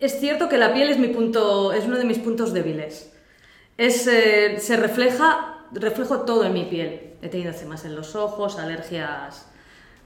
es 0.00 0.20
cierto 0.20 0.48
que 0.48 0.58
la 0.58 0.74
piel 0.74 0.88
es, 0.90 0.98
mi 0.98 1.08
punto, 1.08 1.72
es 1.72 1.84
uno 1.84 1.98
de 1.98 2.04
mis 2.04 2.18
puntos 2.18 2.52
débiles. 2.52 3.12
Es, 3.78 4.06
eh, 4.06 4.58
se 4.58 4.76
refleja, 4.76 5.66
reflejo 5.72 6.20
todo 6.20 6.44
en 6.44 6.52
mi 6.54 6.64
piel. 6.64 7.14
He 7.22 7.28
tenido 7.28 7.52
edemas 7.52 7.84
en 7.84 7.94
los 7.94 8.14
ojos, 8.14 8.58
alergias 8.58 9.46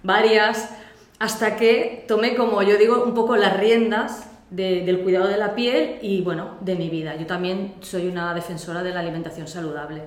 varias, 0.02 0.70
hasta 1.18 1.56
que 1.56 2.04
tomé, 2.08 2.34
como 2.34 2.62
yo 2.62 2.78
digo, 2.78 3.04
un 3.04 3.14
poco 3.14 3.36
las 3.36 3.58
riendas 3.58 4.26
del 4.50 5.00
cuidado 5.00 5.28
de 5.28 5.36
la 5.36 5.54
piel 5.54 5.98
y, 6.02 6.22
bueno, 6.22 6.56
de 6.60 6.74
mi 6.74 6.90
vida. 6.90 7.14
Yo 7.16 7.26
también 7.26 7.74
soy 7.80 8.08
una 8.08 8.34
defensora 8.34 8.82
de 8.82 8.90
la 8.90 9.00
alimentación 9.00 9.46
saludable. 9.46 10.02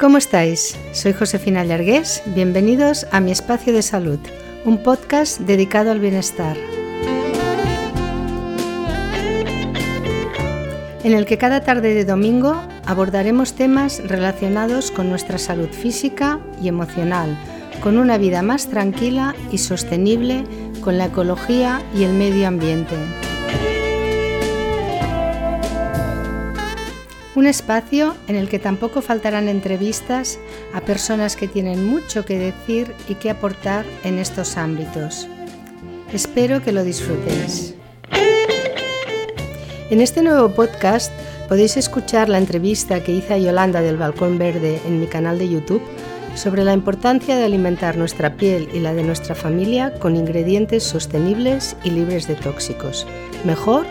¿Cómo 0.00 0.16
estáis? 0.16 0.78
Soy 0.92 1.12
Josefina 1.12 1.62
Llargués. 1.62 2.22
Bienvenidos 2.24 3.06
a 3.12 3.20
Mi 3.20 3.32
Espacio 3.32 3.74
de 3.74 3.82
Salud, 3.82 4.18
un 4.64 4.82
podcast 4.82 5.40
dedicado 5.40 5.90
al 5.90 6.00
bienestar. 6.00 6.56
En 11.04 11.12
el 11.12 11.26
que 11.26 11.36
cada 11.36 11.60
tarde 11.60 11.92
de 11.92 12.06
domingo 12.06 12.62
abordaremos 12.86 13.52
temas 13.52 14.02
relacionados 14.06 14.90
con 14.90 15.10
nuestra 15.10 15.36
salud 15.36 15.68
física 15.68 16.40
y 16.62 16.68
emocional, 16.68 17.36
con 17.82 17.98
una 17.98 18.16
vida 18.16 18.40
más 18.40 18.68
tranquila 18.68 19.34
y 19.52 19.58
sostenible 19.58 20.44
con 20.80 20.96
la 20.96 21.06
ecología 21.06 21.82
y 21.94 22.04
el 22.04 22.14
medio 22.14 22.48
ambiente. 22.48 22.96
Un 27.40 27.46
espacio 27.46 28.14
en 28.28 28.36
el 28.36 28.50
que 28.50 28.58
tampoco 28.58 29.00
faltarán 29.00 29.48
entrevistas 29.48 30.38
a 30.74 30.82
personas 30.82 31.36
que 31.36 31.48
tienen 31.48 31.86
mucho 31.86 32.26
que 32.26 32.38
decir 32.38 32.92
y 33.08 33.14
que 33.14 33.30
aportar 33.30 33.86
en 34.04 34.18
estos 34.18 34.58
ámbitos. 34.58 35.26
Espero 36.12 36.62
que 36.62 36.72
lo 36.72 36.84
disfrutéis. 36.84 37.76
En 39.88 40.02
este 40.02 40.20
nuevo 40.20 40.50
podcast 40.50 41.10
podéis 41.48 41.78
escuchar 41.78 42.28
la 42.28 42.36
entrevista 42.36 43.02
que 43.02 43.12
hice 43.12 43.32
a 43.32 43.38
Yolanda 43.38 43.80
del 43.80 43.96
Balcón 43.96 44.36
Verde 44.36 44.78
en 44.86 45.00
mi 45.00 45.06
canal 45.06 45.38
de 45.38 45.48
YouTube 45.48 45.82
sobre 46.34 46.62
la 46.62 46.74
importancia 46.74 47.38
de 47.38 47.44
alimentar 47.46 47.96
nuestra 47.96 48.36
piel 48.36 48.68
y 48.74 48.80
la 48.80 48.92
de 48.92 49.02
nuestra 49.02 49.34
familia 49.34 49.94
con 49.94 50.14
ingredientes 50.14 50.84
sostenibles 50.84 51.74
y 51.84 51.90
libres 51.92 52.28
de 52.28 52.34
tóxicos. 52.34 53.06
Mejor 53.46 53.86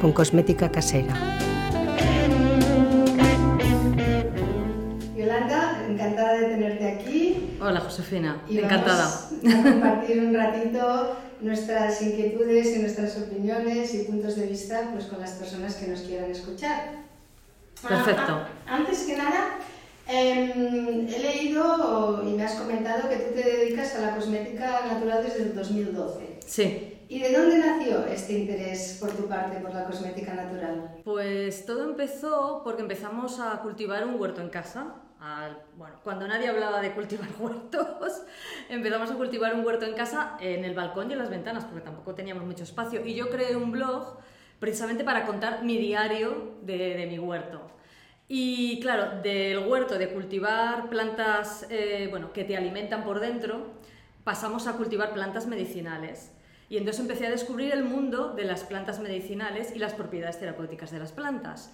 con 0.00 0.12
cosmética 0.12 0.70
casera. 0.70 1.51
Josefina, 7.92 8.40
encantada. 8.48 9.06
a 9.06 9.62
compartir 9.62 10.24
un 10.24 10.34
ratito 10.34 11.16
nuestras 11.42 12.00
inquietudes 12.00 12.74
y 12.74 12.78
nuestras 12.78 13.18
opiniones 13.18 13.94
y 13.94 14.04
puntos 14.04 14.36
de 14.36 14.46
vista 14.46 14.88
pues, 14.92 15.04
con 15.06 15.20
las 15.20 15.32
personas 15.32 15.74
que 15.74 15.88
nos 15.88 16.00
quieran 16.00 16.30
escuchar. 16.30 17.02
Perfecto. 17.86 18.46
antes 18.66 19.00
que 19.00 19.16
nada, 19.16 19.58
em, 20.06 21.06
he 21.06 21.18
leído 21.18 22.22
y 22.26 22.32
me 22.32 22.44
has 22.44 22.54
comentado 22.54 23.10
que 23.10 23.16
tú 23.16 23.34
te 23.34 23.42
dedicas 23.42 23.96
a 23.96 24.00
la 24.02 24.14
cosmética 24.14 24.86
natural 24.86 25.22
desde 25.24 25.42
el 25.42 25.54
2012. 25.54 26.38
Sí. 26.46 26.96
¿Y 27.08 27.18
de 27.18 27.32
dónde 27.36 27.58
nació 27.58 28.06
este 28.06 28.38
interés 28.38 28.96
por 28.98 29.10
tu 29.10 29.28
parte 29.28 29.58
por 29.58 29.74
la 29.74 29.84
cosmética 29.84 30.32
natural? 30.32 31.00
Pues 31.04 31.66
todo 31.66 31.90
empezó 31.90 32.62
porque 32.64 32.80
empezamos 32.80 33.38
a 33.38 33.58
cultivar 33.60 34.06
un 34.06 34.18
huerto 34.18 34.40
en 34.40 34.48
casa 34.48 35.01
bueno, 35.76 35.96
cuando 36.02 36.26
nadie 36.26 36.48
hablaba 36.48 36.80
de 36.80 36.92
cultivar 36.92 37.28
huertos, 37.38 38.22
empezamos 38.68 39.10
a 39.10 39.14
cultivar 39.14 39.54
un 39.54 39.64
huerto 39.64 39.86
en 39.86 39.94
casa, 39.94 40.36
en 40.40 40.64
el 40.64 40.74
balcón 40.74 41.10
y 41.10 41.12
en 41.12 41.18
las 41.18 41.30
ventanas, 41.30 41.64
porque 41.64 41.84
tampoco 41.84 42.14
teníamos 42.14 42.44
mucho 42.44 42.64
espacio. 42.64 43.04
Y 43.04 43.14
yo 43.14 43.30
creé 43.30 43.56
un 43.56 43.72
blog 43.72 44.18
precisamente 44.58 45.04
para 45.04 45.26
contar 45.26 45.64
mi 45.64 45.78
diario 45.78 46.56
de, 46.62 47.06
mi 47.08 47.18
huerto. 47.18 47.60
Y 48.28 48.80
claro, 48.80 49.20
del 49.22 49.66
huerto, 49.66 49.98
de 49.98 50.08
cultivar 50.08 50.88
plantas 50.88 51.66
eh, 51.68 52.06
bueno, 52.10 52.32
que 52.32 52.44
te 52.44 52.56
alimentan 52.56 53.04
por 53.04 53.20
dentro, 53.20 53.66
pasamos 54.24 54.66
a 54.66 54.74
cultivar 54.74 55.12
plantas 55.12 55.46
medicinales. 55.46 56.32
Y 56.68 56.78
entonces 56.78 57.00
empecé 57.02 57.26
a 57.26 57.30
descubrir 57.30 57.72
el 57.72 57.84
mundo 57.84 58.32
de 58.32 58.44
las 58.44 58.64
plantas 58.64 58.98
medicinales 59.00 59.74
y 59.76 59.78
las 59.78 59.92
propiedades 59.92 60.38
terapéuticas 60.38 60.90
de 60.90 61.00
las 61.00 61.12
plantas. 61.12 61.72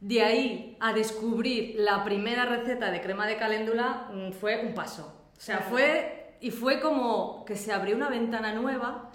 De 0.00 0.22
ahí 0.22 0.76
a 0.80 0.94
descubrir 0.94 1.74
la 1.78 2.04
primera 2.04 2.46
receta 2.46 2.90
de 2.90 3.02
crema 3.02 3.26
de 3.26 3.36
caléndula 3.36 4.08
mm, 4.12 4.32
fue 4.32 4.64
un 4.64 4.74
paso. 4.74 5.14
O 5.36 5.40
sea, 5.40 5.58
fue 5.58 6.20
y 6.40 6.50
fue 6.50 6.80
como 6.80 7.44
que 7.44 7.56
se 7.56 7.72
abrió 7.72 7.96
una 7.96 8.08
ventana 8.08 8.54
nueva. 8.54 9.10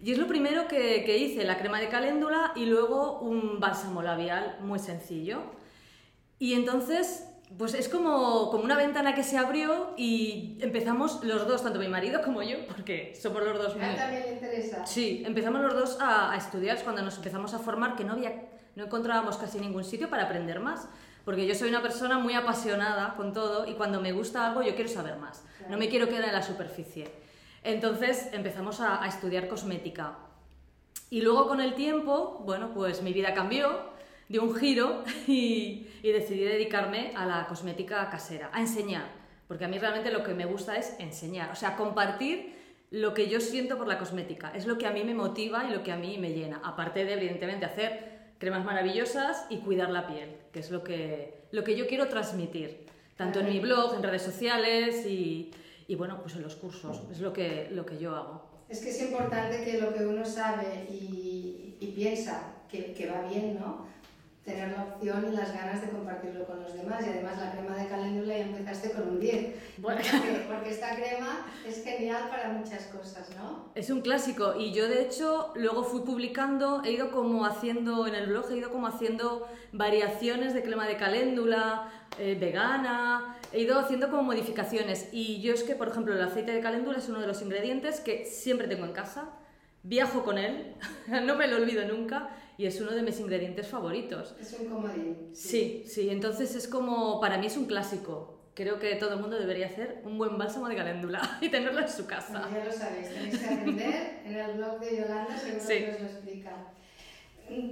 Y 0.00 0.12
es 0.12 0.18
lo 0.18 0.28
primero 0.28 0.68
que, 0.68 1.18
hice, 1.18 1.44
la 1.44 1.58
crema 1.58 1.80
de 1.80 1.88
caléndula 1.88 2.52
y 2.54 2.66
luego 2.66 3.18
un 3.18 3.58
bálsamo 3.58 4.00
labial 4.00 4.58
muy 4.60 4.78
sencillo. 4.78 5.42
Y 6.38 6.54
entonces, 6.54 7.26
pues 7.56 7.74
es 7.74 7.88
como, 7.88 8.50
como 8.52 8.62
una 8.62 8.76
ventana 8.76 9.16
que 9.16 9.24
se 9.24 9.38
abrió 9.38 9.92
y 9.96 10.56
empezamos 10.60 11.24
los 11.24 11.48
dos, 11.48 11.64
tanto 11.64 11.80
mi 11.80 11.88
marido 11.88 12.22
como 12.22 12.44
yo, 12.44 12.64
porque 12.68 13.12
somos 13.20 13.42
los 13.42 13.58
dos... 13.58 13.74
¿A 13.74 13.96
también 13.96 14.22
le 14.22 14.32
interesa? 14.34 14.86
Sí, 14.86 15.24
empezamos 15.26 15.62
los 15.62 15.74
dos 15.74 15.98
a, 16.00 16.32
a 16.32 16.36
estudiar, 16.36 16.80
cuando 16.84 17.02
nos 17.02 17.16
empezamos 17.16 17.52
a 17.54 17.58
formar, 17.58 17.96
que 17.96 18.04
no 18.04 18.12
había 18.12 18.34
no 18.78 18.84
encontrábamos 18.84 19.36
casi 19.36 19.58
ningún 19.58 19.82
sitio 19.82 20.08
para 20.08 20.22
aprender 20.22 20.60
más, 20.60 20.88
porque 21.24 21.48
yo 21.48 21.54
soy 21.56 21.68
una 21.68 21.82
persona 21.82 22.20
muy 22.20 22.34
apasionada 22.34 23.14
con 23.16 23.32
todo 23.32 23.66
y 23.66 23.74
cuando 23.74 24.00
me 24.00 24.12
gusta 24.12 24.46
algo 24.46 24.62
yo 24.62 24.76
quiero 24.76 24.88
saber 24.88 25.16
más, 25.16 25.44
no 25.68 25.76
me 25.76 25.88
quiero 25.88 26.06
quedar 26.08 26.26
en 26.26 26.32
la 26.32 26.44
superficie. 26.44 27.10
Entonces 27.64 28.28
empezamos 28.32 28.80
a, 28.80 29.04
estudiar 29.08 29.48
cosmética. 29.48 30.16
Y 31.10 31.22
luego 31.22 31.48
con 31.48 31.60
el 31.60 31.74
tiempo, 31.74 32.40
bueno, 32.46 32.72
pues 32.72 33.02
mi 33.02 33.12
vida 33.12 33.34
cambió, 33.34 33.90
dio 34.28 34.44
un 34.44 34.54
giro 34.54 35.02
y, 35.26 35.88
y 36.00 36.12
decidí 36.12 36.44
dedicarme 36.44 37.14
a 37.16 37.26
la 37.26 37.48
cosmética 37.48 38.08
casera, 38.08 38.48
a 38.52 38.60
enseñar, 38.60 39.06
porque 39.48 39.64
a 39.64 39.68
mí 39.68 39.76
realmente 39.76 40.12
lo 40.12 40.22
que 40.22 40.34
me 40.34 40.44
gusta 40.44 40.76
es 40.76 40.94
enseñar, 41.00 41.50
o 41.50 41.56
sea, 41.56 41.74
compartir 41.74 42.56
lo 42.92 43.12
que 43.12 43.28
yo 43.28 43.40
siento 43.40 43.76
por 43.76 43.88
la 43.88 43.98
cosmética, 43.98 44.52
es 44.54 44.66
lo 44.66 44.78
que 44.78 44.86
a 44.86 44.92
mí 44.92 45.02
me 45.02 45.14
motiva 45.14 45.64
y 45.64 45.72
lo 45.72 45.82
que 45.82 45.90
a 45.90 45.96
mí 45.96 46.16
me 46.16 46.30
llena, 46.30 46.60
aparte 46.62 47.04
de 47.04 47.14
evidentemente 47.14 47.66
hacer 47.66 48.17
cremas 48.38 48.64
maravillosas 48.64 49.46
y 49.50 49.58
cuidar 49.58 49.90
la 49.90 50.06
piel, 50.06 50.36
que 50.52 50.60
es 50.60 50.70
lo 50.70 50.84
que, 50.84 51.42
lo 51.50 51.64
que 51.64 51.76
yo 51.76 51.86
quiero 51.86 52.08
transmitir, 52.08 52.86
tanto 53.16 53.40
en 53.40 53.48
mi 53.50 53.60
blog, 53.60 53.94
en 53.94 54.02
redes 54.02 54.22
sociales 54.22 55.04
y, 55.06 55.50
y 55.86 55.94
bueno, 55.96 56.20
pues 56.22 56.34
en 56.36 56.42
los 56.42 56.54
cursos, 56.54 57.02
es 57.10 57.20
lo 57.20 57.32
que, 57.32 57.68
lo 57.72 57.84
que 57.84 57.98
yo 57.98 58.14
hago. 58.14 58.48
Es 58.68 58.80
que 58.80 58.90
es 58.90 59.02
importante 59.02 59.64
que 59.64 59.80
lo 59.80 59.94
que 59.94 60.06
uno 60.06 60.24
sabe 60.24 60.86
y, 60.90 61.54
piensa 61.96 62.54
que, 62.68 62.92
que, 62.92 63.10
va 63.10 63.22
bien, 63.22 63.58
¿no? 63.58 63.86
Tener 64.48 64.72
la 64.72 64.84
opción 64.84 65.26
y 65.30 65.36
las 65.36 65.52
ganas 65.52 65.80
de 65.80 65.88
compartirlo 65.90 66.46
con 66.46 66.62
los 66.62 66.72
demás. 66.74 67.04
Y 67.06 67.10
además 67.10 67.38
la 67.38 67.52
crema 67.52 67.76
de 67.76 67.88
caléndula 67.88 68.38
ya 68.38 68.44
empezaste 68.44 68.92
con 68.92 69.08
un 69.08 69.20
10. 69.20 69.54
Bueno. 69.78 70.00
Porque, 70.48 70.70
esta 70.70 70.96
crema 70.96 71.46
es 71.66 71.84
genial 71.84 72.28
para 72.28 72.48
muchas 72.50 72.84
cosas, 72.86 73.28
¿no? 73.36 73.70
Es 73.74 73.90
un 73.90 74.00
clásico 74.00 74.54
y 74.58 74.72
yo 74.72 74.88
de 74.88 75.02
hecho 75.02 75.52
luego 75.54 75.84
fui 75.84 76.00
publicando, 76.00 76.82
he 76.84 76.92
ido 76.92 77.10
como 77.10 77.44
haciendo 77.44 78.06
en 78.06 78.14
el 78.14 78.26
blog, 78.26 78.50
he 78.50 78.56
ido 78.56 78.70
como 78.70 78.86
haciendo 78.86 79.46
variaciones 79.72 80.54
de 80.54 80.62
crema 80.62 80.86
de 80.86 80.96
caléndula, 80.96 81.90
eh, 82.18 82.36
vegana, 82.38 83.36
he 83.52 83.60
ido 83.60 83.78
haciendo 83.78 84.10
como 84.10 84.22
modificaciones. 84.22 85.08
Y 85.12 85.40
yo 85.40 85.54
es 85.54 85.62
que, 85.62 85.74
por 85.74 85.88
ejemplo, 85.88 86.14
el 86.14 86.22
aceite 86.22 86.52
de 86.52 86.60
caléndula 86.60 86.98
es 86.98 87.08
uno 87.08 87.20
de 87.20 87.26
los 87.26 87.42
ingredientes 87.42 88.00
que 88.00 88.24
siempre 88.24 88.66
tengo 88.66 88.84
en 88.84 88.92
casa, 88.92 89.28
viajo 89.88 90.22
con 90.22 90.38
él, 90.38 90.74
no 91.24 91.34
me 91.34 91.48
lo 91.48 91.56
olvido 91.56 91.84
nunca 91.86 92.28
y 92.58 92.66
es 92.66 92.80
uno 92.80 92.92
de 92.92 93.02
mis 93.02 93.18
ingredientes 93.20 93.66
favoritos. 93.66 94.34
Es 94.40 94.52
un 94.60 94.66
comodín. 94.66 95.30
Sí. 95.32 95.84
sí, 95.86 96.10
entonces 96.10 96.54
es 96.54 96.68
como, 96.68 97.20
para 97.20 97.38
mí 97.38 97.46
es 97.46 97.56
un 97.56 97.66
clásico. 97.66 98.36
Creo 98.54 98.80
que 98.80 98.96
todo 98.96 99.14
el 99.14 99.20
mundo 99.20 99.38
debería 99.38 99.66
hacer 99.66 100.02
un 100.04 100.18
buen 100.18 100.36
bálsamo 100.36 100.68
de 100.68 100.74
caléndula 100.74 101.38
y 101.40 101.48
tenerlo 101.48 101.80
en 101.80 101.88
su 101.88 102.06
casa. 102.06 102.48
ya 102.52 102.64
lo 102.64 102.72
sabéis, 102.72 103.08
tenéis 103.08 103.38
que 103.38 103.46
aprender 103.46 104.20
en 104.24 104.36
el 104.36 104.56
blog 104.56 104.80
de 104.80 104.96
Yolanda, 104.96 105.38
seguro 105.38 105.66
que 105.66 105.94
os 105.94 106.00
lo 106.00 106.06
explica. 106.06 106.50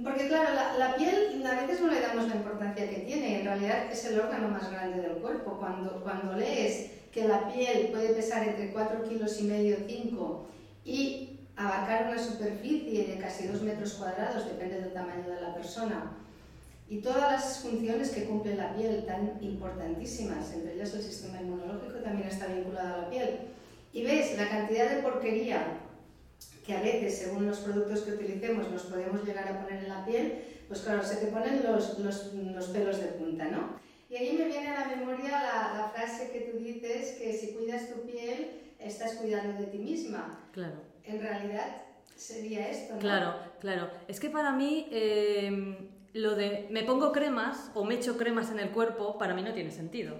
Porque 0.03 0.27
claro, 0.27 0.55
la, 0.55 0.77
la, 0.79 0.95
piel 0.95 1.45
a 1.45 1.61
veces 1.61 1.81
no 1.81 1.91
le 1.91 2.01
damos 2.01 2.27
la 2.29 2.35
importancia 2.37 2.89
que 2.89 3.01
tiene, 3.01 3.41
en 3.41 3.45
realidad 3.45 3.91
es 3.91 4.05
el 4.05 4.19
órgano 4.19 4.47
más 4.47 4.71
grande 4.71 5.01
del 5.01 5.17
cuerpo. 5.17 5.57
Cuando, 5.59 6.01
cuando 6.01 6.33
lees 6.33 6.93
que 7.11 7.27
la 7.27 7.47
piel 7.53 7.89
puede 7.89 8.13
pesar 8.13 8.47
entre 8.47 8.71
4 8.71 9.03
kilos 9.03 9.39
y 9.39 9.43
medio, 9.43 9.77
5 9.85 10.47
y 10.83 11.36
abarcar 11.57 12.07
una 12.07 12.23
superficie 12.23 13.07
de 13.07 13.17
casi 13.17 13.47
2 13.47 13.61
metros 13.63 13.93
cuadrados, 13.95 14.45
depende 14.45 14.79
del 14.79 14.93
tamaño 14.93 15.27
de 15.27 15.41
la 15.41 15.53
persona, 15.53 16.13
y 16.89 16.99
todas 16.99 17.31
las 17.31 17.59
funciones 17.59 18.11
que 18.11 18.23
cumple 18.23 18.55
la 18.55 18.73
piel, 18.75 19.05
tan 19.05 19.37
importantísimas, 19.41 20.53
entre 20.53 20.75
ellas 20.75 20.93
el 20.93 21.01
sistema 21.01 21.41
inmunológico 21.41 21.99
también 21.99 22.29
está 22.29 22.47
vinculado 22.47 22.93
a 22.93 23.01
la 23.01 23.09
piel, 23.09 23.39
y 23.91 24.03
ves 24.03 24.37
la 24.37 24.47
cantidad 24.47 24.89
de 24.89 25.01
porquería 25.01 25.79
que 26.65 26.73
a 26.73 26.81
veces, 26.81 27.17
según 27.17 27.47
los 27.47 27.59
productos 27.59 28.01
que 28.01 28.11
utilicemos, 28.11 28.69
nos 28.69 28.83
podemos 28.83 29.25
llegar 29.25 29.47
a 29.47 29.63
poner 29.63 29.83
en 29.83 29.89
la 29.89 30.05
piel, 30.05 30.43
pues 30.67 30.81
claro, 30.81 31.03
se 31.03 31.15
te 31.15 31.27
ponen 31.27 31.63
los, 31.63 31.97
los, 31.99 32.33
los 32.33 32.65
pelos 32.67 32.99
de 32.99 33.07
punta, 33.07 33.45
¿no? 33.45 33.77
Y 34.09 34.15
ahí 34.15 34.37
me 34.37 34.45
viene 34.45 34.67
a 34.67 34.81
la 34.81 34.95
memoria 34.95 35.29
la, 35.29 35.91
frase 35.93 36.29
que 36.31 36.47
estás 38.87 39.13
cuidando 39.15 39.59
de 39.59 39.67
ti 39.67 39.77
misma. 39.77 40.49
Claro. 40.51 40.75
En 41.07 41.21
realidad 41.21 41.81
sería 42.15 42.69
esto, 42.69 42.95
¿no? 42.95 42.99
Claro, 42.99 43.35
claro. 43.59 43.89
Es 44.07 44.19
que 44.19 44.29
para 44.29 44.51
mí 44.51 44.87
eh, 44.91 45.89
lo 46.13 46.35
de 46.35 46.67
me 46.69 46.83
pongo 46.83 47.11
cremas 47.11 47.71
o 47.73 47.85
me 47.85 47.95
echo 47.95 48.17
cremas 48.17 48.51
en 48.51 48.59
el 48.59 48.71
cuerpo, 48.71 49.17
para 49.17 49.33
mí 49.33 49.41
no 49.41 49.53
tiene 49.53 49.71
sentido. 49.71 50.19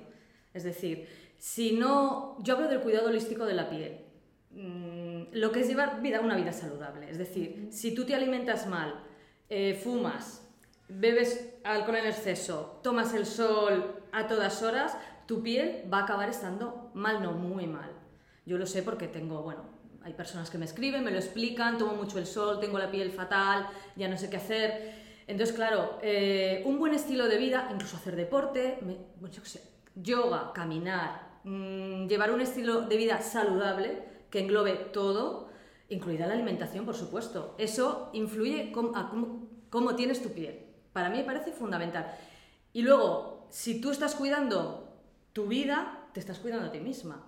Es 0.53 0.63
decir, 0.63 1.07
si 1.37 1.73
no, 1.73 2.37
yo 2.41 2.55
hablo 2.55 2.67
del 2.67 2.81
cuidado 2.81 3.09
holístico 3.09 3.45
de 3.45 3.53
la 3.53 3.69
piel. 3.69 3.99
Mm, 4.51 5.33
lo 5.33 5.51
que 5.51 5.61
es 5.61 5.67
llevar 5.67 6.01
vida, 6.01 6.21
una 6.21 6.35
vida 6.35 6.53
saludable. 6.53 7.09
Es 7.09 7.17
decir, 7.17 7.67
si 7.71 7.93
tú 7.93 8.05
te 8.05 8.15
alimentas 8.15 8.67
mal, 8.67 9.03
eh, 9.49 9.79
fumas, 9.81 10.47
bebes 10.87 11.53
alcohol 11.63 11.97
en 11.97 12.07
exceso, 12.07 12.79
tomas 12.81 13.13
el 13.13 13.25
sol 13.25 14.01
a 14.11 14.27
todas 14.27 14.63
horas, 14.63 14.97
tu 15.25 15.43
piel 15.43 15.83
va 15.91 15.99
a 15.99 16.03
acabar 16.03 16.29
estando 16.29 16.89
mal, 16.93 17.21
no 17.21 17.33
muy 17.33 17.67
mal. 17.67 17.91
Yo 18.45 18.57
lo 18.57 18.65
sé 18.65 18.81
porque 18.81 19.07
tengo, 19.07 19.43
bueno, 19.43 19.63
hay 20.07 20.13
personas 20.13 20.49
que 20.49 20.57
me 20.57 20.63
escriben, 20.63 21.03
me 21.03 21.11
lo 21.11 21.17
explican, 21.17 21.77
tomo 21.77 21.93
mucho 21.93 22.17
el 22.17 22.25
sol, 22.25 22.61
tengo 22.61 22.79
la 22.79 22.89
piel 22.89 23.11
fatal, 23.11 23.67
ya 23.97 24.07
no 24.07 24.17
sé 24.17 24.29
qué 24.29 24.37
hacer. 24.37 24.93
Entonces, 25.27 25.53
claro, 25.53 25.99
eh, 26.01 26.63
un 26.65 26.79
buen 26.79 26.93
estilo 26.93 27.27
de 27.27 27.37
vida, 27.37 27.67
incluso 27.73 27.97
hacer 27.97 28.15
deporte, 28.15 28.79
yoga, 29.95 30.53
caminar, 30.53 31.39
mmm, 31.43 32.07
llevar 32.07 32.31
un 32.31 32.39
estilo 32.39 32.83
de 32.83 32.95
vida 32.95 33.21
saludable 33.21 34.01
que 34.29 34.39
englobe 34.39 34.75
todo, 34.93 35.49
incluida 35.89 36.25
la 36.25 36.35
alimentación, 36.35 36.85
por 36.85 36.95
supuesto. 36.95 37.55
Eso 37.57 38.09
influye 38.13 38.71
cómo, 38.71 39.49
cómo 39.69 39.95
tienes 39.97 40.23
tu 40.23 40.29
piel. 40.29 40.67
Para 40.93 41.09
mí 41.09 41.17
me 41.17 41.25
parece 41.25 41.51
fundamental. 41.51 42.17
Y 42.71 42.81
luego, 42.81 43.49
si 43.49 43.81
tú 43.81 43.91
estás 43.91 44.15
cuidando 44.15 45.01
tu 45.33 45.47
vida, 45.47 46.07
te 46.13 46.21
estás 46.21 46.39
cuidando 46.39 46.67
a 46.67 46.71
ti 46.71 46.79
misma. 46.79 47.25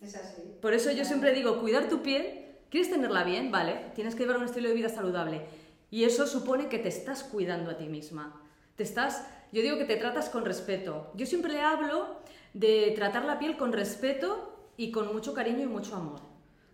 Es 0.00 0.14
así. 0.14 0.42
Por 0.60 0.74
eso 0.74 0.90
yo 0.92 1.04
siempre 1.04 1.32
digo, 1.32 1.60
cuidar 1.60 1.88
tu 1.88 2.02
piel, 2.02 2.46
¿quieres 2.70 2.90
tenerla 2.90 3.24
bien? 3.24 3.50
Vale, 3.50 3.92
tienes 3.94 4.14
que 4.14 4.22
llevar 4.22 4.38
un 4.38 4.44
estilo 4.44 4.68
de 4.68 4.74
vida 4.74 4.88
saludable. 4.88 5.42
Y 5.90 6.04
eso 6.04 6.26
supone 6.26 6.68
que 6.68 6.78
te 6.78 6.88
estás 6.88 7.24
cuidando 7.24 7.70
a 7.70 7.76
ti 7.78 7.86
misma. 7.86 8.40
Te 8.76 8.82
estás, 8.82 9.26
yo 9.52 9.62
digo 9.62 9.78
que 9.78 9.84
te 9.84 9.96
tratas 9.96 10.28
con 10.28 10.44
respeto. 10.44 11.10
Yo 11.14 11.26
siempre 11.26 11.52
le 11.52 11.60
hablo 11.60 12.20
de 12.54 12.92
tratar 12.94 13.24
la 13.24 13.38
piel 13.38 13.56
con 13.56 13.72
respeto 13.72 14.72
y 14.76 14.90
con 14.90 15.12
mucho 15.12 15.34
cariño 15.34 15.62
y 15.62 15.66
mucho 15.66 15.96
amor. 15.96 16.20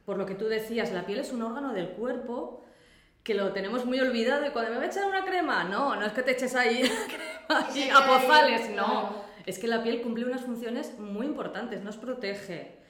Por 0.04 0.18
lo 0.18 0.26
que 0.26 0.34
tú 0.34 0.46
decías, 0.46 0.92
la 0.92 1.06
piel 1.06 1.20
es 1.20 1.32
un 1.32 1.42
órgano 1.42 1.72
del 1.72 1.90
cuerpo 1.90 2.62
que 3.22 3.34
lo 3.34 3.52
tenemos 3.52 3.86
muy 3.86 3.98
olvidado 4.00 4.46
y 4.46 4.50
cuando 4.50 4.70
me 4.70 4.76
voy 4.76 4.86
a 4.86 4.90
echar 4.90 5.06
una 5.06 5.24
crema, 5.24 5.64
no, 5.64 5.96
no 5.96 6.04
es 6.04 6.12
que 6.12 6.22
te 6.22 6.32
eches 6.32 6.54
ahí 6.54 6.82
crema 7.48 7.68
y 7.74 7.88
a 7.88 8.06
pozales, 8.06 8.70
no. 8.76 9.24
Es 9.46 9.58
que 9.58 9.66
la 9.66 9.82
piel 9.82 10.02
cumple 10.02 10.26
unas 10.26 10.42
funciones 10.42 10.98
muy 10.98 11.26
importantes, 11.26 11.82
nos 11.82 11.96
protege, 11.96 12.83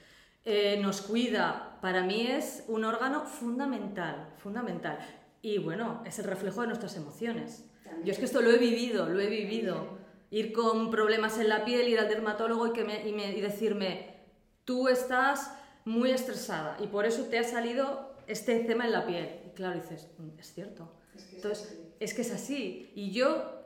eh, 0.45 0.79
nos 0.81 1.01
cuida. 1.01 1.77
Para 1.81 2.03
mí 2.03 2.27
es 2.27 2.63
un 2.67 2.85
órgano 2.85 3.25
fundamental, 3.25 4.33
fundamental. 4.37 4.97
Y 5.41 5.57
bueno, 5.57 6.01
es 6.05 6.17
el 6.19 6.25
reflejo 6.25 6.61
de 6.61 6.67
nuestras 6.67 6.95
emociones. 6.95 7.65
Yo 8.03 8.11
es 8.11 8.17
que 8.17 8.25
esto 8.25 8.41
lo 8.41 8.51
he 8.51 8.57
vivido, 8.57 9.09
lo 9.09 9.19
he 9.19 9.27
vivido. 9.27 9.97
Ir 10.31 10.53
con 10.53 10.89
problemas 10.89 11.37
en 11.37 11.49
la 11.49 11.65
piel, 11.65 11.87
ir 11.87 11.99
al 11.99 12.07
dermatólogo 12.07 12.67
y, 12.67 12.73
que 12.73 12.83
me, 12.83 13.07
y 13.07 13.41
decirme, 13.41 14.15
tú 14.63 14.87
estás 14.87 15.53
muy 15.85 16.11
estresada 16.11 16.77
y 16.79 16.87
por 16.87 17.05
eso 17.05 17.25
te 17.25 17.37
ha 17.37 17.43
salido 17.43 18.15
este 18.27 18.59
tema 18.61 18.85
en 18.85 18.91
la 18.91 19.05
piel 19.05 19.45
claro, 19.55 19.79
dices, 19.79 20.07
mm, 20.17 20.39
es 20.39 20.53
cierto. 20.53 20.91
Es 21.15 21.23
que 21.23 21.35
Entonces, 21.37 21.79
es, 21.99 22.13
que 22.13 22.21
es 22.21 22.31
así. 22.31 22.91
Y 22.93 23.11
yo, 23.11 23.65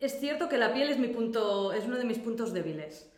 es 0.00 0.18
cierto 0.20 0.48
que 0.48 0.58
la 0.58 0.74
piel 0.74 0.90
es, 0.90 0.98
mi 0.98 1.08
punto, 1.08 1.72
es 1.72 1.84
uno 1.84 1.96
de 1.96 2.04
mis 2.04 2.18
puntos 2.18 2.52
débiles. 2.52 3.10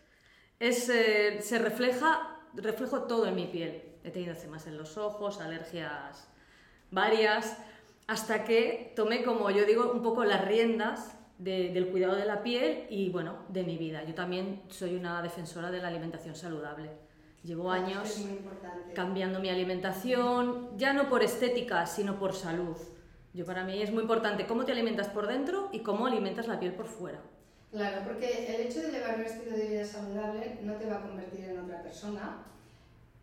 Es, 0.61 0.89
eh, 0.89 1.41
se 1.41 1.59
refleja, 1.59 2.28
reflejo 2.55 3.03
todo 3.03 3.27
en 3.27 3.35
mi 3.35 3.47
piel. 3.47 3.83
He 4.05 4.11
tenido 4.11 4.35
edemas 4.35 4.67
en 4.67 4.79
los 4.79 4.97
ojos, 4.97 5.41
alergias 5.41 6.29
varias, 6.91 7.57
hasta 8.07 8.45
que 8.45 8.93
tomé, 8.97 9.23
como 9.23 9.51
yo 9.51 9.65
digo, 9.67 9.93
un 9.93 10.03
poco 10.03 10.25
las 10.25 10.45
riendas 10.45 11.15
del 11.39 11.89
cuidado 11.89 12.17
de 12.17 12.25
la 12.25 12.43
piel 12.43 12.87
y, 12.91 13.11
bueno, 13.11 13.37
de 13.49 13.63
mi 13.63 13.77
vida. 13.77 14.03
Yo 14.05 14.15
también 14.15 14.63
soy 14.69 14.97
una 14.97 15.23
defensora 15.23 15.71
de 15.71 15.79
la 15.79 15.89
alimentación 15.89 16.35
saludable. 16.35 16.91
Llevo 17.45 17.71
años 17.71 18.25
cambiando 18.95 19.39
mi 19.39 19.49
alimentación, 19.49 20.77
ya 20.77 20.93
no 20.93 21.09
por 21.09 21.23
estética, 21.23 21.87
sino 21.87 22.19
por 22.19 22.35
salud. 22.35 22.77
Yo 23.33 23.45
para 23.45 23.63
mí 23.63 23.81
es 23.81 23.93
muy 23.93 24.03
importante 24.03 24.47
cómo 24.47 24.65
te 24.65 24.73
alimentas 24.73 25.09
por 25.09 25.29
dentro 25.29 25.69
y 25.71 25.81
cómo 25.81 26.07
alimentas 26.07 26.49
la 26.49 26.59
piel 26.59 26.73
por 26.73 26.87
fuera. 26.87 27.21
Claro, 27.71 28.03
porque 28.05 28.47
el 28.49 28.67
hecho 28.67 28.81
de 28.81 28.93
llevar 28.93 29.17
un 29.17 29.25
estilo 29.25 29.57
de 29.57 29.69
vida 29.69 29.85
saludable 29.85 30.59
no 30.63 30.75
te 30.75 30.87
va 30.87 30.97
a 30.97 31.03
convertir 31.03 31.45
en 31.45 31.59
otra 31.59 31.83
persona, 31.83 32.45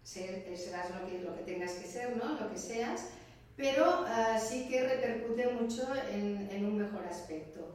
serás 0.04 0.92
lo 0.92 1.08
que, 1.08 1.20
lo 1.20 1.36
que 1.36 1.44
tengas 1.44 1.72
que 1.74 1.88
ser, 1.88 2.16
¿no? 2.16 2.40
lo 2.40 2.52
que 2.52 2.58
seas, 2.58 3.08
pero 3.58 4.02
uh, 4.04 4.40
sí 4.40 4.68
que 4.70 4.88
repercute 4.88 5.48
mucho 5.48 5.88
en, 6.12 6.48
en 6.52 6.66
un 6.66 6.78
mejor 6.78 7.06
aspecto. 7.08 7.74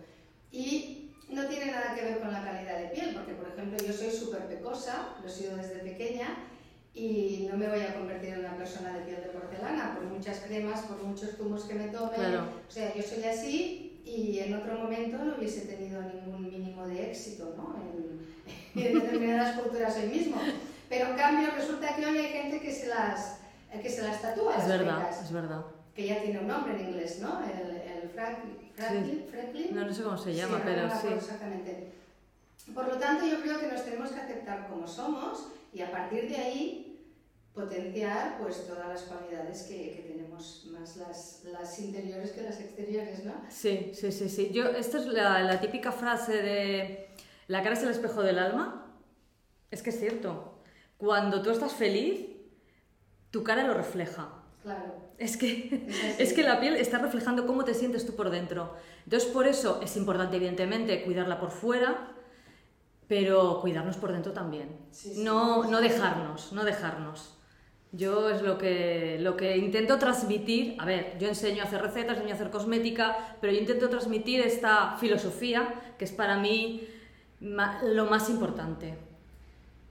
Y 0.52 1.10
no 1.28 1.46
tiene 1.46 1.72
nada 1.72 1.94
que 1.94 2.04
ver 2.04 2.20
con 2.20 2.32
la 2.32 2.44
calidad 2.44 2.78
de 2.78 2.88
piel, 2.88 3.14
porque 3.14 3.34
por 3.34 3.48
ejemplo 3.48 3.84
yo 3.84 3.92
soy 3.92 4.10
súper 4.10 4.46
pecosa, 4.46 5.16
lo 5.20 5.28
he 5.28 5.32
sido 5.32 5.56
desde 5.56 5.76
pequeña, 5.76 6.46
y 6.94 7.48
no 7.50 7.56
me 7.56 7.68
voy 7.68 7.80
a 7.80 7.94
convertir 7.94 8.34
en 8.34 8.40
una 8.40 8.56
persona 8.56 8.96
de 8.96 9.04
piel 9.04 9.22
de 9.22 9.28
porcelana, 9.28 9.94
por 9.94 10.04
muchas 10.04 10.40
cremas, 10.40 10.82
por 10.82 11.02
muchos 11.02 11.36
zumos 11.36 11.64
que 11.64 11.74
me 11.74 11.88
tome. 11.88 12.16
O 12.36 12.70
sea, 12.70 12.94
yo 12.94 13.02
soy 13.02 13.24
así 13.24 13.89
y 14.10 14.40
en 14.40 14.54
otro 14.54 14.74
momento 14.74 15.18
no 15.18 15.36
hubiese 15.36 15.62
tenido 15.62 16.02
ningún 16.02 16.42
mínimo 16.42 16.86
de 16.86 17.10
éxito 17.10 17.54
¿no? 17.56 17.76
en, 17.76 18.84
en 18.84 18.94
determinadas 18.94 19.60
culturas 19.60 19.96
hoy 19.96 20.08
mismo. 20.08 20.36
Pero 20.88 21.10
en 21.10 21.16
cambio 21.16 21.50
resulta 21.54 21.94
que 21.94 22.04
hoy 22.04 22.18
hay 22.18 22.32
gente 22.32 22.60
que 22.60 22.72
se 22.72 22.88
las, 22.88 23.38
que 23.70 23.88
se 23.88 24.02
las 24.02 24.20
tatúa. 24.20 24.56
Es 24.56 24.66
verdad, 24.68 25.08
es 25.22 25.32
verdad. 25.32 25.64
Que 25.94 26.08
ya 26.08 26.20
tiene 26.20 26.40
un 26.40 26.48
nombre 26.48 26.74
en 26.74 26.88
inglés, 26.88 27.20
¿no? 27.20 27.40
El, 27.44 27.76
el 27.76 28.08
Franklin, 28.10 29.26
No, 29.72 29.94
sé 29.94 30.02
cómo 30.02 30.18
se 30.18 30.34
llama, 30.34 30.60
pero 30.64 30.88
sí. 31.00 31.06
Exactamente. 31.14 31.92
Por 32.74 32.88
lo 32.88 32.98
tanto, 32.98 33.26
yo 33.26 33.40
creo 33.40 33.60
que 33.60 33.68
nos 33.68 33.84
tenemos 33.84 34.10
que 34.10 34.20
aceptar 34.20 34.68
como 34.68 34.86
somos 34.86 35.48
y 35.72 35.82
a 35.82 35.90
partir 35.90 36.28
de 36.28 36.36
ahí 36.36 36.89
potenciar 37.54 38.38
pues 38.38 38.66
todas 38.66 38.88
las 38.88 39.02
cualidades 39.02 39.64
que, 39.64 39.92
que 39.92 40.12
tenemos, 40.12 40.68
más 40.70 40.96
las, 40.96 41.42
las, 41.44 41.78
interiores 41.80 42.32
que 42.32 42.42
las 42.42 42.60
exteriores, 42.60 43.24
¿no? 43.24 43.34
Sí, 43.48 43.90
sí, 43.94 44.12
sí, 44.12 44.28
sí. 44.28 44.50
Yo, 44.52 44.66
esta 44.66 44.98
es 44.98 45.06
la, 45.06 45.42
la 45.42 45.60
típica 45.60 45.92
frase 45.92 46.40
de 46.42 47.10
la 47.50 47.64
cara 47.64 47.74
es 47.74 47.82
el 47.82 47.90
espejo 47.90 48.22
del 48.22 48.38
alma. 48.38 48.86
Es 49.72 49.82
que 49.82 49.90
es 49.90 49.98
cierto. 49.98 50.60
Cuando 50.96 51.42
tú 51.42 51.50
estás 51.50 51.72
feliz, 51.72 52.28
tu 53.32 53.42
cara 53.42 53.64
lo 53.64 53.74
refleja. 53.74 54.28
Claro. 54.62 54.94
Es 55.18 55.36
que, 55.36 55.88
es, 56.18 56.32
que 56.34 56.42
la 56.44 56.60
piel 56.60 56.76
está 56.76 56.98
reflejando 56.98 57.48
cómo 57.48 57.64
te 57.64 57.74
sientes 57.74 58.06
tú 58.06 58.14
por 58.14 58.30
dentro. 58.30 58.76
Entonces, 59.04 59.28
por 59.30 59.48
eso 59.48 59.80
es 59.82 59.96
importante, 59.96 60.36
evidentemente, 60.36 61.02
cuidarla 61.02 61.40
por 61.40 61.50
fuera, 61.50 62.12
pero 63.08 63.60
cuidarnos 63.60 63.96
por 63.96 64.12
dentro 64.12 64.32
también. 64.32 64.68
no, 65.16 65.64
no 65.64 65.80
dejarnos, 65.80 66.52
no 66.52 66.64
dejarnos. 66.64 67.39
Yo 67.92 68.30
es 68.30 68.42
lo 68.42 68.56
que, 68.56 69.18
lo 69.20 69.36
que 69.36 69.56
intento 69.56 69.98
transmitir. 69.98 70.76
A 70.78 70.84
ver, 70.84 71.18
yo 71.18 71.28
enseño 71.28 71.62
a 71.62 71.66
hacer 71.66 71.82
recetas, 71.82 72.16
enseño 72.16 72.32
a 72.32 72.34
hacer 72.34 72.50
cosmética, 72.50 73.36
pero 73.40 73.52
yo 73.52 73.58
intento 73.58 73.88
transmitir 73.88 74.40
esta 74.40 74.96
filosofía 74.98 75.94
que 75.98 76.04
es 76.04 76.12
para 76.12 76.38
mí 76.38 76.86
lo 77.40 78.06
más 78.06 78.30
importante. 78.30 78.94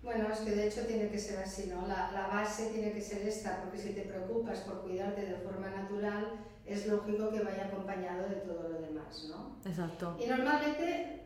Bueno, 0.01 0.29
es 0.31 0.39
que 0.39 0.51
de 0.51 0.67
hecho 0.67 0.85
tiene 0.87 1.09
que 1.09 1.19
ser 1.19 1.39
así, 1.39 1.67
¿no? 1.67 1.85
La, 1.87 2.11
la, 2.13 2.27
base 2.27 2.69
tiene 2.71 2.93
que 2.93 3.01
ser 3.01 3.27
esta, 3.27 3.61
porque 3.61 3.77
si 3.77 3.89
te 3.89 4.03
preocupas 4.03 4.59
por 4.59 4.81
cuidarte 4.81 5.25
de 5.25 5.35
forma 5.35 5.69
natural, 5.69 6.39
es 6.65 6.87
lógico 6.87 7.29
que 7.31 7.41
vaya 7.41 7.65
acompañado 7.65 8.29
de 8.29 8.35
todo 8.37 8.69
lo 8.69 8.81
demás, 8.81 9.27
¿no? 9.29 9.57
Exacto. 9.69 10.15
Y 10.23 10.27
normalmente 10.27 11.19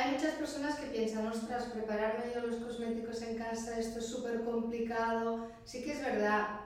hay 0.00 0.12
muchas 0.12 0.34
personas 0.34 0.76
que 0.76 0.86
piensan, 0.86 1.26
ostras, 1.26 1.64
prepararme 1.64 2.32
yo 2.34 2.46
los 2.46 2.56
cosméticos 2.56 3.22
en 3.22 3.36
casa, 3.36 3.78
esto 3.78 3.98
es 3.98 4.06
súper 4.06 4.42
complicado. 4.42 5.48
Sí 5.64 5.82
que 5.82 5.92
es 5.92 6.00
verdad 6.00 6.60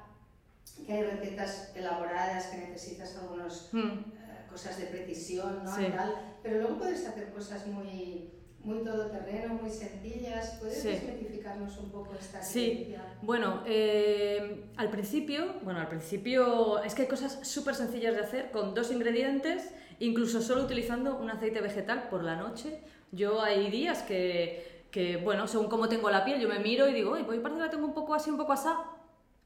que 0.86 0.92
hay 0.92 1.02
recetas 1.02 1.72
elaboradas 1.74 2.46
que 2.46 2.58
necesitas 2.58 3.16
algunas 3.16 3.68
hmm. 3.72 3.78
eh, 3.78 4.46
cosas 4.50 4.78
de 4.78 4.86
precisión, 4.86 5.64
¿no? 5.64 5.70
tal, 5.70 6.36
pero 6.42 6.58
luego 6.58 6.78
puedes 6.78 7.06
hacer 7.06 7.32
cosas 7.32 7.66
muy 7.66 8.30
muy 8.64 8.82
todoterreno, 8.82 9.54
muy 9.54 9.70
sencillas. 9.70 10.56
¿Puedes 10.58 10.80
sí. 10.80 10.88
un 10.88 11.90
poco 11.90 12.14
esta 12.18 12.42
Sí, 12.42 12.94
bueno, 13.20 13.62
eh, 13.66 14.64
al 14.76 14.90
principio, 14.90 15.56
bueno, 15.62 15.80
al 15.80 15.88
principio 15.88 16.82
es 16.82 16.94
que 16.94 17.02
hay 17.02 17.08
cosas 17.08 17.46
súper 17.46 17.74
sencillas 17.74 18.14
de 18.14 18.22
hacer 18.22 18.50
con 18.50 18.74
dos 18.74 18.90
ingredientes, 18.90 19.70
incluso 20.00 20.40
solo 20.40 20.64
utilizando 20.64 21.16
un 21.16 21.30
aceite 21.30 21.60
vegetal 21.60 22.08
por 22.08 22.22
la 22.22 22.36
noche. 22.36 22.80
Yo 23.12 23.42
hay 23.42 23.70
días 23.70 24.02
que, 24.02 24.86
que 24.90 25.16
bueno, 25.16 25.46
según 25.46 25.68
cómo 25.68 25.88
tengo 25.88 26.10
la 26.10 26.24
piel, 26.24 26.40
yo 26.40 26.48
me 26.48 26.58
miro 26.58 26.88
y 26.88 26.92
digo, 26.92 27.12
oye, 27.12 27.24
pues 27.24 27.40
parece 27.40 27.58
que 27.58 27.64
la 27.66 27.70
tengo 27.70 27.86
un 27.86 27.94
poco 27.94 28.14
así, 28.14 28.30
un 28.30 28.36
poco 28.36 28.52
asá, 28.52 28.78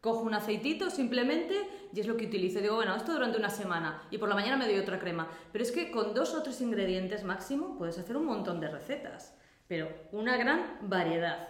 cojo 0.00 0.20
un 0.20 0.34
aceitito 0.34 0.90
simplemente 0.90 1.68
y 1.92 2.00
es 2.00 2.06
lo 2.06 2.16
que 2.16 2.26
utilizo. 2.26 2.60
Digo, 2.60 2.76
bueno, 2.76 2.94
esto 2.94 3.12
durante 3.12 3.38
una 3.38 3.50
semana 3.50 4.02
y 4.10 4.18
por 4.18 4.28
la 4.28 4.34
mañana 4.34 4.56
me 4.56 4.66
doy 4.66 4.78
otra 4.78 4.98
crema. 4.98 5.28
Pero 5.52 5.64
es 5.64 5.72
que 5.72 5.90
con 5.90 6.14
dos 6.14 6.34
o 6.34 6.42
tres 6.42 6.60
ingredientes 6.60 7.24
máximo 7.24 7.76
puedes 7.78 7.98
hacer 7.98 8.16
un 8.16 8.26
montón 8.26 8.60
de 8.60 8.68
recetas, 8.68 9.34
pero 9.66 9.88
una 10.12 10.36
gran 10.36 10.78
variedad. 10.82 11.48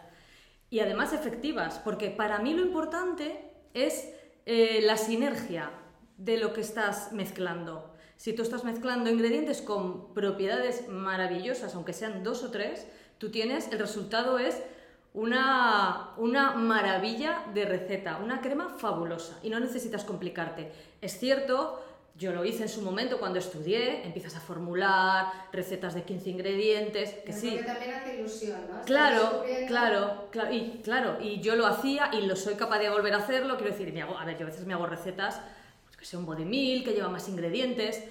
y 0.70 0.80
además 0.80 1.14
efectivas, 1.14 1.80
porque 1.82 2.10
para 2.10 2.40
mí 2.40 2.52
lo 2.52 2.60
importante 2.60 3.52
es 3.72 4.12
eh, 4.44 4.80
la 4.82 4.96
sinergia 4.98 5.70
de 6.18 6.36
lo 6.36 6.52
que 6.52 6.60
estás 6.60 7.12
mezclando. 7.12 7.87
Si 8.18 8.32
tú 8.32 8.42
estás 8.42 8.64
mezclando 8.64 9.10
ingredientes 9.10 9.62
con 9.62 10.12
propiedades 10.12 10.88
maravillosas, 10.88 11.76
aunque 11.76 11.92
sean 11.92 12.24
dos 12.24 12.42
o 12.42 12.50
tres, 12.50 12.84
tú 13.18 13.30
tienes, 13.30 13.70
el 13.70 13.78
resultado 13.78 14.40
es 14.40 14.60
una, 15.14 16.10
una 16.16 16.50
maravilla 16.54 17.44
de 17.54 17.64
receta, 17.64 18.18
una 18.18 18.40
crema 18.40 18.70
fabulosa 18.70 19.38
y 19.44 19.50
no 19.50 19.60
necesitas 19.60 20.02
complicarte. 20.02 20.72
Es 21.00 21.16
cierto, 21.16 21.80
yo 22.16 22.32
lo 22.32 22.44
hice 22.44 22.64
en 22.64 22.68
su 22.68 22.82
momento 22.82 23.20
cuando 23.20 23.38
estudié, 23.38 24.04
empiezas 24.04 24.34
a 24.34 24.40
formular 24.40 25.26
recetas 25.52 25.94
de 25.94 26.02
15 26.02 26.30
ingredientes, 26.30 27.14
que 27.24 27.32
sí. 27.32 27.50
Que 27.50 27.62
también 27.62 27.94
hace 27.94 28.18
ilusión, 28.18 28.58
¿no? 28.68 28.82
Claro, 28.82 29.44
claro, 29.68 30.26
claro, 30.32 30.52
y 30.52 30.80
claro, 30.82 31.18
y 31.20 31.40
yo 31.40 31.54
lo 31.54 31.68
hacía 31.68 32.10
y 32.12 32.22
lo 32.22 32.34
soy 32.34 32.54
capaz 32.54 32.80
de 32.80 32.90
volver 32.90 33.14
a 33.14 33.18
hacerlo, 33.18 33.56
quiero 33.56 33.70
decir, 33.70 33.92
me 33.92 34.02
hago, 34.02 34.18
a 34.18 34.24
ver, 34.24 34.36
yo 34.36 34.44
a 34.44 34.50
veces 34.50 34.66
me 34.66 34.74
hago 34.74 34.86
recetas, 34.86 35.40
que 35.98 36.04
sea 36.04 36.18
un 36.18 36.26
body 36.26 36.44
meal, 36.44 36.84
que 36.84 36.92
lleva 36.92 37.08
más 37.08 37.28
ingredientes, 37.28 38.02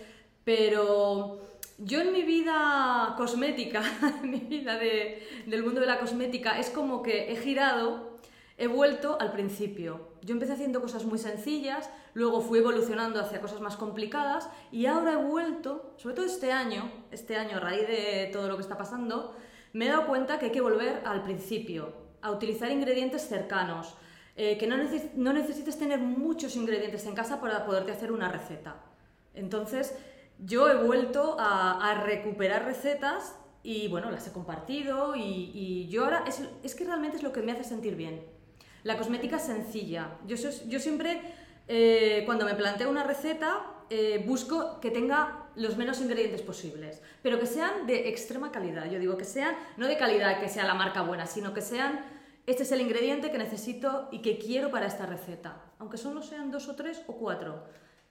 pero 0.43 1.39
yo 1.77 2.01
en 2.01 2.11
mi 2.11 2.23
vida 2.23 3.13
cosmética, 3.17 3.81
en 4.23 4.29
mi 4.29 4.39
vida 4.39 4.77
del 4.77 5.63
mundo 5.63 5.79
de 5.79 5.87
la 5.87 5.99
cosmética, 5.99 6.59
es 6.59 6.69
como 6.69 7.01
que 7.01 7.31
he 7.31 7.37
girado 7.37 8.17
he 8.57 8.67
vuelto 8.67 9.17
al 9.19 9.31
principio. 9.31 10.09
Yo 10.21 10.33
empecé 10.33 10.53
haciendo 10.53 10.81
cosas 10.81 11.05
muy 11.05 11.19
sencillas, 11.19 11.89
luego 12.13 12.41
fui 12.41 12.59
evolucionando 12.59 13.19
hacia 13.19 13.39
cosas 13.39 13.61
más 13.61 13.77
complicadas 13.77 14.49
y 14.71 14.87
ahora 14.87 15.13
he 15.13 15.23
vuelto, 15.23 15.93
sobre 15.97 16.15
todo 16.15 16.25
este 16.25 16.51
año, 16.51 16.91
este 17.11 17.37
año 17.37 17.57
a 17.57 17.59
raíz 17.59 17.87
de 17.87 18.29
todo 18.33 18.47
lo 18.47 18.55
que 18.55 18.63
está 18.63 18.77
pasando, 18.77 19.35
me 19.73 19.85
he 19.85 19.89
dado 19.89 20.07
cuenta 20.07 20.39
que 20.39 20.47
hay 20.47 20.51
que 20.51 20.61
volver 20.61 21.03
al 21.05 21.23
principio, 21.23 21.93
a 22.21 22.31
utilizar 22.31 22.71
ingredientes 22.71 23.27
cercanos, 23.27 23.93
eh, 24.37 24.57
que 24.57 24.67
no, 24.67 24.77
no, 25.15 25.33
necesites 25.33 25.77
tener 25.77 25.99
muchos 25.99 26.55
ingredientes 26.55 27.05
en 27.05 27.15
casa 27.15 27.41
para 27.41 27.65
poderte 27.65 27.91
hacer 27.91 28.11
una 28.11 28.31
receta. 28.31 28.75
Entonces, 29.33 29.95
yo 30.39 30.69
he 30.69 30.75
vuelto 30.75 31.37
a, 31.39 32.03
recuperar 32.05 32.65
recetas 32.65 33.35
y 33.63 33.87
bueno, 33.87 34.11
las 34.11 34.27
he 34.27 34.31
compartido 34.31 35.15
y, 35.15 35.87
yo 35.89 36.03
ahora 36.05 36.23
es, 36.63 36.75
que 36.75 36.83
realmente 36.85 37.17
es 37.17 37.23
lo 37.23 37.33
que 37.33 37.41
me 37.41 37.51
hace 37.51 37.63
sentir 37.63 37.95
bien. 37.95 38.23
La 38.83 38.97
cosmética 38.97 39.39
sencilla. 39.39 40.11
Yo, 40.27 40.35
yo 40.67 40.79
siempre, 40.79 41.19
eh, 41.67 42.21
cuando 42.25 42.45
me 42.45 42.53
planteo 42.53 42.89
una 42.89 43.03
receta, 43.03 43.65
eh, 43.89 44.23
busco 44.25 44.81
que 44.81 44.91
tenga 44.91 45.47
los 45.55 45.77
menos 45.77 46.01
ingredientes 46.01 46.41
posibles, 46.41 47.01
pero 47.23 47.39
que 47.39 47.45
sean 47.45 47.87
de 47.87 48.09
extrema 48.09 48.51
calidad. 48.51 48.89
Yo 48.91 48.99
digo 48.99 49.17
que 49.17 49.23
sean, 49.23 49.55
no 49.77 49.87
de 49.87 49.97
calidad, 49.97 50.39
que 50.39 50.49
sea 50.49 50.65
la 50.65 50.73
marca 50.73 51.01
buena, 51.01 51.25
sino 51.25 51.53
que 51.53 51.61
sean, 51.61 52.05
este 52.47 52.63
es 52.63 52.71
el 52.71 52.79
ingrediente 52.79 53.29
que 53.29 53.37
necesito 53.37 54.07
y 54.09 54.21
que 54.21 54.37
quiero 54.37 54.71
para 54.71 54.87
esta 54.87 55.05
receta, 55.05 55.61
aunque 55.79 55.97
solo 55.97 56.21
sean 56.21 56.49
dos 56.49 56.69
o 56.69 56.75
tres 56.75 57.03
o 57.07 57.13
cuatro. 57.13 57.65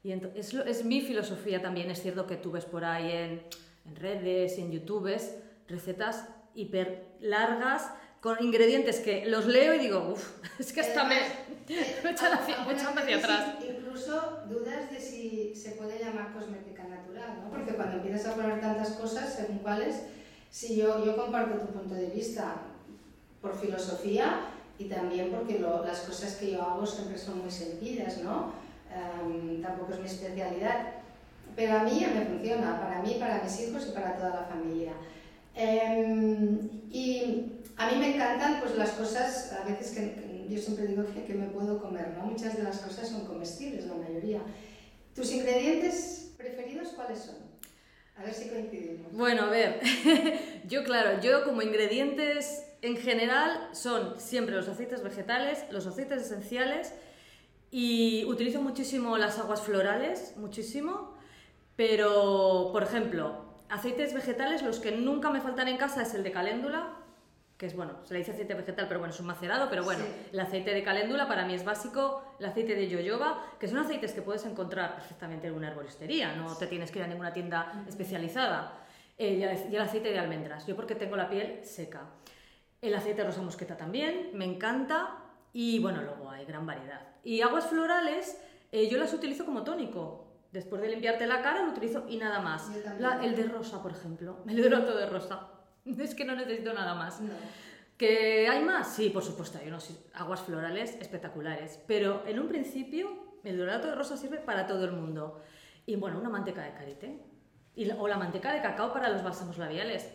Y 0.04 0.12
es, 0.12 0.52
es, 0.52 0.84
mi 0.84 1.00
filosofía 1.00 1.62
también, 1.62 1.90
es 1.90 2.02
cierto 2.02 2.26
que 2.26 2.36
tú 2.36 2.52
ves 2.52 2.66
por 2.66 2.84
ahí 2.84 3.10
en, 3.10 3.42
en 3.86 3.96
redes 3.96 4.58
y 4.58 4.60
en 4.60 4.72
youtubes 4.72 5.36
recetas 5.68 6.28
hiper 6.54 7.16
largas 7.20 7.90
con 8.20 8.36
ingredientes 8.44 9.00
que 9.00 9.24
los 9.24 9.46
leo 9.46 9.74
y 9.74 9.78
digo, 9.78 10.10
uff, 10.12 10.42
es 10.58 10.70
que 10.70 10.82
hasta 10.82 11.04
me, 11.04 11.16
me 12.04 12.10
echan 12.10 12.34
hacia, 12.34 12.62
hacia 12.62 13.16
atrás. 13.16 13.54
Incluso 13.66 14.42
dudas 14.50 14.90
de 14.90 15.00
si 15.00 15.54
se 15.54 15.72
puede 15.72 15.98
llamar 15.98 16.34
cosmética 16.34 16.84
natural, 16.84 17.40
¿no? 17.42 17.50
Porque 17.50 17.72
cuando 17.72 17.96
empiezas 17.96 18.26
a 18.26 18.34
poner 18.34 18.60
tantas 18.60 18.90
cosas, 18.90 19.34
según 19.34 19.60
cuáles, 19.60 20.02
si 20.50 20.76
yo, 20.76 21.02
yo 21.06 21.16
comparto 21.16 21.58
tu 21.66 21.72
punto 21.72 21.94
de 21.94 22.10
vista 22.10 22.56
por 23.46 23.58
filosofía 23.58 24.40
y 24.78 24.86
también 24.86 25.30
porque 25.30 25.58
las 25.60 26.00
cosas 26.00 26.34
que 26.36 26.52
yo 26.52 26.62
hago 26.62 26.84
siempre 26.84 27.16
son 27.16 27.40
muy 27.42 27.50
sencillas, 27.50 28.18
¿no? 28.18 28.52
Em, 28.90 29.62
tampoco 29.62 29.94
es 29.94 30.00
mi 30.00 30.06
especialidad, 30.06 30.94
pero 31.54 31.78
a 31.78 31.82
mí 31.84 32.00
ya 32.00 32.08
me 32.08 32.26
funciona, 32.26 32.80
para 32.80 33.02
mí, 33.02 33.16
para 33.18 33.42
mis 33.42 33.60
hijos 33.60 33.86
y 33.88 33.92
para 33.92 34.16
toda 34.16 34.30
la 34.30 34.44
familia. 34.44 34.92
Em, 35.54 36.58
y 36.90 37.52
a 37.76 37.90
mí 37.90 37.98
me 37.98 38.14
encantan 38.14 38.60
pues, 38.60 38.76
las 38.76 38.90
cosas, 38.90 39.52
a 39.52 39.64
veces 39.64 39.92
que, 39.92 40.46
yo 40.48 40.58
siempre 40.58 40.86
digo 40.86 41.04
que, 41.06 41.24
que, 41.24 41.34
me 41.34 41.46
puedo 41.46 41.80
comer, 41.80 42.14
¿no? 42.16 42.26
Muchas 42.26 42.56
de 42.56 42.62
las 42.62 42.78
cosas 42.78 43.08
son 43.08 43.24
comestibles, 43.26 43.86
la 43.86 43.94
mayoría. 43.94 44.40
¿Tus 45.14 45.32
ingredientes 45.32 46.32
preferidos 46.36 46.88
cuáles 46.88 47.20
son? 47.20 47.36
A 48.18 48.22
ver 48.22 48.32
si 48.32 48.48
coincidimos. 48.48 49.12
Bueno, 49.12 49.44
a 49.44 49.50
ver, 49.50 49.80
yo 50.68 50.84
claro, 50.84 51.20
yo 51.20 51.44
como 51.44 51.62
ingredientes 51.62 52.64
en 52.86 52.96
general 52.96 53.68
son 53.72 54.18
siempre 54.20 54.54
los 54.54 54.68
aceites 54.68 55.02
vegetales, 55.02 55.64
los 55.70 55.86
aceites 55.86 56.22
esenciales 56.22 56.94
y 57.70 58.24
utilizo 58.26 58.60
muchísimo 58.60 59.18
las 59.18 59.38
aguas 59.38 59.62
florales, 59.62 60.34
muchísimo, 60.36 61.14
pero 61.74 62.70
por 62.72 62.82
ejemplo, 62.82 63.44
aceites 63.68 64.14
vegetales, 64.14 64.62
los 64.62 64.78
que 64.78 64.92
nunca 64.92 65.30
me 65.30 65.40
faltan 65.40 65.68
en 65.68 65.76
casa 65.76 66.02
es 66.02 66.14
el 66.14 66.22
de 66.22 66.32
caléndula, 66.32 66.94
que 67.58 67.66
es 67.66 67.74
bueno, 67.74 67.94
se 68.04 68.12
le 68.12 68.20
dice 68.20 68.32
aceite 68.32 68.54
vegetal, 68.54 68.86
pero 68.86 69.00
bueno, 69.00 69.14
es 69.14 69.20
un 69.20 69.26
macerado, 69.26 69.68
pero 69.70 69.82
bueno, 69.82 70.04
el 70.30 70.38
aceite 70.38 70.74
de 70.74 70.82
caléndula 70.82 71.26
para 71.26 71.46
mí 71.46 71.54
es 71.54 71.64
básico, 71.64 72.36
el 72.38 72.46
aceite 72.46 72.74
de 72.74 72.88
yoyoba, 72.88 73.42
que 73.58 73.66
son 73.66 73.78
aceites 73.78 74.12
que 74.12 74.20
puedes 74.20 74.44
encontrar 74.44 74.94
perfectamente 74.94 75.46
en 75.46 75.54
una 75.54 75.68
herboristería, 75.68 76.36
no 76.36 76.54
te 76.56 76.66
tienes 76.66 76.90
que 76.90 76.98
ir 76.98 77.04
a 77.04 77.08
ninguna 77.08 77.32
tienda 77.32 77.84
especializada. 77.88 78.82
Eh, 79.18 79.34
y, 79.34 79.42
el, 79.74 79.80
aceite 79.80 80.10
de 80.10 80.18
almendras, 80.18 80.66
yo 80.66 80.76
porque 80.76 80.94
tengo 80.94 81.16
la 81.16 81.30
piel 81.30 81.60
seca. 81.64 82.02
El 82.80 82.94
aceite 82.94 83.22
de 83.22 83.28
rosa 83.28 83.42
mosqueta 83.42 83.76
también, 83.76 84.30
me 84.34 84.44
encanta, 84.44 85.24
y 85.52 85.78
bueno, 85.78 86.02
luego 86.02 86.30
hay 86.30 86.44
gran 86.44 86.66
variedad. 86.66 87.00
Y 87.24 87.40
aguas 87.40 87.66
florales, 87.66 88.40
eh, 88.72 88.88
yo 88.88 88.98
las 88.98 89.12
utilizo 89.14 89.44
como 89.44 89.64
tónico, 89.64 90.26
Después 90.56 90.80
de 90.80 90.88
limpiarte 90.88 91.26
la 91.26 91.42
cara 91.42 91.62
lo 91.62 91.72
utilizo 91.72 92.06
y 92.08 92.16
nada 92.16 92.40
más. 92.40 92.70
el 93.22 93.36
de 93.36 93.44
rosa, 93.44 93.82
por 93.82 93.92
ejemplo. 93.92 94.38
El 94.48 94.58
hidrato 94.58 94.96
de 94.96 95.04
rosa. 95.04 95.48
Es 95.84 96.14
que 96.14 96.24
no 96.24 96.34
necesito 96.34 96.72
nada 96.72 96.94
más. 96.94 97.20
¿Que 97.98 98.48
hay 98.48 98.64
más? 98.64 98.94
Sí, 98.94 99.10
por 99.10 99.22
supuesto, 99.22 99.58
hay 99.58 99.68
unos 99.68 99.90
aguas 100.14 100.40
florales 100.40 100.96
espectaculares. 100.96 101.78
Pero 101.86 102.22
en 102.26 102.40
un 102.40 102.48
principio, 102.48 103.38
el 103.44 103.56
hidrato 103.56 103.88
de 103.88 103.96
rosa 103.96 104.16
sirve 104.16 104.38
para 104.38 104.66
todo 104.66 104.86
el 104.86 104.92
mundo. 104.92 105.42
Y 105.84 105.96
bueno, 105.96 106.18
una 106.18 106.30
manteca 106.30 106.62
de 106.62 106.72
karité. 106.72 107.20
Y, 107.74 107.90
o 107.90 108.08
la 108.08 108.16
manteca 108.16 108.52
de 108.54 108.62
cacao 108.62 108.94
para 108.94 109.10
los 109.10 109.22
bálsamos 109.22 109.58
labiales. 109.58 110.10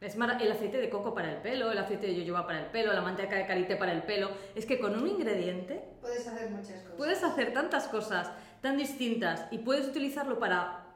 Es 0.00 0.14
el 0.14 0.52
aceite 0.52 0.78
de 0.78 0.88
coco 0.88 1.12
para 1.12 1.30
el 1.30 1.42
pelo, 1.42 1.70
el 1.70 1.76
aceite 1.76 2.06
de 2.06 2.14
yoyoba 2.14 2.46
para 2.46 2.60
el 2.60 2.66
pelo, 2.66 2.90
la 2.92 3.02
manteca 3.02 3.36
de 3.36 3.46
karité 3.46 3.76
para 3.76 3.92
el 3.92 4.02
pelo. 4.02 4.30
Es 4.54 4.64
que 4.64 4.80
con 4.80 4.98
un 4.98 5.06
ingrediente... 5.06 5.84
Puedes 6.00 6.26
hacer 6.26 6.48
muchas 6.48 6.80
cosas. 6.80 6.96
Puedes 6.96 7.22
hacer 7.22 7.52
tantas 7.52 7.86
cosas 7.86 8.30
tan 8.62 8.78
distintas 8.78 9.46
y 9.50 9.58
puedes 9.58 9.86
utilizarlo 9.86 10.38
para 10.38 10.86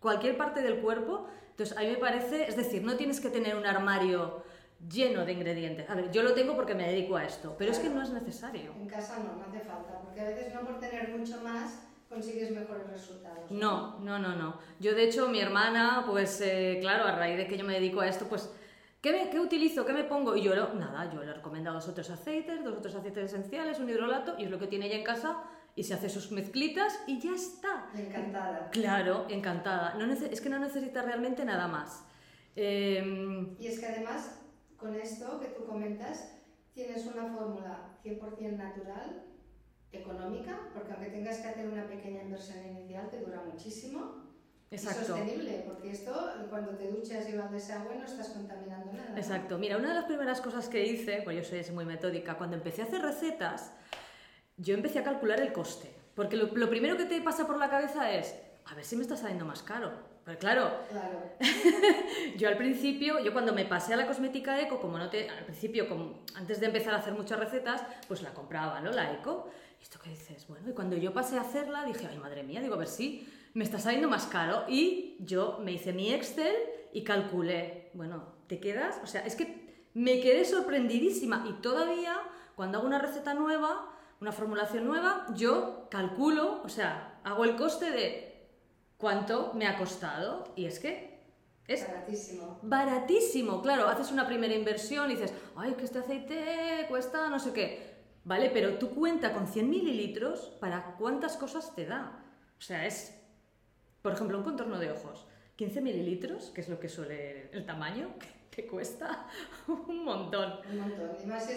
cualquier 0.00 0.36
parte 0.36 0.60
del 0.60 0.80
cuerpo. 0.80 1.28
Entonces, 1.50 1.78
a 1.78 1.80
mí 1.80 1.88
me 1.88 1.96
parece, 1.96 2.44
es 2.46 2.56
decir, 2.56 2.82
no 2.82 2.96
tienes 2.96 3.20
que 3.20 3.30
tener 3.30 3.56
un 3.56 3.64
armario 3.64 4.44
lleno 4.86 5.24
de 5.24 5.32
ingredientes. 5.32 5.88
A 5.88 5.94
ver, 5.94 6.10
yo 6.10 6.22
lo 6.22 6.34
tengo 6.34 6.54
porque 6.54 6.74
me 6.74 6.86
dedico 6.86 7.16
a 7.16 7.24
esto, 7.24 7.56
pero 7.58 7.72
es 7.72 7.78
que 7.78 7.88
no 7.88 8.02
es 8.02 8.10
necesario. 8.10 8.72
En 8.72 8.86
casa 8.86 9.18
no, 9.18 9.34
no 9.34 9.46
hace 9.48 9.60
falta, 9.60 9.98
porque 10.02 10.20
a 10.20 10.24
veces 10.24 10.52
no 10.52 10.60
por 10.60 10.78
tener 10.78 11.08
mucho 11.08 11.40
más 11.40 11.85
consigues 12.08 12.50
mejores 12.50 12.88
resultados. 12.88 13.50
No, 13.50 13.98
no, 14.00 14.18
no, 14.18 14.34
no. 14.36 14.58
Yo 14.80 14.94
de 14.94 15.04
hecho, 15.04 15.28
mi 15.28 15.40
hermana, 15.40 16.04
pues 16.06 16.40
eh, 16.40 16.78
claro, 16.80 17.04
a 17.04 17.16
raíz 17.16 17.36
de 17.36 17.46
que 17.46 17.58
yo 17.58 17.64
me 17.64 17.74
dedico 17.74 18.00
a 18.00 18.08
esto, 18.08 18.26
pues, 18.28 18.50
¿qué, 19.00 19.28
¿qué 19.30 19.40
utilizo? 19.40 19.84
¿Qué 19.84 19.92
me 19.92 20.04
pongo? 20.04 20.36
Y 20.36 20.42
yo, 20.42 20.54
nada, 20.74 21.12
yo 21.12 21.22
le 21.22 21.30
he 21.30 21.34
recomendado 21.34 21.76
dos 21.76 21.88
otros 21.88 22.10
aceites, 22.10 22.62
dos 22.64 22.78
otros 22.78 22.94
aceites 22.94 23.32
esenciales, 23.32 23.78
un 23.78 23.88
hidrolato, 23.88 24.36
y 24.38 24.44
es 24.44 24.50
lo 24.50 24.58
que 24.58 24.66
tiene 24.66 24.86
ella 24.86 24.96
en 24.96 25.04
casa, 25.04 25.42
y 25.74 25.84
se 25.84 25.94
hace 25.94 26.08
sus 26.08 26.32
mezclitas 26.32 26.98
y 27.06 27.20
ya 27.20 27.32
está. 27.32 27.90
Encantada. 27.94 28.70
Claro, 28.70 29.26
encantada. 29.28 29.94
No 29.94 30.10
es 30.10 30.40
que 30.40 30.48
no 30.48 30.58
necesita 30.58 31.02
realmente 31.02 31.44
nada 31.44 31.68
más. 31.68 32.02
Em, 32.56 33.54
y 33.60 33.66
es 33.66 33.78
que 33.78 33.86
además, 33.86 34.40
con 34.78 34.94
esto 34.94 35.38
que 35.38 35.48
tú 35.48 35.66
comentas, 35.66 36.32
tienes 36.72 37.04
una 37.06 37.26
fórmula 37.26 37.98
100% 38.02 38.56
natural 38.56 39.22
económica, 39.92 40.58
porque 40.74 40.92
aunque 40.92 41.10
tengas 41.10 41.38
que 41.38 41.48
hacer 41.48 41.68
una 41.68 41.86
pequeña 41.86 42.22
inversión 42.22 42.58
inicial, 42.66 43.08
te 43.10 43.20
dura 43.20 43.42
muchísimo. 43.42 44.26
Exacto. 44.70 45.02
Y 45.02 45.06
sostenible, 45.06 45.62
porque 45.66 45.90
esto 45.90 46.30
cuando 46.50 46.72
te 46.72 46.90
duchas 46.90 47.28
y 47.28 47.36
vas 47.36 47.68
de 47.68 47.72
agua 47.72 47.94
no 47.94 48.04
estás 48.04 48.30
contaminando 48.30 48.92
nada. 48.92 49.16
Exacto. 49.16 49.58
Mira, 49.58 49.76
una 49.76 49.90
de 49.90 49.94
las 49.94 50.04
primeras 50.04 50.40
cosas 50.40 50.68
que 50.68 50.84
hice, 50.84 51.22
pues 51.22 51.36
yo 51.36 51.44
soy 51.44 51.74
muy 51.74 51.84
metódica, 51.84 52.36
cuando 52.36 52.56
empecé 52.56 52.82
a 52.82 52.86
hacer 52.86 53.00
recetas, 53.00 53.72
yo 54.56 54.74
empecé 54.74 54.98
a 54.98 55.04
calcular 55.04 55.40
el 55.40 55.52
coste. 55.52 55.90
Porque 56.16 56.36
lo, 56.36 56.70
primero 56.70 56.96
que 56.96 57.04
te 57.04 57.20
pasa 57.20 57.46
por 57.46 57.58
la 57.58 57.68
cabeza 57.68 58.10
es, 58.10 58.34
a 58.64 58.74
ver 58.74 58.84
si 58.84 58.96
me 58.96 59.02
está 59.02 59.16
saliendo 59.16 59.44
más 59.44 59.62
caro. 59.62 59.92
Pero 60.24 60.38
claro, 60.38 60.80
claro. 60.90 61.20
yo 62.36 62.48
al 62.48 62.56
principio, 62.56 63.20
yo 63.20 63.32
cuando 63.32 63.52
me 63.52 63.64
pasé 63.64 63.94
a 63.94 63.96
la 63.96 64.08
cosmética 64.08 64.60
eco, 64.60 64.80
como 64.80 64.98
no 64.98 65.08
te, 65.08 65.28
al 65.28 65.44
principio, 65.44 65.88
como, 65.88 66.24
antes 66.34 66.58
de 66.58 66.66
empezar 66.66 66.94
a 66.94 66.96
hacer 66.96 67.12
muchas 67.12 67.38
recetas, 67.38 67.84
pues 68.08 68.22
la 68.22 68.34
compraba, 68.34 68.80
¿no? 68.80 68.90
La 68.90 69.12
eco. 69.12 69.48
¿Esto 69.80 69.98
qué 70.02 70.10
dices? 70.10 70.46
Bueno, 70.48 70.68
y 70.70 70.72
cuando 70.72 70.96
yo 70.96 71.12
pasé 71.12 71.38
a 71.38 71.42
hacerla 71.42 71.84
dije, 71.84 72.06
ay 72.10 72.18
madre 72.18 72.42
mía, 72.42 72.60
digo, 72.60 72.74
a 72.74 72.78
ver 72.78 72.88
si 72.88 73.26
me 73.54 73.64
está 73.64 73.78
saliendo 73.78 74.08
más 74.08 74.26
caro. 74.26 74.64
Y 74.68 75.16
yo 75.20 75.58
me 75.62 75.72
hice 75.72 75.92
mi 75.92 76.12
Excel 76.12 76.54
y 76.92 77.02
calculé, 77.04 77.90
bueno, 77.94 78.36
te 78.46 78.60
quedas, 78.60 79.00
o 79.02 79.06
sea, 79.06 79.24
es 79.24 79.36
que 79.36 79.66
Me 79.96 80.20
quedé 80.20 80.44
sorprendidísima 80.44 81.46
y 81.48 81.54
todavía 81.62 82.20
cuando 82.54 82.76
hago 82.76 82.86
una 82.86 82.98
receta 82.98 83.32
nueva, 83.32 83.90
una 84.20 84.30
formulación 84.30 84.84
nueva, 84.84 85.24
yo 85.34 85.88
calculo, 85.90 86.60
o 86.62 86.68
sea, 86.68 87.18
hago 87.24 87.44
el 87.44 87.56
coste 87.56 87.90
de 87.90 88.46
cuánto 88.98 89.52
me 89.54 89.66
ha 89.66 89.78
costado 89.78 90.52
y 90.54 90.66
es 90.66 90.80
que 90.80 91.16
es 91.66 91.88
baratísimo. 91.88 92.58
Baratísimo, 92.60 93.62
claro, 93.62 93.88
haces 93.88 94.12
una 94.12 94.26
primera 94.26 94.54
inversión 94.54 95.10
y 95.10 95.14
dices, 95.14 95.32
ay, 95.56 95.72
que 95.72 95.86
este 95.86 96.00
aceite 96.00 96.84
cuesta 96.90 97.30
no 97.30 97.38
sé 97.38 97.54
qué. 97.54 97.95
Vale, 98.26 98.50
pero 98.50 98.76
tú 98.76 98.90
cuenta 98.90 99.32
con 99.32 99.46
100 99.46 99.70
mililitros 99.70 100.52
para 100.58 100.96
cuántas 100.98 101.36
cosas 101.36 101.76
te 101.76 101.86
da. 101.86 102.24
O 102.58 102.60
sea, 102.60 102.84
es, 102.84 103.14
por 104.02 104.14
ejemplo, 104.14 104.36
un 104.38 104.42
contorno 104.42 104.80
de 104.80 104.90
ojos. 104.90 105.28
15 105.54 105.80
mililitros, 105.80 106.50
que 106.50 106.60
es 106.60 106.68
lo 106.68 106.80
que 106.80 106.88
suele 106.88 107.48
el 107.52 107.64
tamaño, 107.64 108.14
que, 108.50 108.66
cuesta 108.66 109.28
un 109.68 110.04
montón. 110.04 110.54
Un 110.68 110.80
montón. 110.80 111.10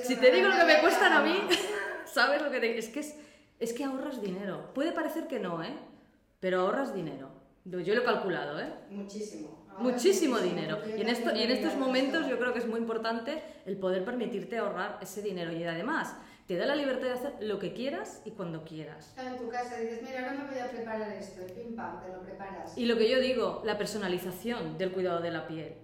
si 0.04 0.16
te 0.18 0.32
digo 0.32 0.48
lo 0.48 0.58
que 0.58 0.66
me 0.66 0.80
cuestan 0.80 1.12
a 1.12 1.24
mí, 1.24 1.40
sabes 2.06 2.40
lo 2.40 2.52
que 2.52 2.60
te... 2.60 2.78
Es 2.78 2.90
que, 2.90 3.00
es, 3.00 3.16
es 3.60 3.74
que 3.74 3.84
ahorras 3.84 4.22
dinero. 4.22 4.72
Puede 4.76 4.92
parecer 4.92 5.26
que 5.26 5.40
no, 5.40 5.64
¿eh? 5.64 5.76
Pero 6.40 6.62
ahorras 6.62 6.94
dinero. 6.94 7.32
Yo 7.66 7.96
lo 7.96 8.02
he 8.02 8.06
calculado, 8.06 8.60
¿eh? 8.60 8.72
Muchísimo. 8.92 9.66
muchísimo 9.80 10.38
dinero. 10.38 10.80
Y 10.96 11.02
en, 11.02 11.10
esto, 11.10 11.36
y 11.36 11.42
en 11.42 11.50
estos 11.50 11.76
momentos 11.76 12.28
yo 12.28 12.38
creo 12.38 12.54
que 12.54 12.60
es 12.60 12.68
muy 12.68 12.80
importante 12.80 13.42
el 13.66 13.78
poder 13.78 14.06
permitirte 14.06 14.60
ahorrar 14.60 15.00
ese 15.02 15.22
dinero. 15.24 15.52
Y 15.52 15.64
además, 15.64 16.16
te 16.50 16.58
da 16.58 16.66
la 16.66 16.76
libertad 16.76 17.06
de 17.06 17.14
hacer 17.14 17.34
lo 17.42 17.60
que 17.60 17.74
quieras 17.74 18.24
y 18.26 18.32
cuando 18.32 18.64
quieras. 18.64 19.14
En 19.20 19.38
tu 19.38 19.50
casa 19.50 19.78
dices, 19.78 20.02
mira, 20.02 20.22
ahora 20.22 20.34
me 20.34 20.50
voy 20.50 20.58
a 20.58 20.72
preparar 20.72 21.12
esto, 21.12 21.42
y 21.48 21.52
pim 21.52 21.76
pam, 21.76 22.02
te 22.02 22.12
lo 22.12 22.24
preparas. 22.24 22.76
Y 22.76 22.88
lo 22.88 22.98
que 22.98 23.08
yo 23.08 23.20
digo, 23.20 23.62
la 23.64 23.78
personalización 23.78 24.76
del 24.80 24.92
cuidado 24.92 25.20
de 25.20 25.30
la 25.30 25.46
piel. 25.46 25.76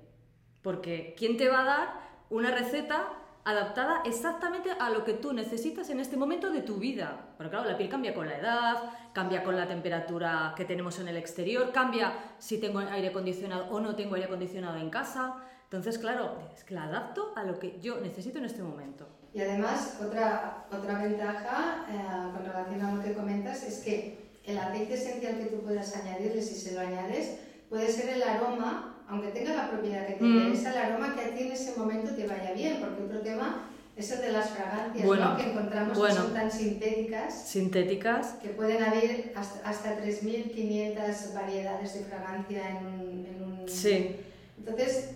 Porque 0.63 1.13
¿quién 1.15 1.37
te 1.37 1.49
va 1.49 1.61
a 1.61 1.65
dar 1.65 1.87
una 2.31 2.49
receta 2.49 3.13
adaptada 3.43 4.01
exactamente 4.05 4.71
a 4.71 4.89
lo 4.89 5.03
que 5.03 5.13
tú 5.13 5.33
necesitas 5.33 5.91
en 5.91 5.99
este 5.99 6.17
momento 6.17 6.49
de 6.49 6.63
tu 6.63 6.77
vida. 6.77 7.35
Pero 7.37 7.51
claro, 7.51 7.69
la 7.69 7.77
piel 7.77 7.87
cambia 7.87 8.15
con 8.15 8.27
la 8.27 8.39
edad, 8.39 8.91
cambia 9.13 9.43
con 9.43 9.55
la 9.55 9.67
temperatura 9.67 10.55
que 10.57 10.65
tenemos 10.65 10.97
en 10.97 11.09
el 11.09 11.17
exterior, 11.17 11.71
cambia 11.73 12.11
si 12.39 12.59
tengo 12.59 12.79
aire 12.79 13.09
acondicionado 13.09 13.67
o 13.69 13.79
no 13.79 13.95
tengo 13.95 14.15
aire 14.15 14.25
acondicionado 14.25 14.77
en 14.77 14.89
casa. 14.89 15.43
Entonces, 15.65 15.99
claro, 15.99 16.39
es 16.55 16.63
que 16.63 16.73
la 16.73 16.85
adapto 16.85 17.33
a 17.35 17.43
lo 17.43 17.59
que 17.59 17.79
yo 17.79 18.01
necesito 18.01 18.39
en 18.39 18.45
este 18.45 18.63
momento. 18.63 19.07
Y 19.35 19.41
además, 19.41 19.97
otra, 20.01 20.65
otra 20.71 21.03
ventaja 21.03 21.85
eh, 21.91 22.31
con 22.33 22.45
relación 22.45 22.81
a 22.81 22.95
lo 22.95 23.03
que 23.03 23.13
comentas 23.13 23.63
es 23.63 23.79
que 23.79 24.17
el 24.45 24.57
aceite 24.57 24.93
esencial 24.93 25.37
que 25.37 25.45
tú 25.45 25.57
puedas 25.61 25.93
añadirle, 25.95 26.41
si 26.41 26.55
se 26.55 26.73
lo 26.73 26.79
añades, 26.79 27.35
puede 27.69 27.91
ser 27.91 28.09
el 28.09 28.23
aroma 28.23 28.93
aunque 29.07 29.27
tenga 29.27 29.53
la 29.53 29.69
propiedad 29.69 30.07
que 30.07 30.13
te 30.13 30.23
mm. 30.23 30.37
interesa, 30.37 30.71
el 30.71 30.77
aroma 30.77 31.13
que 31.13 31.21
a 31.21 31.35
ti 31.35 31.43
en 31.43 31.51
ese 31.51 31.77
momento 31.77 32.15
te 32.15 32.25
vaya 32.25 32.53
bien, 32.53 32.77
porque 32.79 33.03
otro 33.03 33.19
tema 33.19 33.69
es 33.95 34.11
el 34.11 34.21
de 34.21 34.31
las 34.31 34.49
fragancias, 34.49 35.05
¿no? 35.05 35.37
que 35.37 35.51
encontramos 35.51 35.99
que 35.99 36.13
son 36.13 36.33
tan 36.33 36.51
sintéticas. 36.51 37.47
Sintéticas. 37.47 38.27
Que 38.41 38.49
pueden 38.49 38.81
haber 38.83 39.31
hasta, 39.35 39.69
hasta 39.69 39.97
3.500 40.03 41.33
variedades 41.33 41.93
de 41.93 41.99
fragancia 42.05 42.69
en 42.69 43.15
en 43.25 43.43
un... 43.43 43.69
Sí. 43.69 44.15
Entonces, 44.57 45.09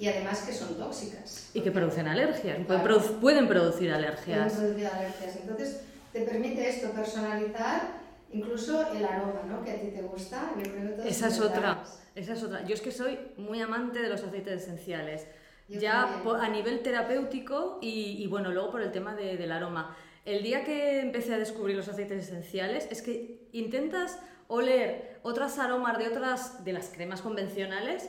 y 0.00 0.08
además 0.08 0.40
que 0.46 0.54
son 0.54 0.74
tóxicas. 0.76 1.50
Y 1.52 1.60
que 1.60 1.70
producen 1.70 2.08
alergias, 2.08 2.58
pueden, 2.66 3.20
pueden, 3.20 3.46
producir 3.46 3.92
alergias. 3.92 4.54
Pueden 4.54 4.58
producir 4.58 4.86
alergias. 4.86 5.36
Entonces, 5.36 5.82
te 6.10 6.22
permite 6.22 6.66
esto 6.66 6.90
personalizar 6.92 8.00
incluso 8.32 8.90
el 8.92 9.04
aroma, 9.04 9.42
¿no? 9.46 9.62
Que 9.62 9.72
a 9.72 9.80
ti 9.80 9.88
te 9.88 10.00
gusta. 10.00 10.52
Esa 11.04 11.28
es 11.28 11.38
otra. 11.38 11.84
Esa 12.14 12.32
es 12.32 12.42
otra. 12.42 12.64
Yo 12.64 12.74
es 12.74 12.80
que 12.80 12.92
soy 12.92 13.18
muy 13.36 13.60
amante 13.60 14.00
de 14.00 14.08
los 14.08 14.22
aceites 14.22 14.62
esenciales. 14.62 15.26
ya 15.68 16.22
a 16.24 16.48
nivel 16.48 16.80
terapéutico 16.80 17.78
y, 17.82 18.26
bueno, 18.28 18.50
luego 18.52 18.70
por 18.70 18.80
el 18.80 18.92
tema 18.92 19.14
del 19.14 19.52
aroma. 19.52 19.94
El 20.24 20.42
día 20.42 20.64
que 20.64 21.00
empecé 21.00 21.34
a 21.34 21.38
descubrir 21.38 21.76
los 21.76 21.88
aceites 21.88 22.26
esenciales 22.26 22.88
es 22.90 23.02
que 23.02 23.48
intentas 23.52 24.18
oler 24.48 25.18
otras 25.22 25.58
aromas 25.58 25.98
de 25.98 26.08
otras 26.08 26.64
de 26.64 26.72
las 26.72 26.88
cremas 26.88 27.20
convencionales 27.20 28.08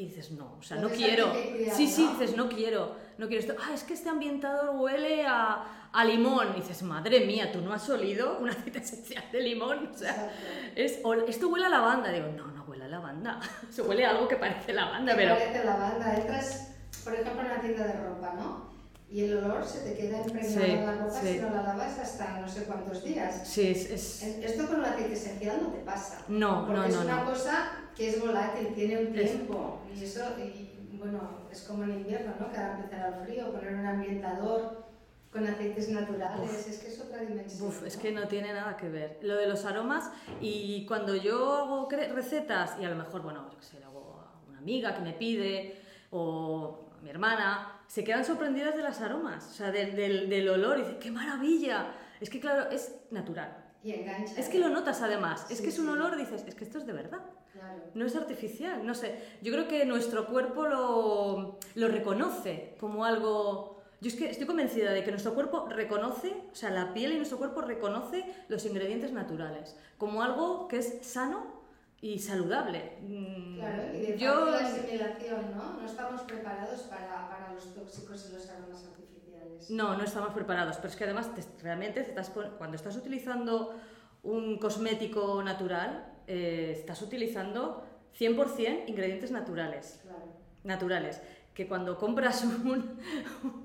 y 0.00 0.06
dices, 0.06 0.30
no, 0.30 0.56
o 0.58 0.62
sea, 0.62 0.78
no 0.78 0.88
quiero. 0.88 1.30
sí, 1.74 1.86
sí, 1.86 2.08
dices, 2.12 2.34
no 2.34 2.48
quiero, 2.48 2.96
no 3.18 3.28
quiero 3.28 3.40
esto. 3.40 3.54
Ah, 3.62 3.74
es 3.74 3.84
que 3.84 3.92
este 3.92 4.08
ambientador 4.08 4.74
huele 4.76 5.26
a, 5.26 5.90
a 5.92 6.04
limón. 6.06 6.52
Y 6.56 6.60
dices, 6.60 6.82
madre 6.82 7.26
mía, 7.26 7.52
tú 7.52 7.60
no 7.60 7.74
has 7.74 7.86
olido 7.90 8.38
un 8.38 8.48
aceite 8.48 8.78
esencial 8.78 9.24
de 9.30 9.40
limón. 9.42 9.90
O 9.94 9.98
sea, 9.98 10.32
es, 10.74 11.00
esto 11.28 11.48
huele 11.48 11.66
a 11.66 11.68
lavanda. 11.68 12.10
Digo, 12.10 12.28
no, 12.34 12.46
no 12.46 12.64
huele 12.64 12.84
a 12.84 12.88
lavanda. 12.88 13.40
Se 13.70 13.82
huele 13.82 14.06
a 14.06 14.10
algo 14.12 14.26
que 14.26 14.36
parece 14.36 14.72
lavanda, 14.72 15.12
pero. 15.14 15.34
Parece 15.34 15.64
lavanda. 15.66 16.16
Entras, 16.16 16.74
por 17.04 17.12
ejemplo, 17.12 17.42
en 17.42 17.46
una 17.46 17.60
tienda 17.60 17.86
de 17.86 17.92
ropa, 17.92 18.32
¿no? 18.38 18.69
Y 19.10 19.24
el 19.24 19.38
olor 19.38 19.64
se 19.64 19.80
te 19.80 19.96
queda 19.96 20.18
impregnado 20.18 20.64
en 20.64 20.86
la 20.86 20.94
ropa 20.94 21.20
si 21.20 21.38
no 21.40 21.50
la 21.50 21.62
lavas 21.62 21.98
hasta 21.98 22.40
no 22.40 22.48
sé 22.48 22.62
cuántos 22.62 23.02
días. 23.02 23.42
Sí, 23.44 23.68
es, 23.70 24.22
Esto 24.22 24.68
con 24.68 24.78
el 24.78 24.84
aceite 24.84 25.14
esencial 25.14 25.58
no 25.62 25.68
te 25.70 25.80
pasa. 25.80 26.24
No, 26.28 26.66
porque 26.66 26.80
no, 26.80 26.86
no. 26.86 26.88
Es 26.88 26.96
una 26.96 27.24
cosa 27.24 27.72
que 27.96 28.10
es 28.10 28.20
volátil, 28.20 28.72
tiene 28.72 28.98
un 28.98 29.12
tiempo. 29.12 29.80
Y 29.92 30.04
eso, 30.04 30.20
y, 30.38 30.96
bueno, 30.96 31.40
es 31.50 31.62
como 31.62 31.82
en 31.82 31.90
invierno, 31.90 32.34
¿no? 32.38 32.52
Que 32.52 32.58
ahora 32.58 32.76
empezar 32.76 33.14
el 33.14 33.26
frío, 33.26 33.52
poner 33.52 33.74
un 33.74 33.86
ambientador 33.86 34.84
con 35.32 35.46
aceites 35.46 35.88
naturales, 35.88 36.68
es 36.68 36.78
que 36.78 36.88
es 36.88 37.00
otra 37.00 37.20
dimensión. 37.22 37.68
Uf, 37.68 37.84
es 37.84 37.96
que 37.96 38.12
no 38.12 38.28
tiene 38.28 38.52
nada 38.52 38.76
que 38.76 38.88
ver. 38.88 39.18
Lo 39.22 39.36
de 39.36 39.48
los 39.48 39.64
aromas, 39.64 40.10
y 40.40 40.86
cuando 40.86 41.16
yo 41.16 41.54
hago 41.54 41.88
recetas, 42.14 42.76
y 42.80 42.84
a 42.84 42.90
lo 42.90 42.96
mejor, 42.96 43.22
bueno, 43.22 43.48
yo 43.50 43.58
qué 43.58 43.64
sé, 43.64 43.82
hago 43.82 44.20
a 44.20 44.48
una 44.48 44.58
amiga 44.58 44.94
que 44.94 45.00
me 45.00 45.12
pide, 45.12 45.80
o 46.10 46.89
mi 47.02 47.10
hermana, 47.10 47.80
se 47.86 48.04
quedan 48.04 48.24
sorprendidas 48.24 48.76
de 48.76 48.82
los 48.82 49.00
aromas, 49.00 49.46
o 49.46 49.52
sea, 49.52 49.70
del, 49.70 49.96
del, 49.96 50.28
del 50.28 50.48
olor, 50.48 50.78
y 50.78 50.82
dicen, 50.82 50.98
¡qué 50.98 51.10
maravilla! 51.10 51.92
Es 52.20 52.30
que, 52.30 52.40
claro, 52.40 52.70
es 52.70 52.94
natural. 53.10 53.56
Y 53.82 53.92
engancha. 53.92 54.34
Es 54.38 54.48
que 54.48 54.58
lo 54.58 54.68
notas 54.68 55.00
además, 55.00 55.50
es 55.50 55.60
que 55.60 55.68
es 55.68 55.78
un 55.78 55.88
olor, 55.88 56.16
dices, 56.16 56.44
es 56.46 56.54
que 56.54 56.64
esto 56.64 56.78
es 56.78 56.86
de 56.86 56.92
verdad. 56.92 57.20
Claro. 57.52 57.82
No 57.94 58.06
es 58.06 58.14
artificial, 58.14 58.86
no 58.86 58.94
sé. 58.94 59.18
Yo 59.42 59.52
creo 59.52 59.66
que 59.66 59.84
nuestro 59.84 60.26
cuerpo 60.26 60.66
lo, 60.66 61.58
lo 61.74 61.88
reconoce 61.88 62.76
como 62.78 63.04
algo 63.04 63.80
yo 64.00 64.08
es 64.08 64.16
que 64.16 64.30
estoy 64.30 64.46
convencida 64.46 64.92
de 64.92 65.04
que 65.04 65.10
nuestro 65.10 65.34
cuerpo 65.34 65.66
reconoce, 65.68 66.34
o 66.50 66.54
sea, 66.54 66.70
la 66.70 66.94
piel 66.94 67.12
y 67.12 67.16
nuestro 67.16 67.36
cuerpo 67.36 67.60
reconoce 67.60 68.24
los 68.48 68.64
ingredientes 68.64 69.12
naturales 69.12 69.76
como 69.98 70.22
algo 70.22 70.68
que 70.68 70.78
es 70.78 71.00
sano 71.02 71.59
y 72.00 72.18
saludable. 72.18 72.96
Mm, 73.02 73.56
claro, 73.56 73.82
y 73.94 73.98
de 73.98 74.18
Yo... 74.18 74.50
la 74.50 74.58
asimilación, 74.58 75.52
¿no? 75.54 75.80
No 75.80 75.86
estamos 75.86 76.22
preparados 76.22 76.80
para, 76.82 77.28
para, 77.28 77.52
los 77.52 77.74
tóxicos 77.74 78.28
y 78.30 78.34
los 78.34 78.48
aromas 78.48 78.84
artificiales. 78.86 79.70
No, 79.70 79.96
no 79.96 80.04
estamos 80.04 80.32
preparados, 80.32 80.76
pero 80.76 80.88
es 80.88 80.96
que 80.96 81.04
además 81.04 81.30
realmente 81.62 82.00
estás, 82.00 82.30
cuando 82.30 82.76
estás 82.76 82.96
utilizando 82.96 83.74
un 84.22 84.58
cosmético 84.58 85.42
natural, 85.42 86.14
eh, 86.26 86.74
estás 86.76 87.02
utilizando 87.02 87.84
100% 88.18 88.84
ingredientes 88.88 89.30
naturales. 89.30 90.00
Claro. 90.02 90.40
Naturales 90.64 91.20
que 91.54 91.66
cuando 91.68 91.98
compras 91.98 92.44
un, 92.64 92.98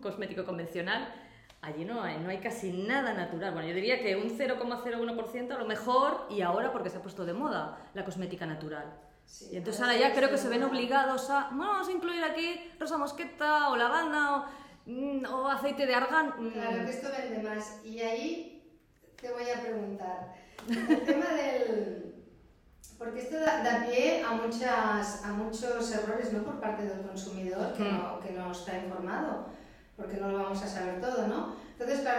cosmético 0.02 0.44
convencional, 0.44 1.14
allí 1.66 1.86
no 1.86 2.02
hay, 2.02 2.18
no 2.20 2.30
hay 2.30 2.38
casi 2.40 2.72
nada 2.72 3.14
natural. 3.14 3.54
Bueno, 3.54 3.68
yo 3.68 3.76
diría 3.76 4.02
que 4.02 4.16
un 4.16 4.38
0,01% 4.38 5.52
a 5.52 5.58
lo 5.58 5.66
mejor, 5.66 6.28
y 6.30 6.42
ahora 6.42 6.72
porque 6.72 6.90
se 6.90 6.98
ha 6.98 7.02
puesto 7.02 7.26
de 7.26 7.34
moda 7.34 7.78
la 7.94 8.06
cosmética 8.06 8.46
natural. 8.46 8.86
y 9.52 9.58
entonces 9.58 9.82
ahora 9.82 9.98
ya 9.98 10.14
creo 10.14 10.30
que 10.30 10.38
se 10.38 10.50
ven 10.50 10.64
obligados 10.64 11.30
a, 11.30 11.50
vamos 11.52 11.88
a 11.88 11.92
incluir 11.92 12.24
aquí 12.24 12.72
rosa 12.80 12.98
mosqueta 12.98 13.70
o 13.70 13.76
lavanda 13.76 14.36
o, 14.36 14.46
mm, 14.86 15.26
o 15.26 15.50
aceite 15.50 15.86
de 15.86 15.96
argán. 15.96 16.34
Mm. 16.38 16.52
Claro 16.52 16.86
que 16.86 16.92
esto 16.92 17.10
vende 17.18 17.50
más. 17.50 17.84
Y 17.84 18.00
ahí 18.00 18.80
te 19.20 19.32
voy 19.32 19.50
a 19.50 19.62
preguntar, 19.62 20.36
el 20.70 21.02
tema 21.04 21.26
del 21.26 22.06
porque 22.98 23.20
esto 23.20 23.40
da, 23.40 23.86
pie 23.86 24.24
a, 24.24 24.32
muchas, 24.32 25.26
a 25.26 25.34
muchos 25.34 25.92
errores 25.92 26.32
¿no? 26.32 26.44
por 26.44 26.60
parte 26.60 26.84
del 26.84 27.02
consumidor 27.02 27.74
que, 27.74 27.84
hmm. 27.84 27.98
no, 27.98 28.20
que 28.20 28.32
no 28.32 28.52
está 28.52 28.78
informado, 28.78 29.48
porque 29.98 30.18
no 30.18 30.30
lo 30.30 30.44
vamos 30.44 30.62
a 30.64 30.68
saber 30.68 31.02
todo, 31.02 31.28
¿no? 31.28 31.55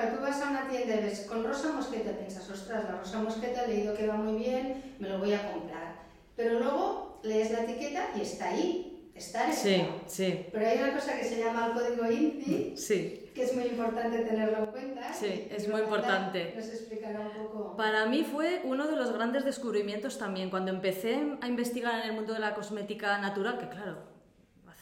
Claro, 0.06 0.18
tú 0.18 0.24
vas 0.24 0.40
a 0.40 0.50
una 0.50 0.68
tienda 0.68 0.94
y 0.94 1.02
ves 1.02 1.20
con 1.22 1.42
rosa 1.42 1.72
mosqueta, 1.72 2.12
piensas, 2.12 2.48
ostras, 2.48 2.84
la 2.84 2.98
rosa 2.98 3.18
mosqueta 3.18 3.64
he 3.64 3.68
leído 3.68 3.94
que 3.94 4.06
va 4.06 4.14
muy 4.14 4.38
bien, 4.38 4.94
me 5.00 5.08
lo 5.08 5.18
voy 5.18 5.32
a 5.32 5.52
comprar. 5.52 5.96
Pero 6.36 6.60
luego 6.60 7.18
lees 7.24 7.50
la 7.50 7.62
etiqueta 7.62 8.10
y 8.16 8.20
está 8.20 8.50
ahí, 8.50 9.10
está 9.16 9.48
en 9.48 9.52
Sí, 9.52 9.86
sí. 10.06 10.46
Pero 10.52 10.64
hay 10.64 10.78
una 10.78 10.94
cosa 10.94 11.18
que 11.18 11.24
se 11.24 11.40
llama 11.40 11.66
el 11.66 11.72
código 11.72 12.08
INCI, 12.08 12.76
sí 12.76 13.22
que 13.34 13.42
es 13.42 13.54
muy 13.54 13.64
importante 13.64 14.20
tenerlo 14.20 14.60
en 14.60 14.66
cuenta. 14.66 15.12
Sí, 15.12 15.46
es 15.50 15.68
muy 15.68 15.82
importante. 15.82 16.54
¿Nos 16.56 16.68
explicará 16.68 17.20
un 17.20 17.28
poco? 17.32 17.76
Para 17.76 18.06
mí 18.06 18.24
fue 18.24 18.62
uno 18.64 18.86
de 18.86 18.96
los 18.96 19.12
grandes 19.12 19.44
descubrimientos 19.44 20.18
también, 20.18 20.48
cuando 20.48 20.70
empecé 20.70 21.20
a 21.42 21.46
investigar 21.46 22.00
en 22.00 22.08
el 22.08 22.12
mundo 22.14 22.32
de 22.32 22.38
la 22.38 22.54
cosmética 22.54 23.18
natural, 23.18 23.58
que 23.58 23.68
claro, 23.68 23.98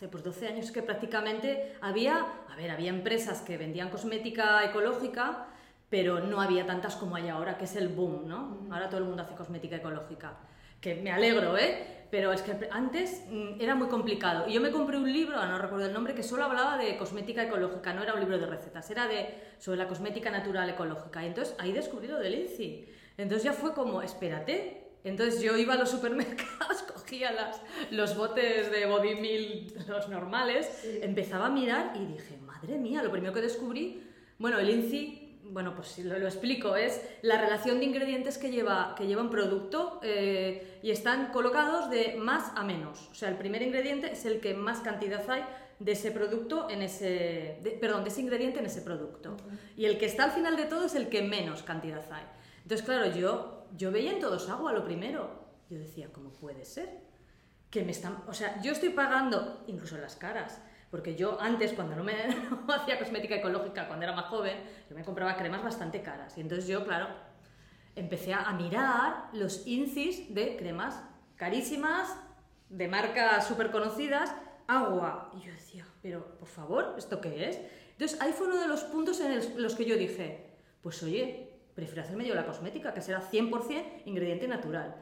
hace 0.05 0.11
pues 0.11 0.23
12 0.23 0.49
años 0.49 0.71
que 0.71 0.83
prácticamente 0.83 1.77
había, 1.81 2.27
a 2.51 2.57
ver, 2.57 2.71
había 2.71 2.91
empresas 2.91 3.41
que 3.41 3.57
vendían 3.57 3.89
cosmética 3.89 4.63
ecológica, 4.63 5.47
pero 5.89 6.21
no 6.21 6.43
había 6.43 6.67
tantas 6.67 6.97
como 6.97 7.17
hay 7.17 7.29
ahora, 7.29 7.57
que 7.57 7.65
es 7.65 7.75
el 7.77 7.89
boom, 7.89 8.29
¿no? 8.29 8.67
Ahora 8.71 8.91
todo 8.91 8.99
el 8.99 9.07
mundo 9.07 9.23
hace 9.23 9.35
cosmética 9.35 9.77
ecológica. 9.77 10.37
que 10.81 10.97
me 10.97 11.11
alegro, 11.11 11.57
¿eh? 11.57 12.07
Pero 12.11 12.31
es 12.33 12.43
que 12.43 12.69
antes 12.71 13.25
mm, 13.31 13.59
era 13.59 13.75
muy 13.75 13.89
complicado. 13.89 14.47
Y 14.47 14.53
yo 14.53 14.61
me 14.61 14.71
compré 14.71 14.99
un 14.99 15.11
libro, 15.11 15.43
no 15.47 15.59
recuerdo 15.59 15.87
el 15.87 15.95
nombre, 15.95 16.15
que 16.15 16.23
solo 16.23 16.45
hablaba 16.45 16.77
de 16.77 16.99
cosmética 16.99 17.43
ecológica, 17.45 17.95
no 17.95 18.03
era 18.03 18.13
un 18.13 18.21
libro 18.21 18.39
de 18.39 18.45
recetas, 18.45 18.91
era 18.91 19.09
de 19.09 19.35
sobre 19.59 19.79
la 19.79 19.89
cosmética 19.89 20.31
natural 20.31 20.69
ecológica. 20.69 21.23
Y 21.23 21.29
entonces 21.29 21.57
ahí 21.59 21.73
descubrí 21.73 22.09
lo 22.09 22.19
del 22.19 22.35
INCI. 22.35 22.87
Entonces 23.17 23.45
ya 23.45 23.55
fue 23.55 23.73
como, 23.73 24.03
espérate. 24.03 24.84
Entonces 25.05 25.43
yo 25.43 25.57
iba 25.57 25.75
a 25.75 25.77
los 25.77 25.91
supermercados, 25.91 26.83
cogía 26.95 27.31
las, 27.31 27.61
los 27.91 28.17
botes 28.17 28.71
de 28.71 28.87
Body 28.87 29.15
Meal, 29.15 29.67
los 29.87 30.09
normales, 30.09 30.69
empezaba 31.03 31.47
a 31.47 31.51
mirar 31.51 31.93
y 31.95 32.07
dije, 32.07 32.39
madre 32.39 32.79
mía, 32.79 33.03
lo 33.03 33.13
primero 33.13 33.33
que 33.33 33.43
descubrí, 33.43 34.03
bueno, 34.39 34.59
el 34.59 34.71
INCI 34.71 35.25
bueno, 35.51 35.75
pues 35.75 35.99
lo, 35.99 36.19
lo, 36.19 36.27
explico, 36.27 36.75
es 36.75 37.03
la 37.23 37.41
relación 37.41 37.79
de 37.79 37.85
ingredientes 37.85 38.39
que 38.39 38.51
lleva, 38.51 38.95
que 38.97 39.07
lleva 39.07 39.23
un 39.23 39.31
producto 39.31 40.01
eh, 40.03 40.79
y 40.83 40.91
están 40.91 41.33
colocados 41.33 41.91
de 41.91 42.17
más 42.19 42.53
a 42.57 42.65
menos. 42.65 43.09
O 43.11 43.15
sea, 43.15 43.29
el 43.29 43.37
primer 43.37 43.63
ingrediente 43.63 44.13
es 44.13 44.25
el 44.25 44.41
que 44.41 44.55
más 44.55 44.81
cantidad 44.81 45.29
hay 45.31 45.45
de 45.79 45.93
ese 45.93 46.11
producto 46.13 46.69
en 46.71 46.83
ese, 46.83 47.59
perdón, 47.81 48.05
de 48.05 48.11
ese 48.11 48.23
ingrediente 48.23 48.61
en 48.61 48.67
ese 48.67 48.81
producto. 48.81 49.37
Y 49.77 49.85
el 49.85 49.99
que 49.99 50.07
está 50.07 50.25
al 50.25 50.33
final 50.33 50.57
de 50.57 50.65
todo 50.65 50.87
es 50.87 50.95
el 50.95 51.09
que 51.09 51.23
menos 51.23 51.63
cantidad 51.63 52.03
hay. 52.11 52.25
Entonces, 52.63 52.87
claro, 52.87 53.15
yo, 53.15 53.54
yo 53.77 53.91
veía 53.91 54.13
en 54.13 54.21
todos 54.21 54.49
agua 54.49 54.73
lo 54.73 54.85
primero. 54.85 55.45
Yo 55.71 55.79
decía, 55.79 56.09
¿cómo 56.13 56.31
puede 56.31 56.65
ser? 56.65 57.01
Que 57.71 57.83
me 57.83 57.93
están, 57.93 58.23
o 58.27 58.35
sea, 58.35 58.61
yo 58.63 58.73
estoy 58.73 58.91
pagando, 58.91 59.65
incluso 59.67 59.97
las 59.99 60.17
caras, 60.17 60.61
porque 60.91 61.17
yo 61.17 61.41
antes, 61.41 61.73
cuando 61.73 61.97
no 61.97 62.05
me 62.05 62.15
hacía 62.75 62.99
cosmética 62.99 63.37
ecológica, 63.37 63.89
cuando 63.89 64.05
era 64.05 64.15
más 64.15 64.27
joven, 64.27 64.59
yo 64.89 64.95
me 64.95 65.05
compraba 65.05 65.37
cremas 65.37 65.63
bastante 65.63 66.03
caras. 66.03 66.37
Y 66.39 66.41
entonces 66.41 66.69
yo, 66.69 66.85
claro, 66.85 67.09
empecé 67.97 68.33
a 68.33 68.53
mirar 68.53 69.31
los 69.33 69.67
índices 69.67 70.33
de 70.33 70.57
cremas 70.57 71.03
carísimas, 71.37 72.17
de 72.69 72.89
marcas 72.89 73.47
súper 73.47 73.71
conocidas, 73.71 74.35
agua. 74.69 75.31
Y 75.35 75.47
yo 75.47 75.53
decía, 75.53 75.85
pero 76.01 76.39
por 76.39 76.49
favor, 76.49 76.95
¿esto 76.97 77.21
qué 77.21 77.49
es? 77.49 77.61
Entonces 77.93 78.21
ahí 78.21 78.33
fue 78.33 78.47
uno 78.47 78.61
de 78.61 78.69
los 78.69 78.83
puntos 78.85 79.21
en 79.21 79.63
los 79.63 79.75
que 79.75 79.85
yo 79.85 79.97
dije, 79.97 80.51
pues 80.81 81.03
oye, 81.03 81.54
prefiero 81.75 82.03
hacerme 82.03 82.27
yo 82.27 82.35
la 82.35 82.47
cosmética, 82.47 82.95
que 82.95 83.03
será 83.03 83.21
100% 83.21 84.03
ingrediente 84.05 84.49
natural. 84.49 84.95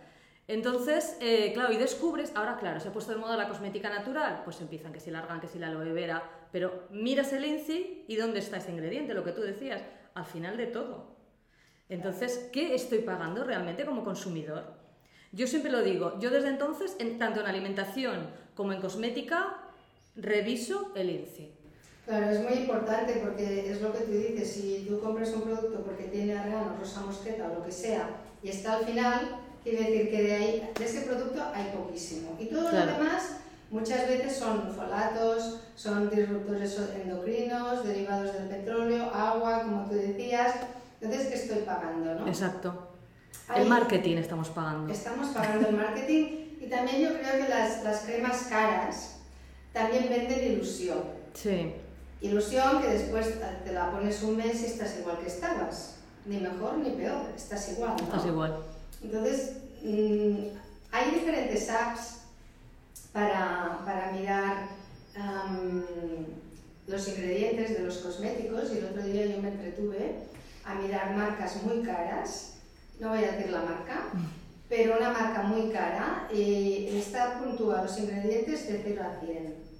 Entonces, 0.48 1.16
eh, 1.20 1.52
claro, 1.54 1.72
y 1.72 1.76
descubres, 1.76 2.32
ahora 2.34 2.56
claro, 2.58 2.80
se 2.80 2.88
ha 2.88 2.92
puesto 2.92 3.12
de 3.12 3.18
moda 3.18 3.36
la 3.36 3.48
cosmética 3.48 3.88
natural, 3.88 4.42
pues 4.44 4.60
empiezan 4.60 4.92
que 4.92 5.00
si 5.00 5.10
largan, 5.10 5.40
que 5.40 5.48
si 5.48 5.58
la 5.58 5.68
aloe 5.68 5.92
vera, 5.92 6.22
pero 6.50 6.88
miras 6.90 7.32
el 7.32 7.44
INCI 7.44 8.04
y 8.08 8.16
dónde 8.16 8.40
está 8.40 8.56
ese 8.56 8.72
ingrediente, 8.72 9.14
lo 9.14 9.24
que 9.24 9.32
tú 9.32 9.42
decías, 9.42 9.82
al 10.14 10.24
final 10.24 10.56
de 10.56 10.66
todo. 10.66 11.16
Entonces, 11.88 12.50
¿qué 12.52 12.74
estoy 12.74 12.98
pagando 12.98 13.44
realmente 13.44 13.84
como 13.84 14.04
consumidor? 14.04 14.74
Yo 15.30 15.46
siempre 15.46 15.70
lo 15.70 15.82
digo, 15.82 16.18
yo 16.18 16.30
desde 16.30 16.48
entonces, 16.48 16.96
tanto 17.18 17.40
en 17.40 17.46
alimentación 17.46 18.28
como 18.54 18.72
en 18.72 18.80
cosmética, 18.80 19.58
reviso 20.16 20.92
el 20.94 21.10
INCI. 21.10 21.61
Claro, 22.04 22.30
es 22.30 22.40
muy 22.40 22.52
importante 22.64 23.20
porque 23.24 23.70
es 23.70 23.80
lo 23.80 23.92
que 23.92 24.00
tú 24.00 24.12
dices, 24.12 24.52
si 24.52 24.86
tú 24.88 25.00
compras 25.00 25.30
un 25.30 25.42
producto 25.42 25.82
porque 25.84 26.04
tiene 26.04 26.36
argano, 26.36 26.76
rosa 26.78 27.02
mosqueta 27.02 27.48
o 27.50 27.60
lo 27.60 27.64
que 27.64 27.72
sea, 27.72 28.08
y 28.42 28.48
está 28.48 28.74
al 28.74 28.84
final, 28.84 29.38
Quiere 29.62 29.78
decir 29.78 30.10
que 30.10 30.22
de, 30.22 30.34
ahí, 30.34 30.72
de 30.76 30.84
ese 30.84 31.02
producto 31.02 31.40
hay 31.54 31.70
poquísimo. 31.70 32.36
Y 32.38 32.46
todo 32.46 32.72
lo 32.72 32.86
demás 32.86 33.36
muchas 33.70 34.08
veces 34.08 34.36
son 34.36 34.74
folatos, 34.74 35.60
son 35.76 36.10
disruptores 36.10 36.76
endocrinos, 37.00 37.84
derivados 37.84 38.32
del 38.32 38.48
petróleo, 38.48 39.04
agua, 39.14 39.62
como 39.62 39.84
tú 39.84 39.94
decías. 39.94 40.56
Entonces, 41.00 41.28
¿qué 41.28 41.34
estoy 41.34 41.58
pagando? 41.58 42.14
¿no? 42.14 42.26
Exacto. 42.26 42.88
el 43.54 43.68
marketing 43.68 44.16
estamos 44.16 44.48
pagando. 44.48 44.92
Estamos 44.92 45.28
pagando 45.28 45.68
el 45.68 45.76
marketing 45.76 46.56
y 46.60 46.66
también 46.68 47.00
yo 47.00 47.18
creo 47.18 47.44
que 47.44 47.48
las, 47.48 47.84
las 47.84 48.00
cremas 48.00 48.42
caras 48.48 49.20
también 49.72 50.08
venden 50.08 50.54
ilusión. 50.54 51.04
Sí. 51.34 51.72
Ilusión 52.22 52.80
que 52.80 52.88
después 52.88 53.34
te 53.64 53.72
la 53.72 53.90
pones 53.90 54.22
un 54.22 54.36
mes 54.36 54.62
y 54.62 54.66
estás 54.66 54.96
igual 55.00 55.18
que 55.18 55.26
estabas. 55.26 55.96
Ni 56.24 56.38
mejor 56.38 56.78
ni 56.78 56.90
peor, 56.90 57.26
estás 57.36 57.68
igual. 57.70 57.96
¿no? 57.98 58.04
Estás 58.04 58.26
igual. 58.26 58.56
Entonces, 59.02 59.56
mm, 59.82 60.36
hay 60.92 61.10
diferentes 61.10 61.68
apps 61.68 62.20
para, 63.12 63.80
para 63.84 64.12
mirar 64.12 64.68
los 66.86 67.08
ingredientes 67.08 67.76
de 67.76 67.80
los 67.80 67.98
cosméticos 67.98 68.72
y 68.72 68.78
el 68.78 68.84
otro 68.84 69.02
día 69.02 69.26
yo 69.26 69.42
me 69.42 69.48
entretuve 69.48 70.14
a 70.64 70.74
mirar 70.74 71.14
marcas 71.16 71.62
muy 71.64 71.82
caras, 71.82 72.54
no 73.00 73.10
voy 73.10 73.24
a 73.24 73.32
decir 73.32 73.50
la 73.50 73.62
marca, 73.62 74.04
pero 74.68 74.96
una 74.96 75.10
marca 75.10 75.42
muy 75.42 75.70
cara 75.70 76.28
y 76.32 76.96
está 76.96 77.40
puntúa 77.40 77.82
los 77.82 77.98
ingredientes 77.98 78.68
de 78.68 78.80
0 78.84 79.02
a 79.02 79.24
100. 79.24 79.71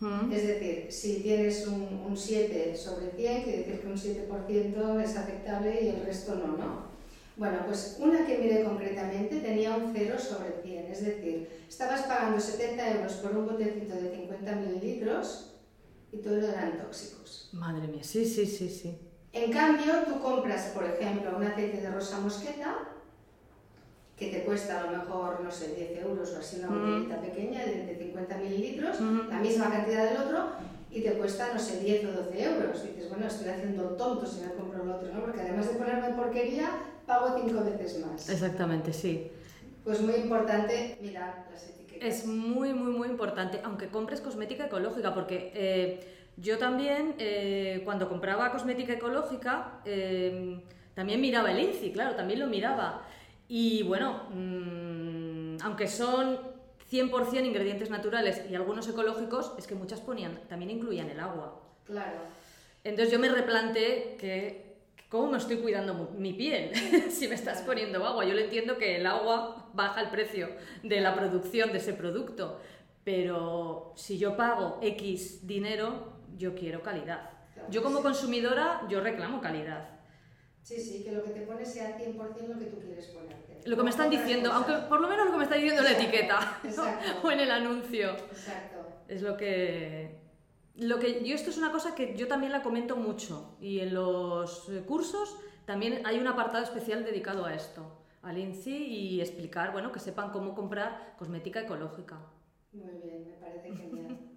Mm. 0.00 0.32
Es 0.32 0.46
decir, 0.46 0.86
si 0.90 1.20
tienes 1.20 1.66
un, 1.66 2.04
un 2.06 2.16
7 2.16 2.76
sobre 2.76 3.10
100, 3.10 3.42
quiere 3.42 3.58
decir 3.58 3.80
que 3.80 3.86
un 3.86 3.96
7% 3.96 5.02
es 5.02 5.16
aceptable 5.16 5.82
y 5.82 5.88
el 5.88 6.04
resto 6.04 6.34
no, 6.36 6.56
¿no? 6.56 6.88
Bueno, 7.36 7.58
pues 7.66 7.96
una 8.00 8.26
que 8.26 8.38
miré 8.38 8.64
concretamente 8.64 9.40
tenía 9.40 9.76
un 9.76 9.92
0 9.94 10.18
sobre 10.18 10.60
100, 10.62 10.86
es 10.86 11.04
decir, 11.04 11.48
estabas 11.68 12.02
pagando 12.02 12.40
70 12.40 12.96
euros 12.96 13.12
por 13.14 13.36
un 13.36 13.46
botecito 13.46 13.94
de 13.94 14.10
50 14.10 14.56
mililitros 14.56 15.54
y 16.12 16.18
todos 16.18 16.42
eran 16.42 16.78
tóxicos. 16.78 17.50
Madre 17.52 17.86
mía, 17.86 18.02
sí, 18.02 18.24
sí, 18.24 18.44
sí, 18.44 18.68
sí. 18.68 18.98
En 19.32 19.52
cambio, 19.52 20.02
tú 20.06 20.20
compras, 20.20 20.72
por 20.74 20.84
ejemplo, 20.84 21.36
un 21.36 21.44
aceite 21.44 21.80
de 21.80 21.90
rosa 21.90 22.18
mosqueta 22.20 22.97
que 24.18 24.26
te 24.28 24.42
cuesta 24.42 24.80
a 24.80 24.90
lo 24.90 24.98
mejor, 24.98 25.40
no 25.42 25.50
sé, 25.50 25.74
10 25.74 26.02
euros 26.02 26.32
o 26.34 26.38
así, 26.38 26.58
una 26.58 26.68
botellita 26.68 27.20
pequeña 27.20 27.64
de, 27.64 27.96
50 27.96 28.36
mililitros, 28.38 29.00
la 29.30 29.38
misma 29.38 29.70
cantidad 29.70 30.10
del 30.10 30.22
otro, 30.22 30.48
y 30.90 31.02
te 31.02 31.12
cuesta, 31.12 31.52
no 31.52 31.60
sé, 31.60 31.80
10 31.80 32.06
o 32.06 32.12
12 32.24 32.42
euros. 32.42 32.84
Y 32.84 32.88
dices, 32.88 33.08
bueno, 33.10 33.26
estoy 33.26 33.48
haciendo 33.48 33.84
tonto 33.90 34.26
si 34.26 34.40
me 34.40 34.52
compro 34.54 34.82
el 34.82 34.90
otro, 34.90 35.08
¿no? 35.12 35.20
Porque 35.20 35.42
además 35.42 35.68
de 35.68 35.78
ponerme 35.78 36.16
porquería, 36.16 36.70
pago 37.06 37.38
cinco 37.40 37.62
veces 37.64 38.04
más. 38.04 38.28
Exactamente, 38.28 38.92
sí. 38.92 39.30
Pues 39.84 40.00
muy 40.00 40.14
importante 40.14 40.98
mirar 41.00 41.46
las 41.52 41.68
etiquetas. 41.68 42.08
Es 42.08 42.26
muy, 42.26 42.74
muy, 42.74 42.92
muy 42.92 43.08
importante, 43.08 43.60
aunque 43.62 43.88
compres 43.88 44.20
cosmética 44.20 44.66
ecológica, 44.66 45.14
porque 45.14 45.52
eh, 45.54 46.00
yo 46.36 46.58
también, 46.58 47.14
eh, 47.18 47.82
cuando 47.84 48.08
compraba 48.08 48.50
cosmética 48.50 48.94
ecológica, 48.94 49.80
eh, 49.84 50.60
también 50.94 51.20
miraba 51.20 51.52
el 51.52 51.60
INCI, 51.60 51.92
claro, 51.92 52.16
también 52.16 52.40
lo 52.40 52.48
miraba. 52.48 53.06
Y 53.48 53.82
bueno, 53.82 54.28
mm, 54.30 55.58
aunque 55.62 55.88
son 55.88 56.38
100% 56.90 57.46
ingredientes 57.46 57.90
naturales 57.90 58.42
y 58.50 58.54
algunos 58.54 58.88
ecológicos, 58.88 59.52
es 59.58 59.66
que 59.66 59.74
muchas 59.74 60.00
ponían, 60.00 60.40
también 60.48 60.70
incluían 60.70 61.10
el 61.10 61.20
agua. 61.20 61.60
Claro. 61.84 62.18
Entonces 62.84 63.12
yo 63.12 63.18
me 63.18 63.28
replanteé 63.28 64.16
que 64.18 64.68
¿cómo 65.08 65.30
me 65.30 65.38
estoy 65.38 65.56
cuidando 65.56 66.10
mi 66.16 66.32
piel 66.32 66.74
si 67.10 67.28
me 67.28 67.34
estás 67.34 67.62
poniendo 67.62 68.04
agua? 68.04 68.24
Yo 68.24 68.34
le 68.34 68.44
entiendo 68.44 68.76
que 68.76 68.96
el 68.96 69.06
agua 69.06 69.70
baja 69.72 70.00
el 70.00 70.10
precio 70.10 70.48
de 70.82 71.00
la 71.00 71.14
producción 71.14 71.72
de 71.72 71.78
ese 71.78 71.94
producto, 71.94 72.60
pero 73.04 73.92
si 73.96 74.18
yo 74.18 74.36
pago 74.36 74.78
X 74.82 75.46
dinero, 75.46 76.12
yo 76.36 76.54
quiero 76.54 76.82
calidad. 76.82 77.30
Yo 77.70 77.82
como 77.82 78.02
consumidora, 78.02 78.82
yo 78.88 79.00
reclamo 79.00 79.40
calidad. 79.40 79.97
Sí, 80.68 80.78
sí, 80.78 81.02
que 81.02 81.12
lo 81.12 81.24
que 81.24 81.30
te 81.30 81.40
pones 81.46 81.72
sea 81.72 81.96
100% 81.96 82.46
lo 82.46 82.58
que 82.58 82.66
tú 82.66 82.78
quieres 82.78 83.06
ponerte. 83.06 83.58
Lo 83.64 83.74
que 83.74 83.82
me 83.82 83.88
están 83.88 84.10
diciendo, 84.10 84.52
aunque 84.52 84.74
por 84.86 85.00
lo 85.00 85.08
menos 85.08 85.24
lo 85.24 85.32
que 85.32 85.38
me 85.38 85.44
está 85.44 85.56
diciendo 85.56 85.80
en 85.80 85.92
la 85.92 85.98
etiqueta 85.98 86.60
o 87.24 87.30
en 87.30 87.40
el 87.40 87.50
anuncio. 87.50 88.10
Exacto. 88.10 88.86
Es 89.08 89.22
lo 89.22 89.38
que 89.38 90.20
lo 90.74 90.98
que 90.98 91.24
yo 91.24 91.34
esto 91.34 91.48
es 91.48 91.56
una 91.56 91.72
cosa 91.72 91.94
que 91.94 92.14
yo 92.14 92.28
también 92.28 92.52
la 92.52 92.62
comento 92.62 92.96
mucho 92.96 93.56
y 93.62 93.80
en 93.80 93.94
los 93.94 94.70
cursos 94.86 95.38
también 95.64 96.06
hay 96.06 96.18
un 96.18 96.26
apartado 96.26 96.62
especial 96.62 97.02
dedicado 97.02 97.46
a 97.46 97.54
esto, 97.54 98.02
al 98.20 98.36
INCI 98.36 98.76
y 98.76 99.20
explicar, 99.22 99.72
bueno, 99.72 99.90
que 99.90 100.00
sepan 100.00 100.32
cómo 100.32 100.54
comprar 100.54 101.14
cosmética 101.18 101.62
ecológica. 101.62 102.20
Muy 102.72 102.92
bien, 103.02 103.26
me 103.26 103.32
parece 103.38 103.74
genial. 103.74 104.18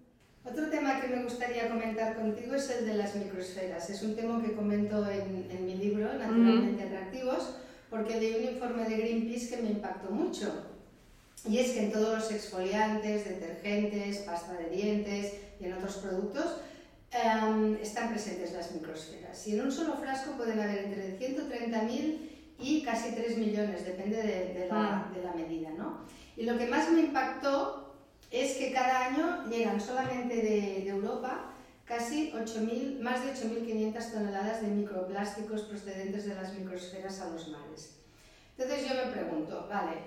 Otro 0.43 0.67
tema 0.69 0.99
que 0.99 1.07
me 1.07 1.23
gustaría 1.23 1.69
comentar 1.69 2.15
contigo 2.15 2.55
es 2.55 2.69
el 2.71 2.87
de 2.87 2.95
las 2.95 3.15
microesferas. 3.15 3.89
Es 3.89 4.01
un 4.01 4.15
tema 4.15 4.41
que 4.41 4.53
comento 4.53 5.07
en, 5.09 5.47
en 5.51 5.65
mi 5.65 5.75
libro, 5.75 6.11
Naturalmente 6.13 6.83
Atractivos, 6.83 7.55
porque 7.89 8.19
leí 8.19 8.35
un 8.35 8.55
informe 8.55 8.89
de 8.89 8.97
Greenpeace 8.97 9.49
que 9.49 9.61
me 9.61 9.69
impactó 9.69 10.09
mucho. 10.09 10.65
Y 11.47 11.59
es 11.59 11.71
que 11.71 11.83
en 11.83 11.91
todos 11.91 12.19
los 12.19 12.31
exfoliantes, 12.31 13.25
detergentes, 13.25 14.17
pasta 14.19 14.53
de 14.53 14.69
dientes, 14.69 15.33
y 15.59 15.65
en 15.65 15.73
otros 15.73 15.97
productos, 15.97 16.57
em, 17.11 17.75
están 17.75 18.09
presentes 18.09 18.51
las 18.53 18.71
microsferas. 18.71 19.47
Y 19.47 19.53
en 19.53 19.61
un 19.65 19.71
solo 19.71 19.95
frasco 19.95 20.31
pueden 20.37 20.59
haber 20.59 20.85
entre 20.85 21.17
130.000 21.17 22.29
y 22.59 22.83
casi 22.83 23.11
3 23.11 23.37
millones, 23.37 23.85
depende 23.85 24.17
de, 24.17 24.67
la, 24.69 24.75
ah. 24.75 25.11
de, 25.15 25.23
la, 25.23 25.33
medida. 25.33 25.69
¿no? 25.71 26.05
Y 26.37 26.43
lo 26.43 26.57
que 26.57 26.67
más 26.67 26.91
me 26.91 27.01
impactó 27.01 27.90
es 28.31 28.53
que 28.57 28.71
cada 28.71 29.07
año 29.07 29.45
llegan 29.49 29.79
solamente 29.79 30.35
de, 30.35 30.81
de 30.83 30.89
Europa 30.89 31.51
casi 31.85 32.31
8.000, 32.31 32.99
más 32.99 33.23
de 33.25 33.33
8.500 33.33 34.11
toneladas 34.13 34.61
de 34.61 34.67
microplásticos 34.67 35.63
procedentes 35.63 36.25
de 36.25 36.35
las 36.35 36.53
microsferas 36.53 37.19
a 37.19 37.29
los 37.29 37.49
mares. 37.49 37.97
Entonces 38.57 38.87
yo 38.87 38.95
me 38.95 39.11
pregunto, 39.11 39.67
vale, 39.69 39.97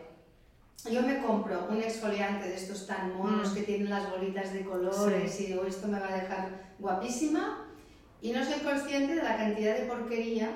yo 0.90 1.02
me 1.02 1.18
compro 1.18 1.66
un 1.68 1.78
exfoliante 1.82 2.48
de 2.48 2.54
estos 2.54 2.86
tan 2.86 3.14
monos 3.16 3.50
Mm. 3.50 3.54
que 3.54 3.62
tienen 3.62 3.90
las 3.90 4.10
bolitas 4.10 4.52
de 4.52 4.64
colores 4.64 5.40
y 5.40 5.46
digo, 5.46 5.64
esto 5.64 5.88
me 5.88 6.00
va 6.00 6.08
a 6.08 6.20
dejar 6.20 6.74
guapísima 6.78 7.66
y 8.22 8.32
no 8.32 8.42
soy 8.44 8.60
consciente 8.60 9.16
de 9.16 9.22
la 9.22 9.36
cantidad 9.36 9.76
de 9.76 9.84
porquería 9.86 10.50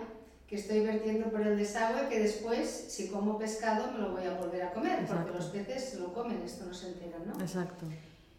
que 0.49 0.57
estoy 0.57 0.81
vertiendo 0.81 1.29
por 1.31 1.43
el 1.43 1.59
desagüe 1.59 2.09
que 2.09 2.21
después, 2.21 2.67
si 2.89 3.09
como 3.09 3.39
pescado, 3.39 3.93
me 3.93 3.99
lo 3.99 4.13
voy 4.13 4.25
a 4.25 4.33
volver 4.35 4.63
a 4.63 4.73
comer, 4.73 5.01
Exacto. 5.01 5.17
porque 5.25 5.39
los 5.39 5.47
peces 5.51 5.95
lo 6.01 6.13
comen, 6.15 6.41
esto 6.43 6.65
no 6.65 6.73
se 6.73 6.89
enteran, 6.89 7.27
¿no? 7.27 7.39
Exacto. 7.41 7.85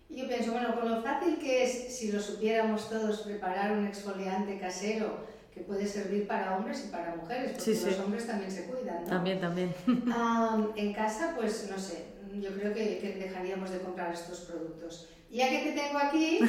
Y 0.10 0.16
yo 0.22 0.28
pienso, 0.28 0.52
bueno, 0.54 0.74
con 0.80 0.90
lo 0.90 1.04
fácil 1.04 1.38
que 1.38 1.64
es, 1.64 1.96
si 1.96 2.12
lo 2.12 2.20
supiéramos 2.20 2.90
todos, 2.90 3.20
preparar 3.22 3.72
un 3.74 3.86
exfoliante 3.86 4.58
casero 4.60 5.18
que 5.54 5.62
puede 5.62 5.86
servir 5.86 6.26
para 6.28 6.58
hombres 6.58 6.86
y 6.88 6.90
para 6.90 7.16
mujeres, 7.16 7.52
porque 7.52 7.64
Sí, 7.64 7.76
sí. 7.76 7.86
los 7.92 8.00
hombres 8.00 8.26
también 8.26 8.50
se 8.52 8.66
cuidan, 8.66 9.04
¿no? 9.04 9.10
También, 9.10 9.40
también. 9.40 9.76
Am, 10.12 10.72
en 10.76 10.94
casa, 10.94 11.34
pues 11.38 11.68
no 11.70 11.78
sé, 11.78 12.06
yo 12.42 12.50
creo 12.56 12.74
que, 12.74 12.98
que 12.98 13.16
dejaríamos 13.20 13.70
de 13.70 13.80
comprar 13.82 14.12
estos 14.12 14.40
productos. 14.42 15.10
Ya 15.32 15.50
que 15.50 15.60
te 15.60 15.72
tengo 15.74 16.00
aquí, 16.00 16.40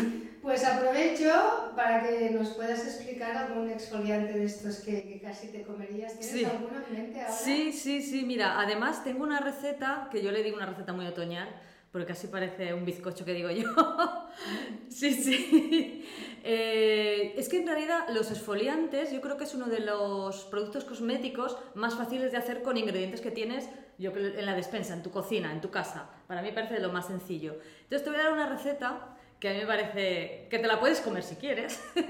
pues 0.43 0.64
aprovecho 0.64 1.73
para 1.77 2.03
que 2.03 2.31
nos 2.31 2.51
puedas 2.51 2.85
explicar 2.85 3.37
algún 3.37 3.69
exfoliante 3.71 4.33
de 4.33 4.45
estos 4.45 4.79
que, 4.81 5.03
que 5.03 5.21
casi 5.21 5.49
te 5.49 5.62
comerías. 5.62 6.16
¿Tienes 6.16 6.35
Sí. 6.35 6.45
alguno 6.45 6.79
en 6.87 6.93
mente 6.93 7.21
ahora? 7.21 7.33
Sí, 7.33 7.73
sí, 7.73 8.03
sí, 8.03 8.25
mira, 8.25 8.59
además 8.61 9.05
tengo 9.05 9.23
una 9.25 9.40
receta 9.40 10.09
que 10.11 10.23
yo 10.23 10.33
le 10.33 10.43
digo 10.43 10.57
una 10.57 10.66
receta 10.66 10.93
muy 10.93 11.07
otoñal, 11.07 11.49
porque 11.93 12.07
casi 12.07 12.29
parece 12.29 12.73
un 12.73 12.85
bizcocho 12.85 13.25
que 13.25 13.35
digo 13.35 13.51
yo. 13.51 13.69
sí, 14.88 15.12
sí. 15.14 16.05
Eh, 16.43 17.35
es 17.37 17.49
que 17.49 17.59
en 17.59 17.66
realidad 17.66 18.07
los 18.11 18.31
esfoliantes 18.31 19.12
yo 19.12 19.21
creo 19.21 19.37
que 19.37 19.45
es 19.45 19.55
uno 19.55 19.66
de 19.66 19.81
los 19.81 20.45
productos 20.47 20.85
cosméticos 20.85 21.59
más 21.75 21.95
fáciles 21.97 22.33
de 22.33 22.38
hacer 22.38 22.62
con 22.62 22.77
ingredientes 22.79 23.21
que 23.21 23.31
tienes 23.31 23.69
yo 24.00 24.12
en 24.16 24.46
la 24.46 24.54
despensa, 24.54 24.94
en 24.94 25.02
tu 25.02 25.10
cocina, 25.10 25.52
en 25.52 25.60
tu 25.60 25.70
casa. 25.70 26.08
Para 26.26 26.40
mí 26.40 26.50
parece 26.52 26.80
lo 26.80 26.90
más 26.90 27.06
sencillo. 27.06 27.58
Entonces 27.82 28.02
te 28.02 28.10
voy 28.10 28.18
a 28.18 28.24
dar 28.24 28.32
una 28.32 28.48
receta 28.48 29.16
que 29.38 29.50
a 29.50 29.52
mí 29.52 29.58
me 29.58 29.66
parece 29.66 30.48
que 30.50 30.58
te 30.58 30.66
la 30.66 30.80
puedes 30.80 31.00
comer 31.00 31.22
si 31.22 31.36
quieres. 31.36 31.82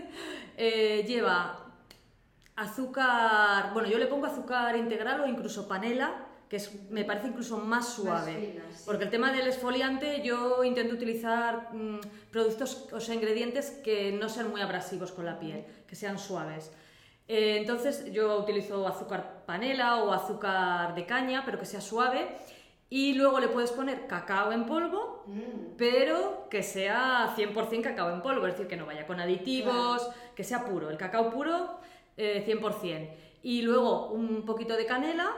Eh, 0.62 1.06
lleva 1.08 1.70
azúcar, 2.54 3.72
bueno, 3.72 3.88
yo 3.88 3.96
le 3.96 4.06
pongo 4.06 4.26
azúcar 4.26 4.76
integral 4.76 5.22
o 5.22 5.26
incluso 5.26 5.66
panela, 5.66 6.26
que 6.50 6.56
es, 6.56 6.90
me 6.90 7.04
parece 7.04 7.28
incluso 7.28 7.56
más 7.56 7.94
suave. 7.94 8.34
fina, 8.34 8.64
sí. 8.70 8.82
Porque 8.84 9.04
el 9.04 9.10
tema 9.10 9.32
del 9.32 9.46
esfoliante 9.46 10.20
yo 10.22 10.62
intento 10.62 10.94
utilizar 10.94 11.72
mm, 11.72 12.00
productos, 12.30 12.88
o 12.92 13.00
sea, 13.00 13.14
ingredientes 13.14 13.70
que 13.82 14.12
no 14.12 14.28
sean 14.28 14.50
muy 14.50 14.60
abrasivos 14.60 15.12
con 15.12 15.24
la 15.24 15.38
piel, 15.38 15.64
que 15.86 15.96
sean 15.96 16.18
suaves. 16.18 16.70
Eh, 17.32 17.58
entonces 17.58 18.10
yo 18.12 18.38
utilizo 18.40 18.88
azúcar 18.88 19.44
panela 19.46 20.02
o 20.02 20.12
azúcar 20.12 20.96
de 20.96 21.06
caña, 21.06 21.44
pero 21.44 21.60
que 21.60 21.64
sea 21.64 21.80
suave. 21.80 22.36
Y 22.88 23.14
luego 23.14 23.38
le 23.38 23.46
puedes 23.46 23.70
poner 23.70 24.08
cacao 24.08 24.50
en 24.50 24.66
polvo, 24.66 25.10
Mm, 25.30 25.76
pero 25.76 26.48
que 26.50 26.64
sea 26.64 27.32
100% 27.36 27.82
cacao 27.82 28.10
en 28.10 28.20
polvo, 28.20 28.46
es 28.46 28.54
decir, 28.54 28.66
que 28.66 28.76
no 28.76 28.84
vaya 28.84 29.06
con 29.06 29.20
aditivos, 29.20 30.10
que 30.34 30.42
sea 30.42 30.64
puro, 30.64 30.90
el 30.90 30.96
cacao 30.96 31.30
puro 31.30 31.78
eh, 32.16 32.42
100%. 32.44 33.14
Y 33.42 33.62
luego 33.62 34.10
un 34.10 34.44
poquito 34.44 34.76
de 34.76 34.86
canela, 34.86 35.30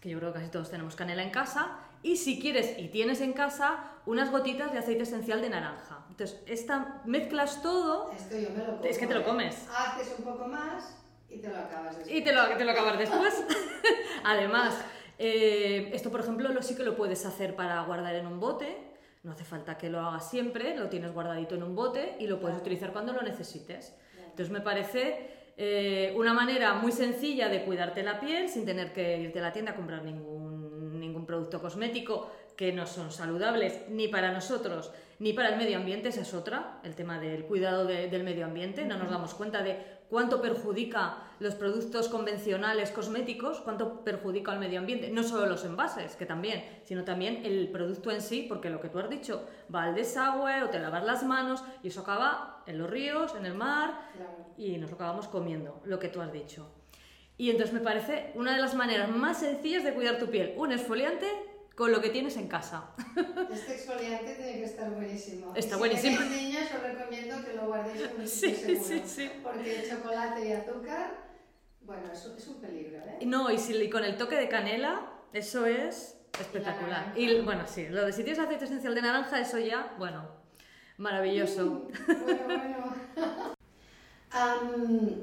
que 0.00 0.10
yo 0.10 0.18
creo 0.18 0.32
que 0.32 0.38
casi 0.38 0.50
todos 0.50 0.70
tenemos 0.70 0.94
canela 0.94 1.24
en 1.24 1.30
casa, 1.30 1.78
y 2.02 2.16
si 2.18 2.40
quieres 2.40 2.78
y 2.78 2.88
tienes 2.88 3.20
en 3.20 3.32
casa, 3.32 3.82
unas 4.06 4.30
gotitas 4.30 4.72
de 4.72 4.78
aceite 4.78 5.02
esencial 5.02 5.42
de 5.42 5.50
naranja. 5.50 6.06
Entonces, 6.08 6.40
esta, 6.46 7.02
mezclas 7.04 7.62
todo 7.62 8.10
Esto 8.12 8.38
yo 8.38 8.50
me 8.56 8.64
lo 8.64 8.76
como. 8.76 8.84
Es 8.84 8.96
que 8.96 9.06
te 9.06 9.14
lo 9.14 9.20
¿eh? 9.20 9.24
comes. 9.24 9.68
Haces 9.76 10.14
un 10.18 10.24
poco 10.24 10.46
más 10.46 10.99
y 11.30 11.38
te 11.38 11.48
lo 11.48 11.56
acabas 11.56 11.96
después. 11.98 12.16
y 12.16 12.22
te 12.24 12.32
lo, 12.32 12.46
te 12.56 12.64
lo 12.64 12.70
acabas 12.72 12.98
después. 12.98 13.44
Además, 14.24 14.84
eh, 15.18 15.90
esto 15.92 16.10
por 16.10 16.20
ejemplo 16.20 16.48
lo, 16.50 16.62
sí 16.62 16.74
que 16.76 16.82
lo 16.82 16.96
puedes 16.96 17.24
hacer 17.26 17.54
para 17.54 17.80
guardar 17.82 18.14
en 18.14 18.26
un 18.26 18.40
bote. 18.40 18.76
No 19.22 19.32
hace 19.32 19.44
falta 19.44 19.76
que 19.76 19.90
lo 19.90 20.00
hagas 20.00 20.30
siempre, 20.30 20.76
lo 20.76 20.88
tienes 20.88 21.12
guardadito 21.12 21.54
en 21.54 21.62
un 21.62 21.74
bote 21.76 22.16
y 22.18 22.26
lo 22.26 22.40
puedes 22.40 22.54
Claro. 22.56 22.62
utilizar 22.62 22.92
cuando 22.92 23.12
lo 23.12 23.20
necesites. 23.22 23.94
Entonces 24.18 24.50
me 24.50 24.60
parece 24.62 25.28
eh, 25.58 26.14
una 26.16 26.32
manera 26.32 26.72
muy 26.74 26.90
sencilla 26.92 27.48
de 27.50 27.64
cuidarte 27.64 28.02
la 28.02 28.18
piel 28.18 28.48
sin 28.48 28.64
tener 28.64 28.92
que 28.94 29.18
irte 29.18 29.38
a 29.40 29.42
la 29.42 29.52
tienda 29.52 29.72
a 29.72 29.74
comprar 29.76 30.02
ningún, 30.04 30.98
ningún 30.98 31.26
producto 31.26 31.60
cosmético 31.60 32.30
que 32.56 32.72
no 32.72 32.86
son 32.86 33.10
saludables 33.12 33.82
ni 33.88 34.08
para 34.08 34.32
nosotros 34.32 34.90
ni 35.18 35.34
para 35.34 35.50
el 35.50 35.56
medio 35.58 35.76
ambiente. 35.76 36.08
Esa 36.08 36.22
es 36.22 36.32
otra, 36.32 36.80
el 36.82 36.94
tema 36.94 37.18
del 37.20 37.44
cuidado 37.44 37.84
de- 37.84 38.08
del 38.08 38.24
medio 38.24 38.46
ambiente. 38.46 38.86
No 38.86 38.96
nos 38.96 39.10
damos 39.10 39.34
cuenta 39.34 39.62
de 39.62 39.76
cuánto 40.10 40.42
perjudica 40.42 41.18
los 41.38 41.54
productos 41.54 42.08
convencionales 42.08 42.90
cosméticos, 42.90 43.60
cuánto 43.60 44.04
perjudica 44.04 44.52
al 44.52 44.58
medio 44.58 44.80
ambiente. 44.80 45.10
No 45.10 45.22
solo 45.22 45.46
los 45.46 45.64
envases, 45.64 46.16
que 46.16 46.26
también, 46.26 46.62
sino 46.84 47.04
también 47.04 47.42
el 47.44 47.68
producto 47.70 48.10
en 48.10 48.20
sí, 48.20 48.44
porque 48.48 48.68
lo 48.68 48.80
que 48.80 48.88
tú 48.88 48.98
has 48.98 49.08
dicho 49.08 49.46
va 49.74 49.84
al 49.84 49.94
desagüe 49.94 50.62
o 50.64 50.68
te 50.68 50.80
lavas 50.80 51.04
las 51.04 51.22
manos 51.22 51.64
y 51.82 51.88
eso 51.88 52.02
acaba 52.02 52.62
en 52.66 52.78
los 52.78 52.90
ríos, 52.90 53.34
en 53.36 53.46
el 53.46 53.54
mar 53.54 54.10
y 54.58 54.76
nos 54.76 54.90
lo 54.90 54.96
acabamos 54.96 55.28
comiendo, 55.28 55.80
lo 55.84 55.98
que 55.98 56.08
tú 56.08 56.20
has 56.20 56.32
dicho. 56.32 56.68
Y 57.38 57.48
entonces 57.48 57.72
me 57.72 57.80
parece 57.80 58.32
una 58.34 58.54
de 58.54 58.60
las 58.60 58.74
maneras 58.74 59.08
más 59.08 59.40
sencillas 59.40 59.84
de 59.84 59.94
cuidar 59.94 60.18
tu 60.18 60.26
piel, 60.26 60.52
un 60.58 60.72
exfoliante 60.72 61.26
con 61.80 61.92
lo 61.92 62.02
que 62.02 62.10
tienes 62.10 62.36
en 62.36 62.46
casa. 62.46 62.90
Este 63.50 63.72
exfoliante 63.72 64.34
tiene 64.34 64.52
que 64.58 64.64
estar 64.64 64.90
buenísimo. 64.90 65.54
Está 65.56 65.76
Y 65.76 65.78
buenísimo. 65.78 66.18
Si 66.20 66.28
niños, 66.28 66.64
os 66.76 66.82
recomiendo 66.82 67.42
que 67.42 67.54
lo 67.54 67.68
guardéis 67.68 68.02
en 68.02 68.20
un 68.20 68.28
Sí, 68.28 68.54
sitio 68.54 68.66
seguro. 68.66 68.84
sí, 68.84 69.02
sí. 69.06 69.30
Porque 69.42 69.86
chocolate 69.88 70.46
y 70.46 70.52
azúcar, 70.52 71.14
bueno, 71.80 72.12
es 72.12 72.26
un, 72.26 72.36
es 72.36 72.46
un 72.48 72.60
peligro, 72.60 72.98
¿eh? 72.98 73.24
No, 73.24 73.50
y 73.50 73.56
si 73.56 73.74
y 73.74 73.88
con 73.88 74.04
el 74.04 74.18
toque 74.18 74.36
de 74.36 74.46
canela, 74.50 75.10
eso 75.32 75.64
es 75.64 76.18
espectacular. 76.38 77.14
Y 77.16 77.40
bueno, 77.40 77.66
sí, 77.66 77.88
lo 77.88 78.04
de 78.04 78.12
si 78.12 78.24
tienes 78.24 78.40
aceite 78.44 78.66
esencial 78.66 78.94
de 78.94 79.00
naranja, 79.00 79.40
eso 79.40 79.58
ya, 79.58 79.94
bueno, 79.98 80.28
maravilloso. 80.98 81.88
Bueno, 82.06 82.44
bueno. 82.44 82.94
Am, 84.32 85.16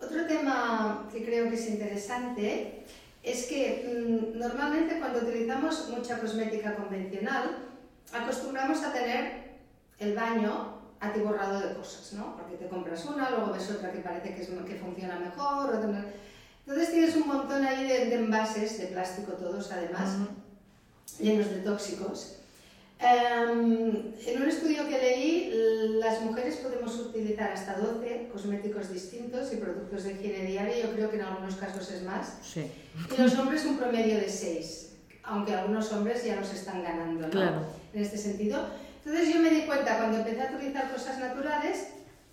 otro 0.00 0.26
tema 0.26 1.06
que 1.12 1.22
creo 1.26 1.50
que 1.50 1.56
es 1.56 1.68
interesante 1.68 2.86
es 3.22 3.46
que 3.46 4.32
mm, 4.34 4.38
normalmente 4.38 4.98
cuando 4.98 5.20
utilizamos 5.20 5.88
mucha 5.88 6.18
cosmética 6.18 6.74
convencional 6.74 7.68
acostumbramos 8.12 8.82
a 8.82 8.92
tener 8.92 9.50
el 9.98 10.14
baño 10.14 10.80
atiborrado 11.00 11.60
de 11.60 11.74
cosas, 11.74 12.12
¿no? 12.14 12.36
Porque 12.36 12.56
te 12.56 12.68
compras 12.68 13.04
una, 13.04 13.30
luego 13.30 13.52
ves 13.52 13.70
otra 13.70 13.92
que 13.92 14.00
parece 14.00 14.34
que, 14.34 14.42
es, 14.42 14.48
que 14.48 14.74
funciona 14.76 15.18
mejor. 15.18 15.74
otra 15.74 16.04
Entonces 16.66 16.90
tienes 16.90 17.16
un 17.16 17.26
montón 17.26 17.64
ahí 17.64 17.86
de, 17.86 18.06
de 18.06 18.14
envases, 18.16 18.78
de 18.78 18.86
plástico 18.86 19.32
todos 19.32 19.70
además, 19.72 20.16
llenos 21.18 21.50
de 21.50 21.60
tóxicos. 21.60 22.39
Em, 23.02 24.12
en 24.26 24.42
un 24.42 24.48
estudio 24.48 24.86
que 24.86 24.98
leí, 24.98 25.50
las 26.00 26.20
mujeres 26.20 26.56
podemos 26.56 26.98
utilizar 26.98 27.50
hasta 27.50 27.78
12 27.78 28.28
cosméticos 28.30 28.92
distintos 28.92 29.50
y 29.54 29.56
productos 29.56 30.04
de 30.04 30.12
higiene 30.12 30.44
diaria, 30.44 30.82
yo 30.82 30.92
creo 30.92 31.10
que 31.10 31.16
en 31.16 31.22
algunos 31.22 31.54
casos 31.56 31.90
es 31.90 32.02
más, 32.02 32.38
Sí, 32.42 32.70
y 33.16 33.22
los 33.22 33.38
hombres 33.38 33.64
un 33.64 33.78
promedio 33.78 34.16
de 34.16 34.28
6, 34.28 34.96
aunque 35.22 35.54
algunos 35.54 35.90
hombres 35.92 36.24
ya 36.24 36.36
nos 36.36 36.52
están 36.52 36.82
ganando 36.82 37.22
¿no? 37.22 37.30
Claro. 37.30 37.64
en 37.94 38.02
este 38.02 38.18
sentido. 38.18 38.66
Entonces 39.02 39.32
yo 39.32 39.40
me 39.40 39.48
di 39.48 39.62
cuenta 39.62 39.96
cuando 39.96 40.18
empecé 40.18 40.42
a 40.42 40.52
utilizar 40.54 40.92
cosas 40.92 41.18
naturales 41.18 41.88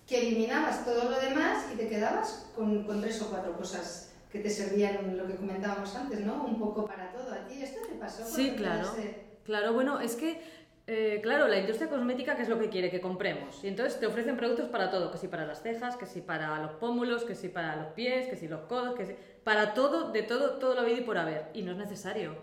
que 0.06 0.20
eliminabas 0.20 0.84
todo 0.84 1.10
lo 1.10 1.18
demás 1.18 1.64
y 1.72 1.78
te 1.78 1.88
quedabas 1.88 2.46
con, 2.54 2.84
con 2.84 3.00
tres 3.00 3.22
o 3.22 3.30
cuatro 3.30 3.56
cosas 3.56 4.10
que 4.30 4.40
te 4.40 4.50
servían, 4.50 5.16
lo 5.16 5.26
que 5.26 5.36
comentábamos 5.36 5.94
antes, 5.96 6.20
¿no? 6.20 6.44
Un 6.44 6.58
poco 6.58 6.84
para 6.84 7.10
todo. 7.10 7.32
¿A 7.32 7.46
ti 7.46 7.62
esto 7.62 7.80
te 7.88 7.94
pasó? 7.94 8.26
Sí, 8.26 8.52
claro. 8.54 8.92
Claro, 9.48 9.72
bueno, 9.72 9.98
es 9.98 10.14
que, 10.14 10.42
eh, 10.86 11.20
claro, 11.22 11.48
la 11.48 11.58
industria 11.58 11.88
cosmética, 11.88 12.36
¿qué 12.36 12.42
es 12.42 12.50
lo 12.50 12.58
que 12.58 12.68
quiere? 12.68 12.90
Que 12.90 13.00
compremos. 13.00 13.64
Y 13.64 13.68
entonces 13.68 13.98
te 13.98 14.06
ofrecen 14.06 14.36
productos 14.36 14.68
para 14.68 14.90
todo, 14.90 15.10
que 15.10 15.16
si 15.16 15.26
para 15.26 15.46
las 15.46 15.62
cejas, 15.62 15.96
que 15.96 16.04
si 16.04 16.20
para 16.20 16.60
los 16.60 16.72
pómulos, 16.72 17.24
que 17.24 17.34
si 17.34 17.48
para 17.48 17.74
los 17.76 17.86
pies, 17.94 18.28
que 18.28 18.36
si 18.36 18.46
los 18.46 18.60
codos, 18.66 18.94
que 18.94 19.06
si... 19.06 19.14
Para 19.44 19.72
todo, 19.72 20.12
de 20.12 20.22
todo, 20.22 20.58
todo 20.58 20.74
lo 20.74 20.82
habido 20.82 20.98
y 20.98 21.00
por 21.00 21.16
haber. 21.16 21.46
Y 21.54 21.62
no 21.62 21.72
es 21.72 21.78
necesario. 21.78 22.36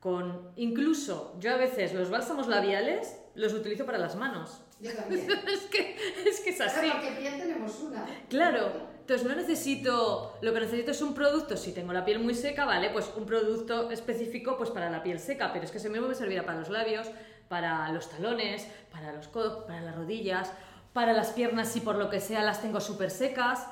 Con, 0.00 0.50
incluso, 0.56 1.36
yo 1.40 1.52
a 1.52 1.58
veces 1.58 1.92
los 1.92 2.08
bálsamos 2.08 2.48
labiales 2.48 3.20
los 3.34 3.52
utilizo 3.52 3.84
para 3.84 3.98
las 3.98 4.16
manos. 4.16 4.62
Yo 4.80 4.94
también. 4.94 5.30
es, 5.46 5.66
que, 5.66 5.94
es 6.24 6.40
que 6.40 6.48
es 6.48 6.60
así. 6.62 6.88
Claro, 6.88 7.00
porque 7.04 7.30
tenemos 7.38 7.80
una. 7.80 8.06
Claro, 8.30 8.72
entonces 9.00 9.26
no 9.26 9.34
necesito, 9.34 10.36
lo 10.40 10.52
que 10.52 10.60
necesito 10.60 10.90
es 10.90 11.02
un 11.02 11.14
producto, 11.14 11.56
si 11.56 11.72
tengo 11.72 11.92
la 11.92 12.04
piel 12.04 12.18
muy 12.20 12.34
seca, 12.34 12.64
vale, 12.64 12.90
pues 12.90 13.10
un 13.16 13.26
producto 13.26 13.90
específico 13.90 14.56
pues 14.56 14.70
para 14.70 14.90
la 14.90 15.02
piel 15.02 15.18
seca, 15.18 15.52
pero 15.52 15.64
es 15.64 15.70
que 15.70 15.78
ese 15.78 15.88
mismo 15.90 16.08
me 16.08 16.14
servirá 16.14 16.44
para 16.44 16.58
los 16.60 16.68
labios, 16.70 17.08
para 17.48 17.90
los 17.92 18.08
talones, 18.08 18.66
para 18.92 19.12
los 19.12 19.28
codos, 19.28 19.64
para 19.64 19.80
las 19.80 19.96
rodillas, 19.96 20.52
para 20.92 21.12
las 21.12 21.30
piernas 21.30 21.68
si 21.68 21.80
por 21.80 21.96
lo 21.96 22.08
que 22.10 22.20
sea 22.20 22.42
las 22.44 22.62
tengo 22.62 22.80
súper 22.80 23.10
secas. 23.10 23.66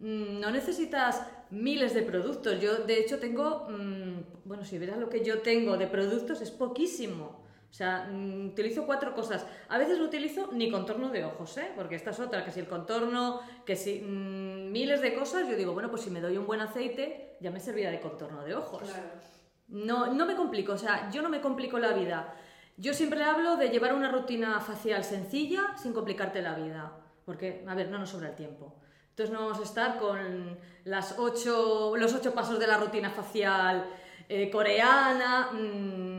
Mm, 0.00 0.40
No 0.40 0.50
necesitas 0.50 1.22
miles 1.50 1.94
de 1.94 2.02
productos. 2.02 2.60
Yo, 2.60 2.76
de 2.78 2.98
hecho, 2.98 3.18
tengo, 3.18 3.68
mm, 3.68 4.20
bueno, 4.44 4.64
si 4.64 4.78
vieras 4.78 4.98
lo 4.98 5.08
que 5.08 5.24
yo 5.24 5.40
tengo 5.40 5.76
de 5.76 5.86
productos, 5.86 6.40
es 6.40 6.50
poquísimo. 6.50 7.40
O 7.70 7.72
sea, 7.72 8.08
mm, 8.10 8.48
utilizo 8.48 8.84
cuatro 8.84 9.14
cosas. 9.14 9.46
A 9.68 9.78
veces 9.78 9.98
no 9.98 10.04
utilizo 10.04 10.50
ni 10.52 10.70
contorno 10.70 11.08
de 11.10 11.24
ojos, 11.24 11.56
¿eh? 11.58 11.70
Porque 11.76 11.94
esta 11.94 12.10
es 12.10 12.18
otra, 12.18 12.44
que 12.44 12.50
si 12.50 12.60
el 12.60 12.66
contorno, 12.66 13.40
que 13.64 13.76
si 13.76 14.00
mm, 14.00 14.72
miles 14.72 15.00
de 15.00 15.14
cosas, 15.14 15.48
yo 15.48 15.56
digo, 15.56 15.72
bueno, 15.72 15.90
pues 15.90 16.02
si 16.02 16.10
me 16.10 16.20
doy 16.20 16.36
un 16.36 16.46
buen 16.46 16.60
aceite, 16.60 17.36
ya 17.40 17.50
me 17.50 17.60
servirá 17.60 17.90
de 17.90 18.00
contorno 18.00 18.42
de 18.44 18.54
ojos. 18.54 18.82
Claro. 18.82 19.08
No, 19.68 20.12
no 20.12 20.26
me 20.26 20.34
complico, 20.34 20.72
o 20.72 20.78
sea, 20.78 21.10
yo 21.10 21.22
no 21.22 21.28
me 21.28 21.40
complico 21.40 21.78
la 21.78 21.92
vida. 21.92 22.34
Yo 22.76 22.92
siempre 22.92 23.22
hablo 23.22 23.56
de 23.56 23.68
llevar 23.68 23.94
una 23.94 24.10
rutina 24.10 24.58
facial 24.60 25.04
sencilla 25.04 25.76
sin 25.76 25.92
complicarte 25.92 26.42
la 26.42 26.54
vida, 26.54 26.92
porque, 27.24 27.64
a 27.68 27.74
ver, 27.74 27.88
no 27.88 27.98
nos 27.98 28.10
sobra 28.10 28.30
el 28.30 28.34
tiempo. 28.34 28.80
Entonces 29.10 29.32
no 29.32 29.42
vamos 29.42 29.60
a 29.60 29.64
estar 29.64 29.98
con 29.98 30.58
las 30.84 31.18
ocho, 31.18 31.94
los 31.96 32.14
ocho 32.14 32.32
pasos 32.32 32.58
de 32.58 32.66
la 32.66 32.78
rutina 32.78 33.10
facial 33.10 33.86
eh, 34.28 34.50
coreana. 34.50 35.50
Mm, 35.52 36.09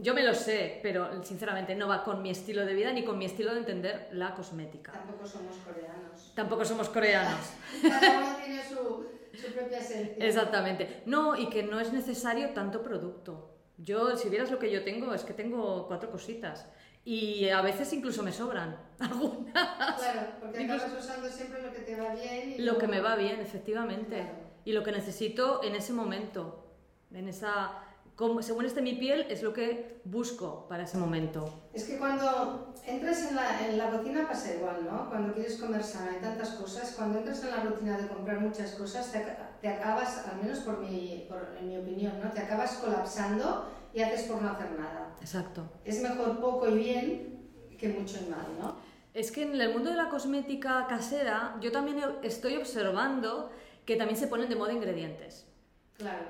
yo 0.00 0.14
me 0.14 0.22
lo 0.22 0.34
sé, 0.34 0.80
pero 0.82 1.22
sinceramente 1.22 1.74
no 1.74 1.88
va 1.88 2.02
con 2.02 2.22
mi 2.22 2.30
estilo 2.30 2.64
de 2.64 2.74
vida 2.74 2.92
ni 2.92 3.04
con 3.04 3.18
mi 3.18 3.26
estilo 3.26 3.52
de 3.52 3.60
entender 3.60 4.08
la 4.12 4.34
cosmética. 4.34 4.92
Tampoco 4.92 5.26
somos 5.26 5.56
coreanos. 5.56 6.32
Tampoco 6.34 6.64
somos 6.64 6.88
coreanos. 6.88 7.40
Cada 7.82 8.18
uno 8.18 8.36
tiene 8.44 8.62
su, 8.62 9.06
su 9.34 9.52
propia 9.52 9.78
esencia. 9.78 10.26
Exactamente. 10.26 11.02
No, 11.06 11.36
y 11.36 11.48
que 11.48 11.62
no 11.62 11.80
es 11.80 11.92
necesario 11.92 12.50
tanto 12.50 12.82
producto. 12.82 13.56
Yo, 13.76 14.16
si 14.16 14.28
vieras 14.28 14.50
lo 14.50 14.58
que 14.58 14.70
yo 14.70 14.84
tengo, 14.84 15.14
es 15.14 15.24
que 15.24 15.32
tengo 15.32 15.86
cuatro 15.86 16.10
cositas. 16.10 16.66
Y 17.04 17.48
a 17.48 17.62
veces 17.62 17.92
incluso 17.92 18.22
me 18.22 18.32
sobran 18.32 18.76
algunas. 18.98 19.52
Claro, 19.52 20.32
porque 20.40 20.64
acabas 20.64 20.92
usando 20.98 21.28
siempre 21.28 21.62
lo 21.62 21.72
que 21.72 21.80
te 21.80 21.98
va 21.98 22.14
bien. 22.14 22.54
Y 22.56 22.58
Lo 22.58 22.78
que 22.78 22.86
me 22.86 23.00
va 23.00 23.16
bien, 23.16 23.40
efectivamente. 23.40 24.16
Claro. 24.16 24.50
Y 24.64 24.72
lo 24.72 24.82
que 24.82 24.92
necesito 24.92 25.62
en 25.62 25.74
ese 25.74 25.92
momento. 25.92 26.66
En 27.12 27.28
esa. 27.28 27.72
Como- 28.16 28.42
según 28.42 28.64
esté 28.66 28.82
mi 28.82 28.94
piel, 28.94 29.26
es 29.30 29.42
lo 29.42 29.52
que 29.52 30.00
busco 30.04 30.66
para 30.68 30.82
ese 30.84 30.98
momento. 30.98 31.52
Es 31.72 31.84
que 31.84 31.98
cuando 31.98 32.72
entras 32.86 33.28
en 33.28 33.36
la, 33.36 33.66
en 33.66 33.78
la 33.78 33.90
cocina 33.90 34.26
pasa 34.28 34.54
igual, 34.54 34.84
¿no? 34.84 35.08
Cuando 35.08 35.32
quieres 35.34 35.56
comer 35.56 35.82
sano 35.82 36.10
hay 36.10 36.20
tantas 36.20 36.50
cosas, 36.50 36.94
cuando 36.96 37.18
entras 37.18 37.42
en 37.44 37.50
la 37.50 37.62
rutina 37.62 37.96
de 37.98 38.08
comprar 38.08 38.40
muchas 38.40 38.72
cosas, 38.72 39.10
te, 39.12 39.18
aca- 39.18 39.50
te 39.60 39.68
acabas, 39.68 40.26
al 40.26 40.42
menos 40.42 40.58
por 40.60 40.78
mi, 40.80 41.26
por, 41.28 41.56
en 41.58 41.68
mi 41.68 41.78
opinión, 41.78 42.20
¿no? 42.22 42.30
Te 42.30 42.40
acabas 42.40 42.72
colapsando 42.74 43.66
y 43.94 44.02
haces 44.02 44.22
por 44.28 44.40
no 44.42 44.50
hacer 44.50 44.72
nada. 44.78 45.14
Exacto. 45.20 45.62
Es 45.84 46.02
mejor 46.02 46.40
poco 46.40 46.68
y 46.68 46.74
bien 46.78 47.50
que 47.78 47.88
mucho 47.88 48.18
y 48.24 48.28
mal, 48.30 48.46
¿no? 48.60 48.76
Es 49.14 49.32
que 49.32 49.42
en 49.42 49.60
el 49.60 49.72
mundo 49.72 49.90
de 49.90 49.96
la 49.96 50.08
cosmética 50.08 50.86
casera, 50.88 51.56
yo 51.60 51.72
también 51.72 51.98
estoy 52.22 52.56
observando 52.56 53.50
que 53.84 53.96
también 53.96 54.16
se 54.18 54.28
ponen 54.28 54.48
de 54.48 54.54
moda 54.54 54.72
ingredientes. 54.72 55.46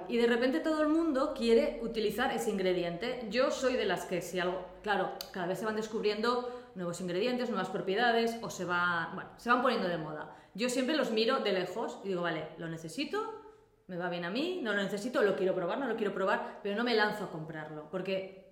Y 0.08 0.16
de 0.16 0.26
repente 0.26 0.60
todo 0.60 0.82
el 0.82 0.88
mundo 0.88 1.34
quiere 1.36 1.80
utilizar 1.82 2.32
ese 2.32 2.50
ingrediente. 2.50 3.26
Yo 3.30 3.50
soy 3.50 3.74
de 3.74 3.84
las 3.84 4.04
que 4.04 4.22
si 4.22 4.38
algo, 4.38 4.66
claro, 4.82 5.12
cada 5.32 5.46
vez 5.46 5.58
se 5.58 5.64
van 5.64 5.76
descubriendo 5.76 6.70
nuevos 6.74 7.00
ingredientes, 7.00 7.48
nuevas 7.50 7.68
propiedades 7.68 8.36
o 8.42 8.50
se 8.50 8.64
van, 8.64 9.14
bueno, 9.14 9.30
se 9.36 9.50
van 9.50 9.62
poniendo 9.62 9.88
de 9.88 9.98
moda. 9.98 10.36
Yo 10.54 10.68
siempre 10.68 10.96
los 10.96 11.10
miro 11.10 11.40
de 11.40 11.52
lejos 11.52 12.00
y 12.04 12.08
digo, 12.08 12.22
vale, 12.22 12.48
lo 12.58 12.68
necesito, 12.68 13.40
me 13.86 13.96
va 13.96 14.08
bien 14.08 14.24
a 14.24 14.30
mí, 14.30 14.60
no 14.62 14.72
lo 14.72 14.82
necesito, 14.82 15.22
lo 15.22 15.36
quiero 15.36 15.54
probar, 15.54 15.78
no 15.78 15.86
lo 15.86 15.96
quiero 15.96 16.14
probar, 16.14 16.60
pero 16.62 16.76
no 16.76 16.84
me 16.84 16.94
lanzo 16.94 17.24
a 17.24 17.30
comprarlo 17.30 17.88
porque 17.90 18.50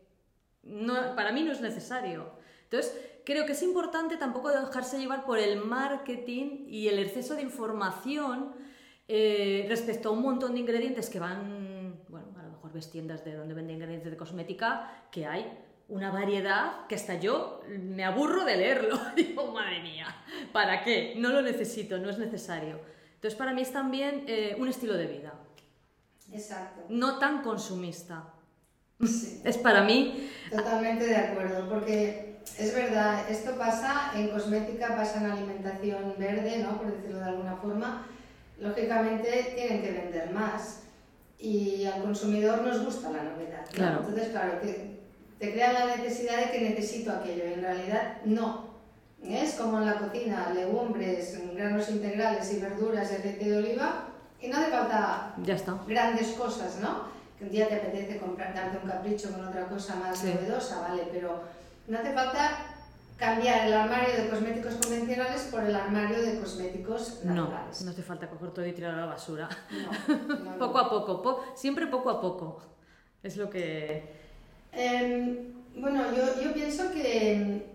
no, 0.63 1.15
para 1.15 1.33
mí 1.33 1.43
no 1.43 1.53
es 1.53 1.61
necesario. 1.61 2.33
Entonces, 2.65 3.21
creo 3.25 3.47
que 3.47 3.53
es 3.53 3.63
importante 3.63 4.17
tampoco 4.17 4.51
dejarse 4.51 4.99
llevar 4.99 5.25
por 5.25 5.39
el 5.39 5.65
marketing 5.65 6.67
y 6.69 6.89
el 6.89 6.99
exceso 6.99 7.35
de 7.35 7.43
información 7.43 8.53
eh, 9.09 9.65
respecto 9.69 10.11
a 10.11 10.13
un 10.13 10.21
montón 10.21 10.53
de 10.53 10.61
ingredientes 10.61 11.09
que 11.09 11.19
van, 11.19 11.99
bueno, 12.09 12.27
a 12.39 12.43
lo 12.43 12.51
mejor 12.51 12.73
ves 12.73 12.91
tiendas 12.91 13.25
de 13.25 13.35
donde 13.35 13.55
venden 13.55 13.77
ingredientes 13.77 14.11
de 14.11 14.17
cosmética, 14.19 15.07
que 15.11 15.27
hay 15.27 15.51
una 15.89 16.11
variedad 16.11 16.87
que 16.87 16.95
hasta 16.95 17.15
yo 17.15 17.63
me 17.67 18.05
aburro 18.05 18.45
de 18.45 18.57
leerlo. 18.57 19.01
Digo, 19.17 19.51
madre 19.53 19.83
mía, 19.83 20.07
¿para 20.53 20.85
qué? 20.85 21.15
No 21.17 21.31
lo 21.31 21.41
necesito, 21.41 21.99
no 21.99 22.11
es 22.11 22.19
necesario. 22.19 22.81
Entonces, 23.15 23.37
para 23.37 23.53
mí 23.55 23.63
es 23.63 23.73
también 23.73 24.25
eh, 24.29 24.55
un 24.59 24.69
estilo 24.69 24.95
de 24.95 25.07
vida, 25.07 25.35
Exacto. 26.31 26.85
no 26.91 27.19
tan 27.19 27.43
consumista. 27.43 28.35
Sí. 29.01 29.41
Es 29.45 29.57
para 29.57 29.83
mí, 29.85 30.29
Totalmente 30.51 31.07
de 31.07 31.17
acuerdo, 31.17 31.69
porque 31.69 32.41
es 32.59 32.75
verdad, 32.75 33.31
esto 33.31 33.57
pasa 33.57 34.13
en 34.15 34.29
cosmética, 34.29 34.97
pasa 34.97 35.21
en 35.21 35.31
alimentación 35.31 36.15
verde, 36.19 36.59
¿no? 36.59 36.77
por 36.77 36.93
decirlo 36.93 37.19
de 37.19 37.25
alguna 37.25 37.57
forma. 37.57 38.07
Lógicamente 38.59 39.53
tienen 39.55 39.83
que 39.83 39.93
vender 39.93 40.31
más 40.31 40.81
y 41.39 41.85
al 41.87 42.03
consumidor 42.03 42.63
nos 42.63 42.85
gusta 42.85 43.11
la 43.11 43.23
novedad. 43.23 43.61
¿no? 43.67 43.73
Claro. 43.73 43.99
Entonces, 44.01 44.29
claro, 44.29 44.59
te, 44.61 44.99
te 45.39 45.53
crea 45.53 45.73
la 45.73 45.97
necesidad 45.97 46.39
de 46.47 46.51
que 46.51 46.69
necesito 46.71 47.13
aquello, 47.13 47.45
y 47.49 47.53
en 47.55 47.63
realidad 47.63 48.17
no. 48.25 48.67
Es 49.23 49.55
como 49.55 49.79
en 49.79 49.87
la 49.87 49.95
cocina, 49.99 50.51
legumbres, 50.55 51.39
granos 51.55 51.89
integrales 51.91 52.53
y 52.53 52.59
verduras 52.61 53.11
aceite 53.13 53.45
de 53.45 53.59
oliva, 53.59 54.09
y 54.41 54.49
no 54.49 54.57
hace 54.59 54.71
falta 54.71 55.35
ya 55.43 55.55
está. 55.55 55.77
grandes 55.87 56.29
cosas, 56.29 56.77
¿no? 56.81 57.03
Que 57.39 57.45
un 57.45 57.51
día 57.51 57.69
te 57.69 57.77
apetece 57.77 58.19
comprar, 58.19 58.55
darte 58.55 58.79
un 58.83 58.89
capricho 58.91 59.31
con 59.33 59.47
otra 59.47 59.67
cosa 59.67 59.95
más 59.97 60.19
Sí. 60.19 60.33
novedosa, 60.33 60.81
¿vale? 60.81 61.05
Pero 61.13 61.43
no 61.87 61.99
hace 61.99 62.13
falta 62.13 62.59
cambiar 63.19 63.67
el 63.67 63.73
armario 63.75 64.15
de 64.17 64.29
cosméticos 64.31 64.75
convencionales 64.75 65.43
por 65.51 65.65
el 65.65 65.75
armario 65.75 66.23
de 66.23 66.39
cosméticos 66.39 67.21
No, 67.25 67.35
naturales. 67.35 67.83
no 67.83 67.91
hace 67.91 68.03
falta 68.03 68.31
coger 68.31 68.51
todo 68.53 68.67
y 68.67 68.73
tirarlo 68.73 68.99
a 68.99 69.07
la 69.07 69.13
basura. 69.13 69.49
No, 70.09 70.27
no, 70.37 70.45
no. 70.53 70.59
Poco 70.59 70.79
a 70.79 70.89
poco, 70.89 71.21
po- 71.23 71.45
siempre 71.57 71.87
poco 71.89 72.11
a 72.11 72.21
poco. 72.21 72.63
Es 73.23 73.37
lo 73.37 73.51
que... 73.51 74.05
Em, 74.73 75.53
bueno, 75.75 76.05
yo, 76.15 76.41
yo 76.41 76.53
pienso 76.55 76.91
que, 76.93 77.67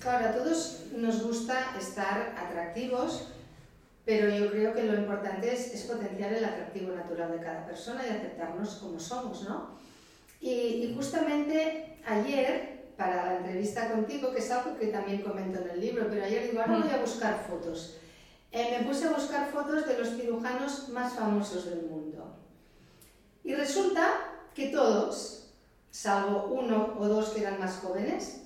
claro, 0.00 0.28
a 0.28 0.32
todos 0.32 0.84
nos 0.96 1.22
gusta 1.24 1.74
estar 1.78 2.34
atractivos, 2.38 3.28
pero 4.04 4.28
yo 4.30 4.50
creo 4.50 4.74
que 4.74 4.84
lo 4.84 4.94
importante 4.94 5.52
es, 5.52 5.74
es 5.74 5.82
potenciar 5.82 6.32
el 6.32 6.44
atractivo 6.44 6.94
natural 6.94 7.32
de 7.32 7.40
cada 7.40 7.66
persona 7.66 8.02
y 8.06 8.10
aceptarnos 8.10 8.76
como 8.76 8.98
somos, 9.00 9.42
¿no? 9.42 9.76
Y, 10.40 10.50
y 10.50 10.94
justamente 10.96 11.98
ayer, 12.06 12.77
para 12.98 13.24
la 13.24 13.36
entrevista 13.36 13.88
contigo, 13.92 14.32
que 14.32 14.40
es 14.40 14.50
algo 14.50 14.76
que 14.76 14.88
también 14.88 15.22
comento 15.22 15.60
en 15.60 15.70
el 15.70 15.80
libro, 15.80 16.08
pero 16.10 16.24
ayer 16.24 16.50
digo, 16.50 16.60
ahora 16.60 16.78
voy 16.78 16.90
a 16.90 17.00
buscar 17.00 17.46
fotos. 17.48 17.96
Eh, 18.50 18.76
me 18.76 18.84
puse 18.84 19.06
a 19.06 19.12
buscar 19.12 19.48
fotos 19.52 19.86
de 19.86 19.96
los 19.96 20.16
cirujanos 20.16 20.88
más 20.88 21.12
famosos 21.12 21.66
del 21.66 21.82
mundo. 21.82 22.34
Y 23.44 23.54
resulta 23.54 24.14
que 24.52 24.70
todos, 24.70 25.52
salvo 25.92 26.48
uno 26.48 26.96
o 26.98 27.06
dos 27.06 27.28
que 27.28 27.42
eran 27.42 27.60
más 27.60 27.76
jóvenes, 27.76 28.40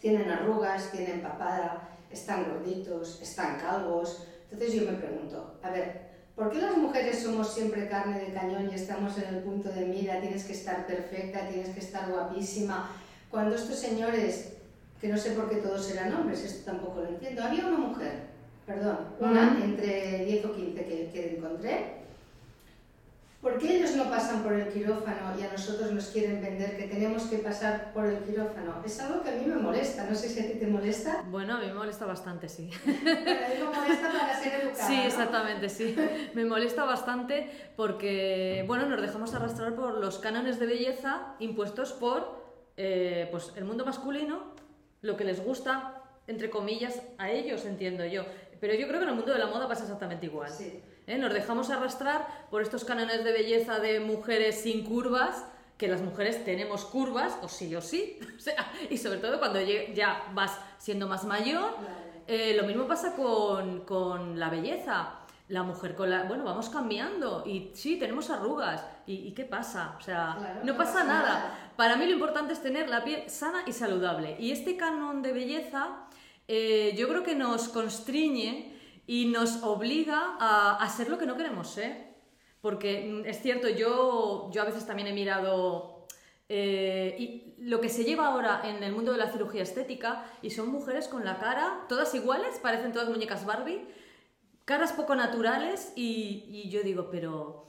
tienen 0.00 0.30
arrugas, 0.30 0.92
tienen 0.92 1.20
papada, 1.20 1.88
están 2.10 2.44
gorditos, 2.44 3.20
están 3.20 3.58
calvos. 3.58 4.24
Entonces 4.52 4.80
yo 4.80 4.88
me 4.88 4.98
pregunto, 4.98 5.58
a 5.64 5.70
ver, 5.70 6.10
¿por 6.36 6.48
qué 6.52 6.62
las 6.62 6.76
mujeres 6.76 7.20
somos 7.20 7.52
siempre 7.52 7.88
carne 7.88 8.20
de 8.20 8.32
cañón 8.32 8.70
y 8.70 8.74
estamos 8.76 9.18
en 9.18 9.34
el 9.34 9.42
punto 9.42 9.70
de 9.70 9.84
mira, 9.86 10.20
tienes 10.20 10.44
que 10.44 10.52
estar 10.52 10.86
perfecta, 10.86 11.48
tienes 11.48 11.70
que 11.70 11.80
estar 11.80 12.08
guapísima? 12.08 13.00
Cuando 13.34 13.56
estos 13.56 13.74
señores, 13.74 14.52
que 15.00 15.08
no 15.08 15.18
sé 15.18 15.32
por 15.32 15.50
qué 15.50 15.56
todos 15.56 15.90
eran 15.90 16.14
hombres, 16.14 16.44
esto 16.44 16.70
tampoco 16.70 17.00
lo 17.00 17.08
entiendo, 17.08 17.42
había 17.42 17.66
una 17.66 17.78
mujer, 17.78 18.28
perdón, 18.64 18.96
una 19.18 19.56
Ujú. 19.56 19.64
entre 19.64 20.24
10 20.24 20.44
o 20.44 20.52
15 20.52 20.84
que, 20.84 21.10
que 21.12 21.36
encontré, 21.36 22.04
¿Por 23.42 23.58
qué 23.58 23.76
ellos 23.76 23.94
no 23.96 24.08
pasan 24.08 24.42
por 24.42 24.54
el 24.54 24.68
quirófano 24.68 25.38
y 25.38 25.42
a 25.42 25.52
nosotros 25.52 25.92
nos 25.92 26.06
quieren 26.06 26.40
vender 26.40 26.78
que 26.78 26.84
tenemos 26.84 27.24
que 27.24 27.38
pasar 27.38 27.92
por 27.92 28.06
el 28.06 28.20
quirófano? 28.20 28.80
Es 28.86 28.98
algo 29.00 29.22
que 29.22 29.30
a 29.30 29.34
mí 29.34 29.44
me 29.44 29.56
molesta, 29.56 30.06
no 30.08 30.14
sé 30.14 30.30
si 30.30 30.40
a 30.40 30.46
ti 30.50 30.58
te 30.58 30.66
molesta. 30.66 31.22
Bueno, 31.28 31.56
a 31.56 31.58
mí 31.58 31.66
me 31.66 31.74
molesta 31.74 32.06
bastante, 32.06 32.48
sí. 32.48 32.70
Pero 32.84 33.54
digo 33.54 33.70
molesta 33.74 34.10
para 34.10 34.40
ser 34.42 34.62
educada. 34.62 34.86
Sí, 34.86 34.96
¿no? 34.96 35.02
exactamente, 35.02 35.68
sí. 35.68 35.94
Me 36.34 36.46
molesta 36.46 36.84
bastante 36.84 37.50
porque, 37.76 38.64
bueno, 38.66 38.86
nos 38.86 39.02
dejamos 39.02 39.34
arrastrar 39.34 39.74
por 39.74 39.98
los 39.98 40.20
cánones 40.20 40.58
de 40.58 40.64
belleza 40.64 41.34
impuestos 41.38 41.92
por 41.92 42.43
eh, 42.76 43.28
pues, 43.30 43.52
el 43.56 43.64
mundo 43.64 43.84
masculino, 43.84 44.54
lo 45.02 45.16
que 45.16 45.24
les 45.24 45.44
gusta, 45.44 46.02
entre 46.26 46.50
comillas, 46.50 47.02
a 47.18 47.30
ellos, 47.30 47.64
entiendo 47.64 48.04
yo. 48.04 48.24
Pero 48.60 48.74
yo 48.74 48.86
creo 48.88 49.00
que 49.00 49.04
en 49.04 49.10
el 49.10 49.16
mundo 49.16 49.32
de 49.32 49.38
la 49.38 49.46
moda 49.46 49.68
pasa 49.68 49.82
exactamente 49.82 50.26
igual. 50.26 50.50
Sí. 50.50 50.80
¿eh? 51.06 51.18
Nos 51.18 51.32
dejamos 51.32 51.70
arrastrar 51.70 52.46
por 52.50 52.62
estos 52.62 52.84
cánones 52.84 53.24
de 53.24 53.32
belleza 53.32 53.78
de 53.78 54.00
mujeres 54.00 54.60
sin 54.62 54.84
curvas, 54.84 55.44
que 55.76 55.88
las 55.88 56.00
mujeres 56.00 56.44
tenemos 56.44 56.84
curvas, 56.84 57.36
o 57.42 57.48
sí 57.48 57.74
o 57.74 57.80
sí. 57.80 58.18
O 58.36 58.40
sea, 58.40 58.72
y 58.90 58.98
sobre 58.98 59.18
todo 59.18 59.38
cuando 59.38 59.60
ya 59.60 60.30
vas 60.32 60.58
siendo 60.78 61.06
más 61.08 61.24
mayor, 61.24 61.76
eh, 62.26 62.54
lo 62.56 62.64
mismo 62.64 62.86
pasa 62.86 63.14
con, 63.14 63.84
con 63.84 64.38
la 64.38 64.48
belleza. 64.48 65.23
La 65.48 65.62
mujer 65.62 65.94
con 65.94 66.08
la... 66.10 66.22
Bueno, 66.24 66.44
vamos 66.44 66.70
cambiando 66.70 67.44
y 67.46 67.70
sí, 67.74 67.98
tenemos 67.98 68.30
arrugas. 68.30 68.84
¿Y, 69.06 69.28
y 69.28 69.32
qué 69.32 69.44
pasa? 69.44 69.96
O 69.98 70.00
sea, 70.00 70.36
Claro, 70.38 70.60
no, 70.64 70.76
pasa, 70.76 71.04
nada. 71.04 71.72
Para 71.76 71.96
mí 71.96 72.06
lo 72.06 72.12
importante 72.12 72.52
es 72.54 72.62
tener 72.62 72.88
la 72.88 73.04
piel 73.04 73.28
sana 73.28 73.62
y 73.66 73.72
saludable. 73.72 74.36
Y 74.38 74.52
este 74.52 74.76
canon 74.76 75.20
de 75.20 75.32
belleza 75.32 76.06
eh, 76.48 76.94
yo 76.96 77.08
creo 77.08 77.22
que 77.22 77.34
nos 77.34 77.68
constriñe 77.68 78.72
y 79.06 79.26
nos 79.26 79.62
obliga 79.62 80.36
a, 80.40 80.76
a 80.76 80.88
ser 80.88 81.10
lo 81.10 81.18
que 81.18 81.26
no 81.26 81.36
queremos 81.36 81.68
ser. 81.68 82.14
Porque 82.60 83.06
mm, 83.06 83.26
es 83.26 83.42
cierto, 83.42 83.68
yo, 83.68 84.50
yo 84.50 84.62
a 84.62 84.64
veces 84.64 84.86
también 84.86 85.08
he 85.08 85.12
mirado 85.12 86.06
eh, 86.48 87.16
y 87.18 87.54
lo 87.58 87.80
que 87.80 87.88
se 87.88 88.04
lleva 88.04 88.26
ahora 88.26 88.60
en 88.64 88.82
el 88.82 88.92
mundo 88.92 89.12
de 89.12 89.18
la 89.18 89.30
cirugía 89.30 89.62
estética 89.62 90.24
y 90.42 90.50
son 90.50 90.68
mujeres 90.68 91.08
con 91.08 91.24
la 91.24 91.38
cara 91.38 91.86
todas 91.88 92.14
iguales, 92.14 92.58
parecen 92.62 92.92
todas 92.92 93.08
muñecas 93.08 93.46
Barbie, 93.46 93.86
caras 94.64 94.92
poco 94.92 95.14
naturales 95.14 95.92
y, 95.96 96.44
y 96.48 96.70
yo 96.70 96.82
digo, 96.82 97.08
pero 97.10 97.64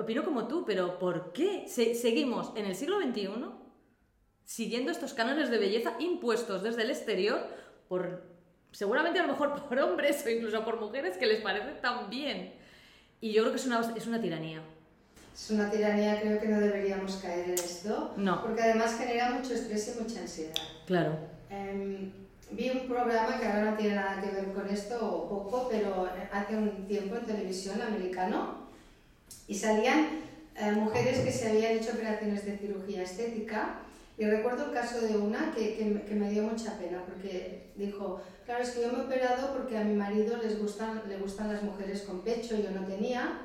opino 0.00 0.24
como 0.24 0.46
tú, 0.46 0.64
pero 0.64 0.98
¿por 0.98 1.32
qué 1.32 1.66
seguimos 1.68 2.52
en 2.56 2.66
el 2.66 2.74
siglo 2.74 3.00
XXI 3.00 3.28
siguiendo 4.44 4.90
estos 4.90 5.14
cánones 5.14 5.50
de 5.50 5.58
belleza 5.58 5.94
impuestos 5.98 6.62
desde 6.62 6.82
el 6.82 6.90
exterior 6.90 7.40
por, 7.88 8.22
seguramente 8.72 9.18
a 9.18 9.22
lo 9.22 9.32
mejor 9.32 9.54
por 9.68 9.78
hombres 9.78 10.24
o 10.26 10.30
incluso 10.30 10.64
por 10.64 10.80
mujeres 10.80 11.16
que 11.16 11.26
les 11.26 11.40
parece 11.40 11.72
tan 11.80 12.10
bien? 12.10 12.54
Y 13.20 13.32
yo 13.32 13.42
creo 13.42 13.52
que 13.52 13.60
es 13.60 13.66
una, 13.66 13.80
es 13.96 14.06
una 14.06 14.20
tiranía. 14.20 14.62
Es 15.32 15.50
una 15.50 15.70
tiranía, 15.70 16.20
creo 16.20 16.40
que 16.40 16.48
no 16.48 16.60
deberíamos 16.60 17.16
caer 17.16 17.48
en 17.48 17.54
esto. 17.54 18.12
No. 18.16 18.42
Porque 18.42 18.62
además 18.62 18.96
genera 18.98 19.30
mucho 19.30 19.54
estrés 19.54 19.96
y 19.96 20.02
mucha 20.02 20.20
ansiedad. 20.20 20.54
Claro. 20.86 21.16
Em, 21.48 22.12
vi 22.56 22.70
un 22.70 22.86
programa 22.86 23.38
que 23.38 23.46
ahora 23.46 23.70
no 23.70 23.76
tiene 23.76 23.96
nada 23.96 24.20
que 24.20 24.30
ver 24.30 24.52
con 24.52 24.68
esto, 24.68 24.98
o 25.00 25.28
poco, 25.28 25.68
pero 25.70 26.08
hace 26.32 26.56
un 26.56 26.86
tiempo 26.86 27.16
en 27.16 27.26
televisión 27.26 27.80
americano, 27.82 28.68
y 29.46 29.54
salían 29.54 30.20
eh, 30.56 30.72
mujeres 30.72 31.18
que 31.20 31.32
se 31.32 31.48
habían 31.48 31.72
hecho 31.72 31.92
operaciones 31.92 32.44
de 32.44 32.56
cirugía 32.58 33.02
estética. 33.02 33.80
Y 34.16 34.24
recuerdo 34.24 34.66
el 34.66 34.72
caso 34.72 35.00
de 35.00 35.16
una 35.16 35.52
que, 35.52 35.74
que, 36.06 36.14
me 36.14 36.30
dio 36.30 36.44
mucha 36.44 36.78
pena 36.78 37.02
porque 37.04 37.72
dijo, 37.74 38.20
claro, 38.44 38.62
es 38.62 38.70
que 38.70 38.82
yo 38.82 38.92
me 38.92 38.98
he 38.98 39.02
operado 39.02 39.52
porque 39.52 39.76
a 39.76 39.82
mi 39.82 39.94
marido 39.94 40.36
les 40.36 40.60
gustan, 40.60 41.02
le 41.08 41.18
gustan 41.18 41.52
las 41.52 41.64
mujeres 41.64 42.02
con 42.02 42.20
pecho, 42.20 42.54
yo 42.56 42.70
no 42.70 42.86
tenía, 42.86 43.40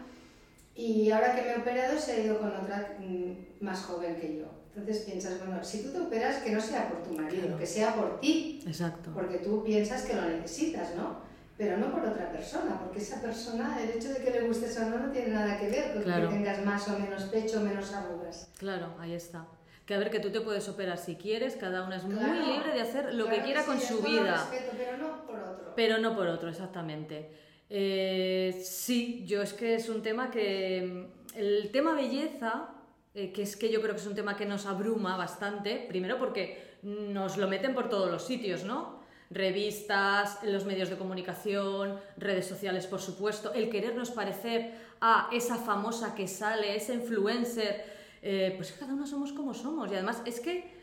y 0.76 1.10
ahora 1.10 1.36
que 1.36 1.42
me 1.42 1.54
he 1.54 1.58
operado 1.58 2.00
se 2.00 2.12
ha 2.12 2.20
ido 2.20 2.40
con 2.40 2.56
otra 2.56 2.98
mm, 3.00 3.66
más 3.66 3.82
joven 3.82 4.16
que 4.18 4.38
yo. 4.38 4.59
Entonces 4.80 5.04
piensas, 5.04 5.40
bueno, 5.40 5.64
si 5.64 5.84
tú 5.84 5.92
te 5.92 6.00
operas, 6.00 6.44
que 6.44 6.52
no 6.52 6.62
sea 6.62 6.90
por 6.90 7.04
tu 7.04 7.14
marido, 7.14 7.58
que 7.58 7.66
sea 7.66 7.94
por 7.96 8.20
ti. 8.20 8.64
Exacto. 8.66 9.12
Porque 9.14 9.38
tú 9.38 9.64
piensas 9.64 10.04
que 10.04 10.16
lo 10.16 10.24
necesitas, 10.24 10.96
¿no? 10.96 11.30
pero 11.60 11.76
no 11.76 11.92
por 11.92 12.06
otra 12.06 12.32
persona, 12.32 12.80
porque 12.80 13.00
esa 13.00 13.22
persona, 13.22 13.78
el 13.84 13.90
hecho 13.90 14.14
de 14.14 14.24
que 14.24 14.32
le 14.32 14.48
gustes 14.48 14.78
o 14.78 14.86
no, 14.86 14.98
no 14.98 15.12
tiene 15.12 15.34
nada 15.34 15.60
que 15.60 15.70
ver 15.70 15.92
con 15.92 16.04
que 16.04 16.28
tengas 16.28 16.66
más 16.66 16.88
o 16.88 16.98
menos 16.98 17.24
pecho 17.24 17.60
o 17.60 17.64
menos 17.64 17.94
arrugas. 17.94 18.50
Claro, 18.58 18.96
ahí 18.98 19.14
está. 19.14 19.46
Que 19.86 19.94
a 19.94 19.98
ver, 19.98 20.10
que 20.10 20.22
tú 20.22 20.32
te 20.32 20.40
puedes 20.40 20.70
operar 20.70 20.98
si 20.98 21.16
quieres, 21.16 21.58
cada 21.58 21.84
uno 21.84 21.94
es 21.96 22.06
muy 22.06 22.14
libre 22.14 22.72
de 22.74 22.80
hacer 22.80 23.14
lo 23.14 23.28
que 23.28 23.42
quiera 23.42 23.66
con 23.66 23.78
su 23.78 24.02
vida. 24.02 24.48
Respeto, 24.50 24.72
pero 24.78 24.98
no 25.00 25.26
por 25.26 25.38
otro. 25.38 25.74
Pero 25.76 25.98
no 25.98 26.16
por 26.16 26.28
otro, 26.28 26.48
exactamente. 26.48 27.30
Eh, 27.70 28.58
sí, 28.64 29.26
yo 29.28 29.42
es 29.42 29.52
que 29.52 29.76
es 29.76 29.90
un 29.90 30.02
tema 30.02 30.32
que. 30.32 31.08
El 31.36 31.72
tema 31.74 31.94
belleza, 31.94 32.70
eh, 33.14 33.32
que 33.32 33.42
es 33.44 33.56
que 33.56 33.72
yo 33.72 33.82
creo 33.82 33.94
que 33.94 34.02
es 34.02 34.08
un 34.08 34.16
tema 34.16 34.38
que 34.38 34.46
nos 34.46 34.66
abruma 34.66 35.18
bastante, 35.18 35.86
primero 35.88 36.18
porque 36.18 36.78
nos 36.84 37.38
lo 37.38 37.48
meten 37.48 37.74
por 37.74 37.90
todos 37.90 38.10
los 38.10 38.26
sitios, 38.26 38.64
¿no? 38.64 39.00
revistas, 39.30 40.40
los 40.44 40.66
medios 40.66 40.90
de 40.90 40.98
comunicación, 40.98 42.00
redes 42.18 42.48
sociales, 42.48 42.88
por 42.88 43.00
supuesto, 43.00 43.54
el 43.54 43.70
querernos 43.70 44.12
parecer 44.12 44.74
a 45.02 45.30
esa 45.32 45.56
famosa 45.58 46.16
que 46.16 46.28
sale, 46.28 46.76
esa 46.76 46.94
influencer, 46.94 47.86
eh, 48.22 48.54
pues 48.58 48.72
cada 48.72 48.94
uno 48.94 49.06
somos 49.06 49.32
como 49.32 49.54
somos 49.54 49.92
y 49.92 49.94
además 49.94 50.22
es 50.26 50.40
que 50.40 50.74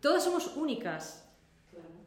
todas 0.00 0.24
somos 0.24 0.56
únicas. 0.56 1.25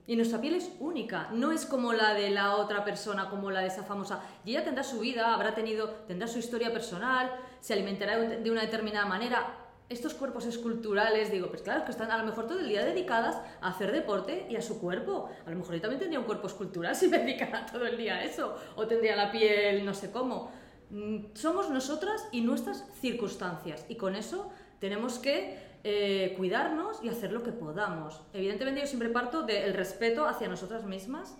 Y 0.07 0.15
nuestra 0.15 0.41
piel 0.41 0.55
es 0.55 0.71
única, 0.79 1.29
no 1.31 1.51
es 1.51 1.65
como 1.65 1.93
la 1.93 2.13
de 2.13 2.31
la 2.31 2.55
otra 2.55 2.83
persona, 2.83 3.29
como 3.29 3.51
la 3.51 3.61
de 3.61 3.67
esa 3.67 3.83
famosa. 3.83 4.21
Y 4.43 4.51
ella 4.51 4.63
tendrá 4.63 4.83
su 4.83 4.99
vida, 4.99 5.33
habrá 5.33 5.53
tenido, 5.53 5.89
tendrá 6.07 6.27
su 6.27 6.39
historia 6.39 6.73
personal, 6.73 7.31
se 7.59 7.73
alimentará 7.73 8.17
de 8.17 8.51
una 8.51 8.61
determinada 8.61 9.05
manera, 9.05 9.55
estos 9.89 10.13
cuerpos 10.13 10.45
esculturales, 10.45 11.31
digo, 11.31 11.47
pues 11.47 11.63
claro, 11.63 11.83
que 11.83 11.91
están 11.91 12.11
a 12.11 12.17
lo 12.17 12.23
mejor 12.23 12.47
todo 12.47 12.59
el 12.59 12.69
día 12.69 12.85
dedicadas 12.85 13.37
a 13.59 13.69
hacer 13.69 13.91
deporte 13.91 14.45
y 14.47 14.55
a 14.55 14.61
su 14.61 14.79
cuerpo. 14.79 15.29
A 15.45 15.49
lo 15.49 15.57
mejor 15.57 15.75
yo 15.75 15.81
también 15.81 15.99
tendría 15.99 16.19
un 16.19 16.25
cuerpo 16.25 16.47
escultural 16.47 16.95
si 16.95 17.07
me 17.07 17.17
dedicara 17.19 17.65
todo 17.65 17.85
el 17.85 17.97
día 17.97 18.15
a 18.15 18.23
eso, 18.23 18.55
o 18.75 18.85
tendría 18.85 19.15
la 19.15 19.31
piel 19.31 19.83
no 19.83 19.95
sé 19.95 20.11
cómo. 20.11 20.51
Mm, 20.91 21.33
somos 21.33 21.71
nosotras 21.71 22.27
y 22.31 22.41
nuestras 22.41 22.85
circunstancias, 23.01 23.85
y 23.89 23.95
con 23.95 24.15
eso 24.15 24.51
tenemos 24.79 25.17
que 25.17 25.68
eh, 25.83 26.33
cuidarnos 26.37 27.03
y 27.03 27.09
hacer 27.09 27.31
lo 27.31 27.43
que 27.43 27.51
podamos. 27.51 28.21
Evidentemente 28.33 28.81
yo 28.81 28.87
siempre 28.87 29.09
parto 29.09 29.43
del 29.43 29.73
respeto 29.73 30.25
hacia 30.25 30.47
nosotras 30.47 30.83
mismas 30.85 31.37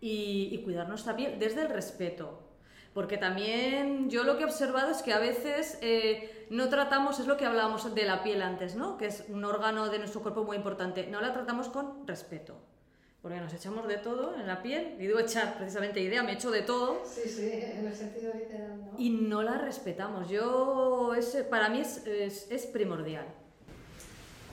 y, 0.00 0.48
y 0.52 0.62
cuidar 0.62 0.88
nuestra 0.88 1.16
piel 1.16 1.38
desde 1.38 1.62
el 1.62 1.68
respeto. 1.68 2.42
Porque 2.96 3.18
también 3.18 4.08
yo 4.08 4.24
lo 4.24 4.38
que 4.38 4.44
he 4.44 4.46
observado 4.46 4.90
es 4.90 5.02
que 5.02 5.12
a 5.12 5.18
veces 5.18 5.78
eh, 5.82 6.46
no 6.48 6.70
tratamos, 6.70 7.20
es 7.20 7.26
lo 7.26 7.36
que 7.36 7.44
hablábamos 7.44 7.94
de 7.94 8.04
la 8.04 8.22
piel 8.22 8.40
antes, 8.40 8.74
¿no? 8.74 8.96
Que 8.96 9.08
es 9.08 9.24
un 9.28 9.44
órgano 9.44 9.90
de 9.90 9.98
nuestro 9.98 10.22
cuerpo 10.22 10.44
muy 10.44 10.56
importante. 10.56 11.06
No 11.06 11.20
la 11.20 11.34
tratamos 11.34 11.68
con 11.68 12.06
respeto. 12.06 12.56
Porque 13.20 13.38
nos 13.38 13.52
echamos 13.52 13.86
de 13.86 13.98
todo 13.98 14.34
en 14.36 14.46
la 14.46 14.62
piel. 14.62 14.94
Y 14.98 15.08
digo 15.08 15.18
echar, 15.18 15.58
precisamente 15.58 16.00
idea, 16.00 16.22
me 16.22 16.32
echo 16.32 16.50
de 16.50 16.62
todo. 16.62 17.02
Sí, 17.04 17.28
sí, 17.28 17.50
en 17.52 17.86
el 17.86 17.94
sentido 17.94 18.32
literal, 18.32 18.80
¿no? 18.86 18.92
Y 18.96 19.10
no 19.10 19.42
la 19.42 19.58
respetamos. 19.58 20.30
Yo, 20.30 21.12
ese, 21.14 21.44
para 21.44 21.68
mí 21.68 21.80
es, 21.80 22.06
es, 22.06 22.50
es 22.50 22.64
primordial. 22.64 23.26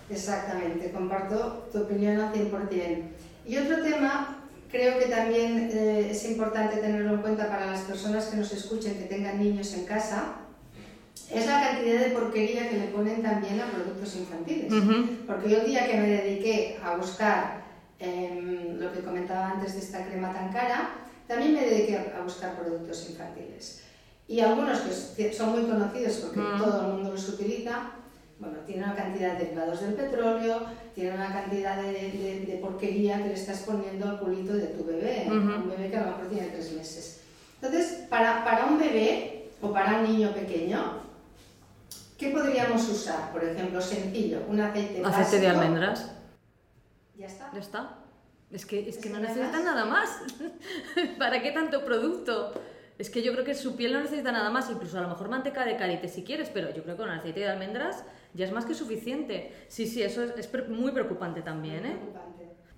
Exactamente, 0.09 0.91
comparto 0.91 1.69
tu 1.71 1.81
opinión 1.81 2.19
al 2.19 2.33
100%. 2.33 3.03
Y 3.45 3.57
otro 3.57 3.83
tema 3.83 4.43
Creo 4.73 4.97
que 4.97 5.05
también 5.05 5.69
eh, 5.71 6.07
es 6.09 6.25
importante 6.25 6.77
tenerlo 6.77 7.13
en 7.13 7.21
cuenta 7.21 7.47
para 7.47 7.67
las 7.67 7.81
personas 7.81 8.25
que 8.25 8.37
nos 8.37 8.51
escuchen, 8.51 8.97
que 8.97 9.05
tengan 9.05 9.37
niños 9.37 9.71
en 9.75 9.85
casa, 9.85 10.37
es 11.31 11.45
la 11.45 11.61
cantidad 11.61 11.99
de 11.99 12.09
porquería 12.09 12.67
que 12.67 12.79
le 12.79 12.87
ponen 12.87 13.21
también 13.21 13.61
a 13.61 13.69
productos 13.69 14.15
infantiles. 14.15 14.73
Porque 15.27 15.49
yo 15.51 15.57
el 15.59 15.67
día 15.67 15.85
que 15.85 15.97
me 15.97 16.07
dediqué 16.07 16.79
a 16.83 16.95
buscar 16.95 17.61
em, 17.99 18.79
lo 18.79 18.91
que 18.91 19.01
comentaba 19.01 19.51
antes 19.51 19.73
de 19.73 19.79
esta 19.79 20.07
crema 20.07 20.33
tan 20.33 20.51
cara, 20.51 20.89
también 21.27 21.53
me 21.53 21.61
dediqué 21.61 22.11
a 22.17 22.23
buscar 22.23 22.55
productos 22.55 23.11
infantiles. 23.11 23.83
Y 24.27 24.39
algunos 24.39 24.79
que 25.15 25.31
son 25.31 25.51
muy 25.51 25.69
conocidos 25.69 26.13
porque 26.15 26.41
todo 26.57 26.81
el 26.81 26.93
mundo 26.93 27.11
los 27.11 27.29
utiliza, 27.29 27.91
bueno, 28.39 28.57
tiene 28.65 28.83
una 28.83 28.95
cantidad 28.95 29.37
de 29.37 29.45
derivados 29.45 29.81
del 29.81 29.93
petróleo, 29.93 30.65
tiene 30.95 31.11
una 31.11 31.31
cantidad 31.31 31.81
de, 31.81 32.45
de, 32.45 32.59
porquería 32.61 33.17
que 33.17 33.29
le 33.29 33.33
estás 33.33 33.61
poniendo 33.61 34.09
al 34.09 34.19
culito 34.19 34.53
de 34.53 34.67
tu 34.67 34.83
bebé, 34.83 35.27
un 35.29 35.69
bebé 35.69 35.89
que 35.89 35.97
a 35.97 36.05
lo 36.05 36.11
mejor 36.11 36.29
tiene 36.29 36.47
tres 36.47 36.73
meses. 36.73 37.21
Entonces, 37.61 38.05
para, 38.09 38.43
para 38.43 38.65
un 38.65 38.77
bebé 38.77 39.49
o 39.61 39.71
para 39.71 39.99
un 39.99 40.03
niño 40.03 40.33
pequeño, 40.33 41.01
¿qué 42.17 42.29
podríamos 42.29 42.89
usar? 42.89 43.31
Por 43.31 43.43
ejemplo, 43.43 43.79
sencillo, 43.81 44.41
un 44.49 44.59
aceite 44.59 45.01
Aceite 45.05 45.39
de 45.39 45.47
almendras. 45.47 46.11
Ya 47.15 47.27
está. 47.27 47.49
Ya 47.53 47.59
está. 47.59 47.97
Es 48.51 48.65
que, 48.65 48.87
es 48.87 48.97
que 48.97 49.09
no 49.09 49.19
necesitan 49.19 49.63
nada 49.63 49.85
más. 49.85 50.19
¿Para 51.17 51.41
qué 51.41 51.51
tanto 51.51 51.85
producto? 51.85 52.53
Es 52.97 53.09
que 53.09 53.23
yo 53.23 53.33
creo 53.33 53.43
que 53.43 53.55
su 53.55 53.75
piel 53.75 53.93
no 53.93 54.01
necesita 54.01 54.31
nada 54.31 54.49
más, 54.49 54.69
incluso 54.69 54.97
a 54.97 55.01
lo 55.01 55.09
mejor 55.09 55.29
manteca 55.29 55.65
de 55.65 55.77
karité 55.77 56.07
si 56.07 56.23
quieres, 56.23 56.49
pero 56.49 56.69
yo 56.73 56.83
creo 56.83 56.95
que 56.95 57.01
con 57.01 57.09
aceite 57.09 57.39
de 57.39 57.49
almendras 57.49 58.03
ya 58.33 58.45
es 58.45 58.51
más 58.51 58.65
que 58.65 58.73
suficiente. 58.73 59.51
Sí, 59.67 59.87
sí, 59.87 60.03
eso 60.03 60.23
es, 60.23 60.49
muy 60.69 60.91
preocupante 60.91 61.41
también, 61.41 61.85
¿eh? 61.85 61.97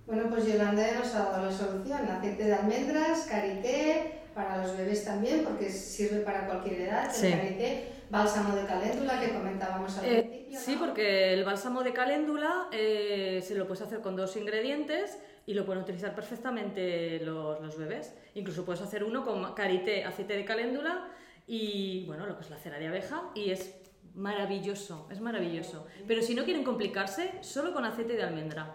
Bueno, 0.06 0.30
pues 0.30 0.46
Yolanda 0.46 0.86
ya 0.86 0.98
nos 1.00 1.14
ha 1.14 1.30
dado 1.30 1.46
la 1.46 1.52
solución. 1.52 2.08
Aceite 2.08 2.44
de 2.44 2.54
almendras, 2.54 3.26
karité, 3.28 4.20
para 4.34 4.58
los 4.58 4.76
bebés 4.76 5.04
también, 5.04 5.44
porque 5.44 5.70
sirve 5.70 6.20
para 6.20 6.46
cualquier 6.46 6.82
edad. 6.82 7.12
El 7.24 7.32
karité, 7.32 7.88
bálsamo 8.08 8.54
de 8.54 8.66
caléndula 8.66 9.20
que 9.20 9.32
comentábamos 9.32 9.98
al 9.98 10.04
eh, 10.04 10.22
principio. 10.22 10.60
Sí, 10.60 10.76
porque 10.78 11.34
el 11.34 11.44
bálsamo 11.44 11.82
de 11.82 11.92
caléndula 11.92 12.68
eh, 12.72 13.42
se 13.46 13.54
lo 13.54 13.66
puedes 13.66 13.82
hacer 13.82 14.00
con 14.00 14.16
dos 14.16 14.36
ingredientes 14.36 15.18
y 15.46 15.54
lo 15.54 15.64
pueden 15.64 15.82
utilizar 15.82 16.14
perfectamente 16.14 17.20
los, 17.20 17.60
los 17.60 17.78
bebés. 17.78 18.14
Incluso 18.34 18.64
puedes 18.64 18.82
hacer 18.82 19.04
uno 19.04 19.24
con 19.24 19.54
karité, 19.54 20.04
aceite 20.04 20.36
de 20.36 20.44
caléndula 20.44 21.08
y, 21.46 22.04
bueno, 22.06 22.26
lo 22.26 22.36
que 22.36 22.42
es 22.42 22.50
la 22.50 22.58
cera 22.58 22.78
de 22.78 22.88
abeja 22.88 23.30
y 23.34 23.50
es 23.50 23.74
Maravilloso, 24.16 25.06
es 25.10 25.20
maravilloso. 25.20 25.86
Pero 26.08 26.22
si 26.22 26.34
no 26.34 26.44
quieren 26.44 26.64
complicarse, 26.64 27.34
solo 27.42 27.74
con 27.74 27.84
aceite 27.84 28.14
de 28.14 28.22
almendra. 28.22 28.74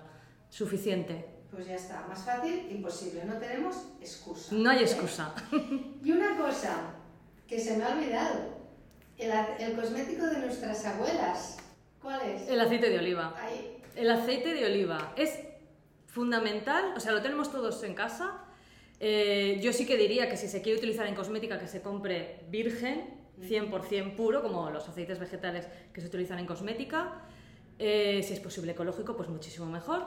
Suficiente. 0.50 1.26
Pues 1.50 1.66
ya 1.66 1.76
está, 1.76 2.06
más 2.08 2.24
fácil, 2.24 2.68
imposible. 2.70 3.26
No 3.26 3.38
tenemos 3.38 3.88
excusa. 4.00 4.54
No 4.54 4.70
hay 4.70 4.82
excusa. 4.82 5.34
y 6.04 6.12
una 6.12 6.38
cosa 6.38 6.94
que 7.48 7.60
se 7.60 7.76
me 7.76 7.84
ha 7.84 7.96
olvidado, 7.96 8.40
el, 9.18 9.32
el, 9.58 9.76
cosmético 9.76 10.28
de 10.28 10.40
nuestras 10.42 10.86
abuelas. 10.86 11.58
¿Cuál 12.00 12.22
es? 12.22 12.48
El 12.48 12.62
aceite 12.62 12.92
de 12.92 13.00
oliva. 13.00 13.36
El 13.96 14.12
aceite 14.12 14.54
de 14.54 14.66
oliva 14.66 15.14
es 15.18 15.40
fundamental, 16.12 16.94
o 16.96 17.00
sea, 17.00 17.14
lo 17.14 17.22
tenemos 17.22 17.52
todos 17.52 17.84
en 17.84 17.96
casa. 17.96 18.46
Eh, 19.00 19.60
yo 19.64 19.74
sí 19.74 19.86
que 19.86 19.98
diría 19.98 20.30
que 20.30 20.38
si 20.38 20.48
se 20.48 20.62
quiere 20.62 20.78
utilizar 20.78 21.08
en 21.08 21.16
cosmética, 21.16 21.58
que 21.58 21.68
se 21.68 21.82
compre 21.82 22.46
virgen, 22.50 23.22
100% 23.42 24.16
puro, 24.16 24.42
como 24.42 24.70
los 24.70 24.88
aceites 24.88 25.20
vegetales 25.20 25.68
que 25.94 26.02
se 26.02 26.08
utilizan 26.08 26.40
en 26.40 26.46
cosmética. 26.46 27.24
Eh, 27.80 28.22
si 28.24 28.34
es 28.34 28.40
posible 28.40 28.74
ecológico, 28.74 29.16
pues 29.16 29.30
muchísimo 29.30 29.66
mejor. 29.66 30.06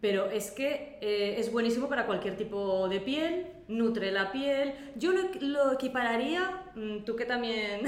Pero 0.00 0.30
es 0.30 0.52
que 0.52 0.98
eh, 1.00 1.34
es 1.38 1.50
buenísimo 1.50 1.88
para 1.88 2.06
cualquier 2.06 2.36
tipo 2.36 2.88
de 2.88 3.00
piel, 3.00 3.46
nutre 3.66 4.12
la 4.12 4.30
piel. 4.30 4.72
Yo 4.94 5.12
lo, 5.40 5.72
equipararía, 5.72 6.62
mm, 6.76 6.98
tú 7.04 7.16
que 7.16 7.24
también 7.24 7.80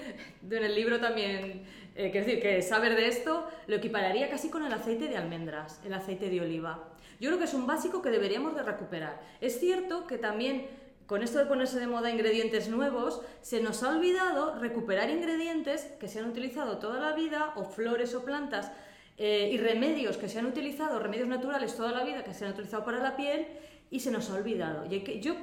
en 0.50 0.64
el 0.64 0.74
libro 0.74 0.98
también, 0.98 1.64
eh, 1.94 2.10
decir, 2.10 2.40
que 2.40 2.62
saber 2.62 2.96
de 2.96 3.08
esto, 3.08 3.46
lo 3.66 3.76
equipararía 3.76 4.30
casi 4.30 4.48
con 4.48 4.64
el 4.64 4.72
aceite 4.72 5.08
de 5.08 5.18
almendras, 5.18 5.82
el 5.84 5.92
aceite 5.92 6.30
de 6.30 6.40
oliva. 6.40 6.88
Yo 7.20 7.28
creo 7.30 7.38
que 7.38 7.44
es 7.44 7.54
un 7.54 7.66
básico 7.66 8.02
que 8.02 8.10
deberíamos 8.10 8.54
de 8.54 8.62
recuperar. 8.62 9.20
Es 9.40 9.58
cierto 9.58 10.06
que 10.06 10.18
también 10.18 10.68
con 11.08 11.22
esto 11.22 11.38
de 11.38 11.46
ponerse 11.46 11.80
de 11.80 11.86
moda 11.86 12.10
ingredientes 12.10 12.68
nuevos, 12.68 13.22
se 13.40 13.62
nos 13.62 13.82
ha 13.82 13.96
olvidado 13.96 14.56
recuperar 14.58 15.08
ingredientes 15.08 15.84
que 15.98 16.06
se 16.06 16.18
han 16.18 16.28
utilizado 16.28 16.76
toda 16.76 17.00
la 17.00 17.14
vida, 17.14 17.54
o 17.56 17.64
flores 17.64 18.14
o 18.14 18.26
plantas, 18.26 18.70
eh, 19.16 19.48
y 19.50 19.56
remedios 19.56 20.18
que 20.18 20.28
se 20.28 20.38
han 20.38 20.44
utilizado, 20.44 20.98
remedios 20.98 21.26
naturales 21.26 21.74
toda 21.74 21.92
la 21.92 22.04
vida 22.04 22.24
que 22.24 22.34
se 22.34 22.44
han 22.44 22.52
utilizado 22.52 22.84
para 22.84 22.98
la 22.98 23.16
piel, 23.16 23.46
y 23.90 24.00
se 24.00 24.10
nos 24.10 24.28
ha 24.28 24.34
olvidado. 24.34 24.84
Y 24.84 25.20
yo 25.20 25.34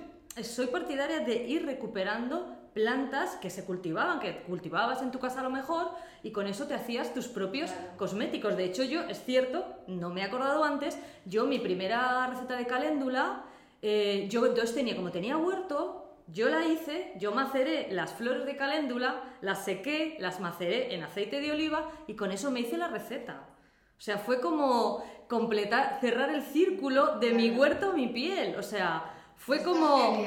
soy 0.43 0.67
partidaria 0.67 1.21
de 1.21 1.47
ir 1.47 1.65
recuperando 1.65 2.55
plantas 2.75 3.37
que 3.37 3.49
se 3.49 3.63
cultivaban, 3.63 4.19
que 4.19 4.41
cultivabas 4.41 5.01
en 5.01 5.09
tu 5.09 5.17
casa 5.17 5.39
a 5.39 5.43
lo 5.43 5.49
mejor, 5.49 5.91
y 6.23 6.31
con 6.31 6.45
eso 6.45 6.67
te 6.67 6.73
hacías 6.73 7.13
tus 7.13 7.29
propios 7.29 7.71
cosméticos. 7.95 8.57
De 8.57 8.65
hecho, 8.65 8.83
yo, 8.83 9.01
es 9.03 9.23
cierto, 9.23 9.65
no 9.87 10.09
me 10.09 10.21
he 10.21 10.23
acordado 10.25 10.65
antes, 10.65 10.99
yo 11.25 11.45
mi 11.45 11.57
primera 11.57 12.27
receta 12.27 12.57
de 12.57 12.67
caléndula, 12.67 13.45
eh, 13.81 14.27
yo 14.29 14.45
entonces 14.45 14.75
tenía, 14.75 14.97
como 14.97 15.09
tenía 15.09 15.37
huerto, 15.37 16.17
yo 16.27 16.49
la 16.49 16.67
hice, 16.67 17.13
yo 17.17 17.31
maceré 17.31 17.87
las 17.91 18.11
flores 18.11 18.45
de 18.45 18.57
caléndula, 18.57 19.23
las 19.39 19.63
sequé, 19.63 20.17
las 20.19 20.41
maceré 20.41 20.93
en 20.93 21.03
aceite 21.03 21.39
de 21.39 21.53
oliva 21.53 21.89
y 22.07 22.15
con 22.15 22.33
eso 22.33 22.51
me 22.51 22.59
hice 22.59 22.77
la 22.77 22.89
receta. 22.89 23.47
O 23.97 24.01
sea, 24.01 24.17
fue 24.17 24.41
como 24.41 25.01
completar, 25.29 25.99
cerrar 26.01 26.29
el 26.29 26.41
círculo 26.41 27.19
de 27.19 27.31
mi 27.31 27.51
huerto 27.51 27.91
a 27.91 27.93
mi 27.93 28.07
piel. 28.07 28.57
O 28.57 28.63
sea, 28.63 29.14
fue 29.37 29.61
como, 29.61 30.17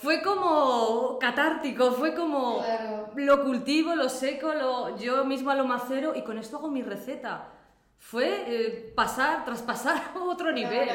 fue 0.00 0.22
como 0.22 1.18
catártico, 1.18 1.92
fue 1.92 2.14
como 2.14 2.62
lo 3.16 3.44
cultivo, 3.44 3.94
lo 3.94 4.08
seco, 4.08 4.54
lo, 4.54 4.96
yo 4.98 5.24
misma 5.24 5.54
lo 5.54 5.66
macero 5.66 6.14
y 6.14 6.22
con 6.22 6.38
esto 6.38 6.58
hago 6.58 6.70
mi 6.70 6.82
receta. 6.82 7.48
Fue 7.98 8.44
eh, 8.46 8.92
pasar, 8.94 9.44
traspasar 9.44 10.00
a 10.14 10.20
otro 10.20 10.52
nivel. 10.52 10.88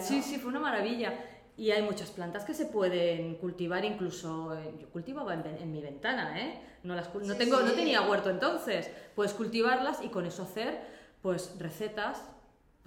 Sí, 0.00 0.22
sí, 0.22 0.38
fue 0.38 0.50
una 0.50 0.60
maravilla. 0.60 1.14
Y 1.56 1.70
hay 1.70 1.82
muchas 1.82 2.10
plantas 2.10 2.44
que 2.44 2.54
se 2.54 2.66
pueden 2.66 3.36
cultivar, 3.36 3.84
incluso 3.84 4.54
eh, 4.54 4.74
yo 4.80 4.88
cultivaba 4.90 5.34
en, 5.34 5.72
mi 5.72 5.80
ventana, 5.80 6.40
¿eh? 6.40 6.62
No, 6.84 6.94
las, 6.94 7.12
no, 7.12 7.34
tengo, 7.34 7.60
no 7.60 7.72
tenía 7.72 8.02
huerto 8.02 8.30
entonces. 8.30 8.90
Puedes 9.16 9.34
cultivarlas 9.34 10.02
y 10.02 10.08
con 10.08 10.24
eso 10.24 10.44
hacer 10.44 10.80
pues 11.22 11.56
recetas. 11.58 12.22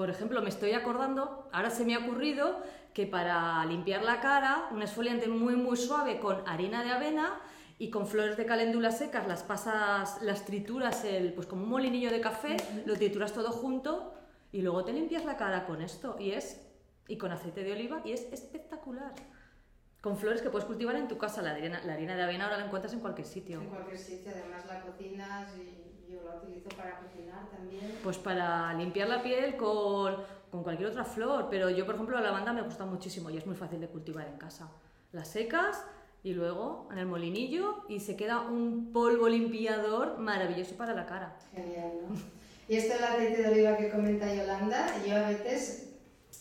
Por 0.02 0.10
ejemplo, 0.10 0.42
me 0.42 0.50
estoy 0.50 0.72
acordando, 0.72 1.48
ahora 1.52 1.70
se 1.70 1.86
me 1.86 1.94
ha 1.94 2.00
ocurrido 2.00 2.60
que 2.92 3.06
para 3.06 3.64
limpiar 3.66 4.02
la 4.02 4.20
cara, 4.20 4.68
un 4.72 4.82
esfoliante 4.82 5.28
muy 5.28 5.56
muy 5.56 5.78
suave 5.78 6.20
con 6.20 6.42
harina 6.50 6.84
de 6.84 6.90
avena 6.90 7.40
y 7.78 7.92
con 7.92 8.08
flores 8.08 8.36
de 8.36 8.48
caléndula 8.48 8.90
secas 8.90 9.28
las 9.28 9.44
pasas, 9.44 10.20
las 10.24 10.44
trituras 10.44 11.06
el, 11.06 11.34
pues 11.34 11.46
como 11.46 11.66
un 11.66 11.70
molinillo 11.70 12.10
de 12.10 12.20
café, 12.20 12.58
lo 12.88 12.96
trituras 12.96 13.32
todo 13.32 13.52
junto 13.52 14.16
y 14.52 14.64
luego 14.64 14.84
te 14.84 14.92
limpias 14.92 15.24
la 15.24 15.38
cara 15.38 15.68
con 15.68 15.84
esto 15.84 16.16
y 16.18 16.32
es 16.32 16.68
y 17.08 17.20
con 17.20 17.32
aceite 17.32 17.64
de 17.64 17.74
oliva 17.74 18.02
y 18.04 18.14
es 18.14 18.22
espectacular. 18.34 19.14
Con 20.02 20.18
flores 20.18 20.42
que 20.42 20.50
puedes 20.50 20.66
cultivar 20.66 20.96
en 20.96 21.10
tu 21.10 21.20
casa, 21.20 21.44
la 21.44 21.52
harina, 21.52 21.80
la 21.86 21.94
harina 21.94 22.16
de 22.16 22.24
avena 22.24 22.46
ahora 22.46 22.58
la 22.58 22.66
encuentras 22.66 22.94
en 22.94 23.02
cualquier 23.02 23.28
sitio. 23.28 23.62
En 23.62 23.70
cualquier 23.70 24.00
sitio, 24.00 24.32
además 24.34 24.66
la 24.66 24.82
cocinas 24.82 25.56
y 25.60 25.91
yo 26.12 26.24
la 26.24 26.36
utilizo 26.38 26.70
para 26.70 27.00
cocinar 27.00 27.50
también. 27.50 28.00
Pues 28.04 28.18
para 28.18 28.74
limpiar 28.74 29.08
la 29.08 29.24
piel 29.24 29.56
con 29.56 30.18
con 30.52 30.64
cualquier 30.64 30.90
otra 30.90 31.06
flor, 31.06 31.48
pero 31.50 31.70
yo, 31.70 31.86
por 31.86 31.96
ejemplo, 31.96 32.16
la 32.16 32.22
lavanda 32.22 32.52
me 32.52 32.62
gusta 32.62 32.86
muchísimo 32.86 33.30
y 33.30 33.38
es 33.38 33.48
muy 33.48 33.56
fácil 33.56 33.80
de 33.80 33.88
cultivar 33.88 34.28
en 34.28 34.38
casa. 34.38 34.70
La 35.14 35.24
secas 35.24 35.84
y 36.24 36.34
luego 36.34 36.90
en 36.92 36.98
el 36.98 37.06
molinillo 37.06 37.86
y 37.88 38.02
se 38.02 38.18
queda 38.18 38.42
un 38.42 38.92
polvo 38.92 39.30
limpiador 39.30 40.18
maravilloso 40.20 40.76
para 40.76 40.94
la 40.94 41.06
cara. 41.06 41.38
Genial, 41.56 41.94
¿no? 42.08 42.16
Y 42.68 42.76
esto 42.76 42.94
del 42.94 43.04
aceite 43.04 43.42
de 43.42 43.50
oliva 43.50 43.78
que 43.78 43.90
comenta 43.90 44.34
Yolanda, 44.34 44.88
yo 45.06 45.16
a 45.16 45.30
veces 45.30 45.94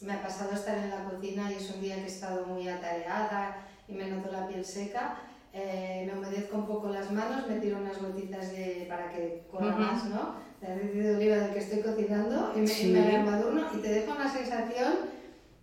me 0.03 0.13
ha 0.13 0.23
pasado 0.23 0.53
estar 0.53 0.77
en 0.77 0.91
la 0.91 1.05
cocina 1.05 1.51
y 1.51 1.55
es 1.55 1.71
un 1.71 1.81
día 1.81 1.97
que 1.97 2.03
he 2.03 2.07
estado 2.07 2.47
muy 2.47 2.69
atareada 2.69 3.67
y 3.89 3.93
me 3.93 4.09
noto 4.09 4.31
la 4.31 4.47
piel 4.47 4.65
seca, 4.65 5.21
eh, 5.53 6.05
me 6.07 6.19
humedezco 6.19 6.57
un 6.57 6.67
poco 6.67 6.89
las 6.89 7.11
manos, 7.11 7.47
me 7.49 7.57
tiro 7.61 7.79
unas 7.79 8.01
gotitas 8.01 8.53
de, 8.53 8.87
para 8.89 9.11
que 9.11 9.47
corra 9.51 9.77
más, 9.77 10.05
¿no? 10.05 10.51
de 10.61 10.67
aceite 10.67 10.99
de 10.99 11.17
oliva 11.17 11.37
del 11.37 11.53
que 11.53 11.59
estoy 11.59 11.81
cocinando 11.81 12.53
y 12.55 12.61
me, 12.61 12.67
sí. 12.67 12.93
me 12.93 13.79
y 13.79 13.81
te 13.81 13.89
deja 13.89 14.15
una 14.15 14.31
sensación 14.31 14.95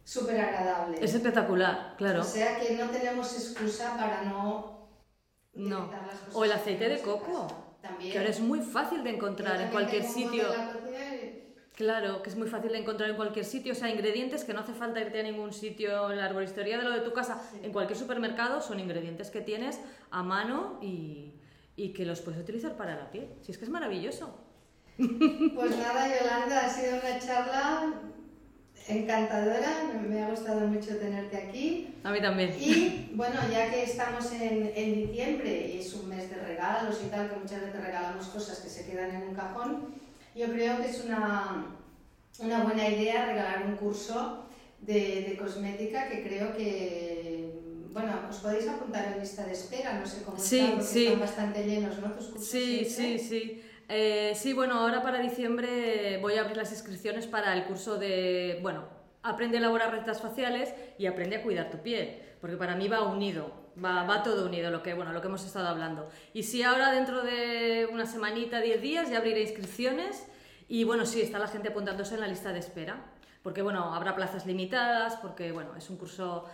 súper 0.03 0.39
agradable. 0.39 0.97
Es 1.03 1.13
espectacular, 1.13 1.95
claro. 1.97 2.21
O 2.21 2.23
sea 2.23 2.59
que 2.59 2.75
no 2.75 2.89
tenemos 2.89 3.33
excusa 3.33 3.95
para 3.95 4.23
no... 4.23 4.77
No. 5.53 5.89
o 6.33 6.45
el 6.45 6.51
aceite 6.51 6.87
de 6.87 7.01
coco. 7.01 7.47
También. 7.81 8.11
Que 8.11 8.17
ahora 8.19 8.29
es 8.29 8.39
muy 8.39 8.59
fácil 8.59 9.03
de 9.03 9.11
encontrar 9.11 9.59
en 9.59 9.69
cualquier 9.69 10.03
sitio. 10.03 10.43
Claro, 11.77 12.23
que 12.23 12.31
es 12.31 12.35
muy 12.35 12.47
fácil 12.47 12.71
de 12.71 12.79
encontrar 12.79 13.11
en 13.11 13.15
cualquier 13.15 13.45
sitio. 13.45 13.73
O 13.73 13.75
sea, 13.75 13.87
ingredientes 13.87 14.43
que 14.43 14.51
no 14.51 14.61
hace 14.61 14.73
falta 14.73 14.99
irte 14.99 15.19
a 15.19 15.23
ningún 15.23 15.53
sitio 15.53 16.09
en 16.09 16.17
la 16.17 16.25
arboristería 16.25 16.75
de 16.79 16.83
lo 16.83 16.89
de 16.89 17.01
tu 17.01 17.13
casa. 17.13 17.39
En 17.61 17.71
cualquier 17.71 17.99
supermercado 17.99 18.61
son 18.61 18.79
ingredientes 18.79 19.29
que 19.29 19.41
tienes 19.41 19.79
a 20.09 20.23
mano 20.23 20.79
y, 20.81 21.35
y 21.75 21.93
que 21.93 22.03
los 22.03 22.21
puedes 22.21 22.41
utilizar 22.41 22.75
para 22.77 22.95
la 22.95 23.11
piel. 23.11 23.27
Si 23.43 23.51
es 23.51 23.59
que 23.59 23.65
es 23.65 23.69
maravilloso. 23.69 24.35
Pues 24.97 25.77
nada, 25.77 26.07
Yolanda, 26.07 26.65
ha 26.65 26.69
sido 26.69 26.93
una 26.97 27.19
charla 27.19 27.93
encantadora, 28.87 29.91
me 30.09 30.23
ha 30.23 30.29
gustado 30.31 30.61
mucho 30.61 30.97
tenerte 30.97 31.37
aquí. 31.37 31.93
A 32.03 32.11
mí 32.11 32.19
también. 32.19 32.55
Y 32.59 33.11
bueno, 33.13 33.35
ya 33.51 33.69
que 33.69 33.83
estamos 33.83 34.31
en, 34.31 34.71
en, 34.73 34.95
diciembre 34.95 35.73
y 35.75 35.79
es 35.81 35.93
un 35.93 36.09
mes 36.09 36.27
de 36.31 36.37
regalos 36.37 36.99
y 37.05 37.09
tal, 37.09 37.29
que 37.29 37.35
muchas 37.35 37.61
veces 37.61 37.83
regalamos 37.83 38.25
cosas 38.29 38.61
que 38.61 38.69
se 38.69 38.89
quedan 38.89 39.11
en 39.11 39.27
un 39.27 39.35
cajón, 39.35 40.06
yo 40.37 40.45
creo 40.53 40.77
que 40.77 40.89
es 40.89 41.03
una, 41.03 41.65
una 42.39 42.63
buena 42.63 42.87
idea 42.87 43.25
regalar 43.25 43.65
un 43.65 43.75
curso 43.75 44.45
de, 44.81 45.25
de, 45.27 45.37
cosmética 45.37 46.07
que 46.07 46.21
creo 46.21 46.55
que, 46.55 47.51
bueno, 47.91 48.11
os 48.29 48.37
podéis 48.37 48.67
apuntar 48.67 49.13
en 49.13 49.19
lista 49.19 49.45
de 49.45 49.53
espera, 49.53 49.93
no 49.99 50.05
sé 50.05 50.21
cómo 50.21 50.37
sí, 50.37 50.59
está, 50.59 50.71
porque 50.75 50.85
sí. 50.85 51.05
están 51.05 51.19
bastante 51.19 51.63
llenos, 51.65 51.97
¿no? 51.97 52.11
Tus 52.11 52.27
cursos 52.27 52.47
sí, 52.47 52.85
sí, 52.85 53.17
sí. 53.17 53.63
Eh, 53.89 54.33
sí, 54.35 54.53
bueno, 54.53 54.75
ahora 54.75 55.01
para 55.01 55.19
diciembre 55.19 56.19
voy 56.21 56.35
a 56.35 56.41
abrir 56.41 56.57
las 56.57 56.71
inscripciones 56.71 57.25
para 57.25 57.53
el 57.53 57.65
curso 57.65 57.97
de, 57.97 58.59
bueno, 58.61 58.83
aprende 59.23 59.57
a 59.57 59.59
elaborar 59.61 59.91
recetas 59.91 60.21
faciales 60.21 60.73
y 60.99 61.07
aprende 61.07 61.37
a 61.37 61.43
cuidar 61.43 61.71
tu 61.71 61.79
piel, 61.79 62.21
porque 62.39 62.57
para 62.57 62.75
mí 62.75 62.87
va 62.87 63.01
unido, 63.01 63.51
va, 63.83 64.03
va 64.03 64.23
todo 64.23 64.45
unido 64.45 64.71
lo 64.71 64.83
que, 64.83 64.93
bueno, 64.93 65.11
lo 65.13 65.21
que 65.21 65.27
hemos 65.27 65.45
estado 65.45 65.67
hablando. 65.67 66.09
Y 66.33 66.43
sí, 66.43 66.63
ahora 66.63 66.91
dentro 66.91 67.23
de 67.23 67.87
una 67.91 68.05
semanita, 68.05 68.61
10 68.61 68.81
días, 68.81 69.09
ya 69.09 69.17
abriré 69.17 69.41
inscripciones 69.41 70.25
y 70.67 70.83
bueno, 70.83 71.05
sí, 71.05 71.21
está 71.21 71.39
la 71.39 71.47
gente 71.47 71.69
apuntándose 71.69 72.15
en 72.15 72.21
la 72.21 72.27
lista 72.27 72.51
de 72.51 72.59
espera, 72.59 73.05
porque 73.43 73.61
bueno, 73.61 73.93
habrá 73.93 74.15
plazas 74.15 74.45
limitadas, 74.45 75.15
porque 75.17 75.51
bueno, 75.51 75.75
es 75.75 75.89
un 75.89 75.97
curso 75.97 76.45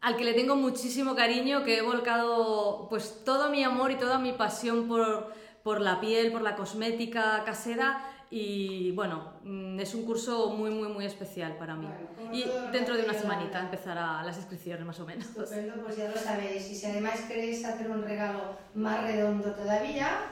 al 0.00 0.16
que 0.16 0.24
le 0.24 0.34
tengo 0.34 0.56
muchísimo 0.56 1.14
cariño, 1.14 1.62
que 1.62 1.78
he 1.78 1.82
volcado 1.82 2.88
pues 2.88 3.24
todo 3.24 3.50
mi 3.50 3.62
amor 3.62 3.92
y 3.92 3.96
toda 3.96 4.18
mi 4.18 4.32
pasión 4.32 4.88
por 4.88 5.32
por 5.62 5.80
la 5.80 6.00
piel, 6.00 6.32
por 6.32 6.42
la 6.42 6.56
cosmética 6.56 7.42
casera 7.44 8.02
y 8.34 8.92
bueno, 8.92 9.34
mm, 9.44 9.78
es 9.78 9.94
un 9.94 10.06
curso 10.06 10.48
muy, 10.56 10.70
muy, 10.70 10.88
muy 10.88 11.04
especial 11.04 11.54
para 11.58 11.76
mí. 11.76 11.86
y 12.32 12.46
dentro 12.72 12.96
de 12.96 13.04
una 13.04 13.12
semanita 13.12 13.60
empezará 13.60 14.22
las 14.22 14.38
inscripciones 14.38 14.86
más 14.86 14.98
o 15.00 15.04
menos. 15.04 15.26
Estupendo, 15.26 15.74
pues 15.84 15.98
ya 15.98 16.08
lo 16.08 16.16
sabéis. 16.16 16.70
Y 16.70 16.74
si 16.74 16.86
además 16.86 17.20
queréis 17.28 17.62
hacer 17.62 17.90
un 17.90 18.02
regalo 18.02 18.56
más 18.74 19.02
redondo 19.02 19.52
todavía, 19.52 20.28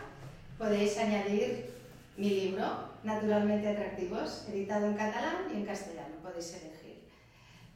podéis 0.57 0.97
añadir 0.97 1.75
mi 2.17 2.31
libro, 2.31 2.89
Naturalmente 3.05 3.69
Atractivos, 3.69 4.47
editado 4.49 4.87
en 4.87 4.95
catalán 4.95 5.49
y 5.53 5.59
en 5.59 5.67
castellano, 5.67 6.15
podéis 6.23 6.55
elegir. 6.55 7.05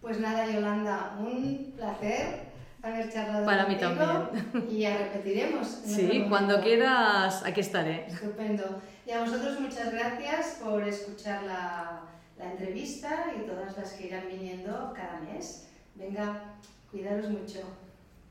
Pues 0.00 0.20
nada, 0.20 0.50
Yolanda, 0.50 1.18
un 1.20 1.74
placer 1.76 2.53
haber 2.84 3.12
charlado 3.12 3.44
Para 3.44 3.66
mí 3.66 3.76
también. 3.76 4.68
Y 4.70 4.78
ya 4.78 4.98
repetiremos. 4.98 5.66
Sí, 5.66 6.26
cuando 6.28 6.60
quieras, 6.60 7.44
aquí 7.44 7.60
estaré. 7.60 8.06
Estupendo. 8.06 8.82
Y 9.06 9.10
a 9.10 9.20
vosotros 9.20 9.60
muchas 9.60 9.92
gracias 9.92 10.60
por 10.62 10.82
escuchar 10.86 11.42
la, 11.44 12.02
la 12.38 12.50
entrevista 12.50 13.26
y 13.36 13.46
todas 13.46 13.76
las 13.76 13.92
que 13.92 14.06
irán 14.06 14.24
viniendo 14.28 14.92
cada 14.94 15.20
mes. 15.20 15.68
Venga, 15.94 16.56
cuidaros 16.90 17.28
mucho. 17.30 17.60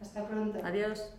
Hasta 0.01 0.27
pronto. 0.27 0.59
Adiós. 0.63 1.13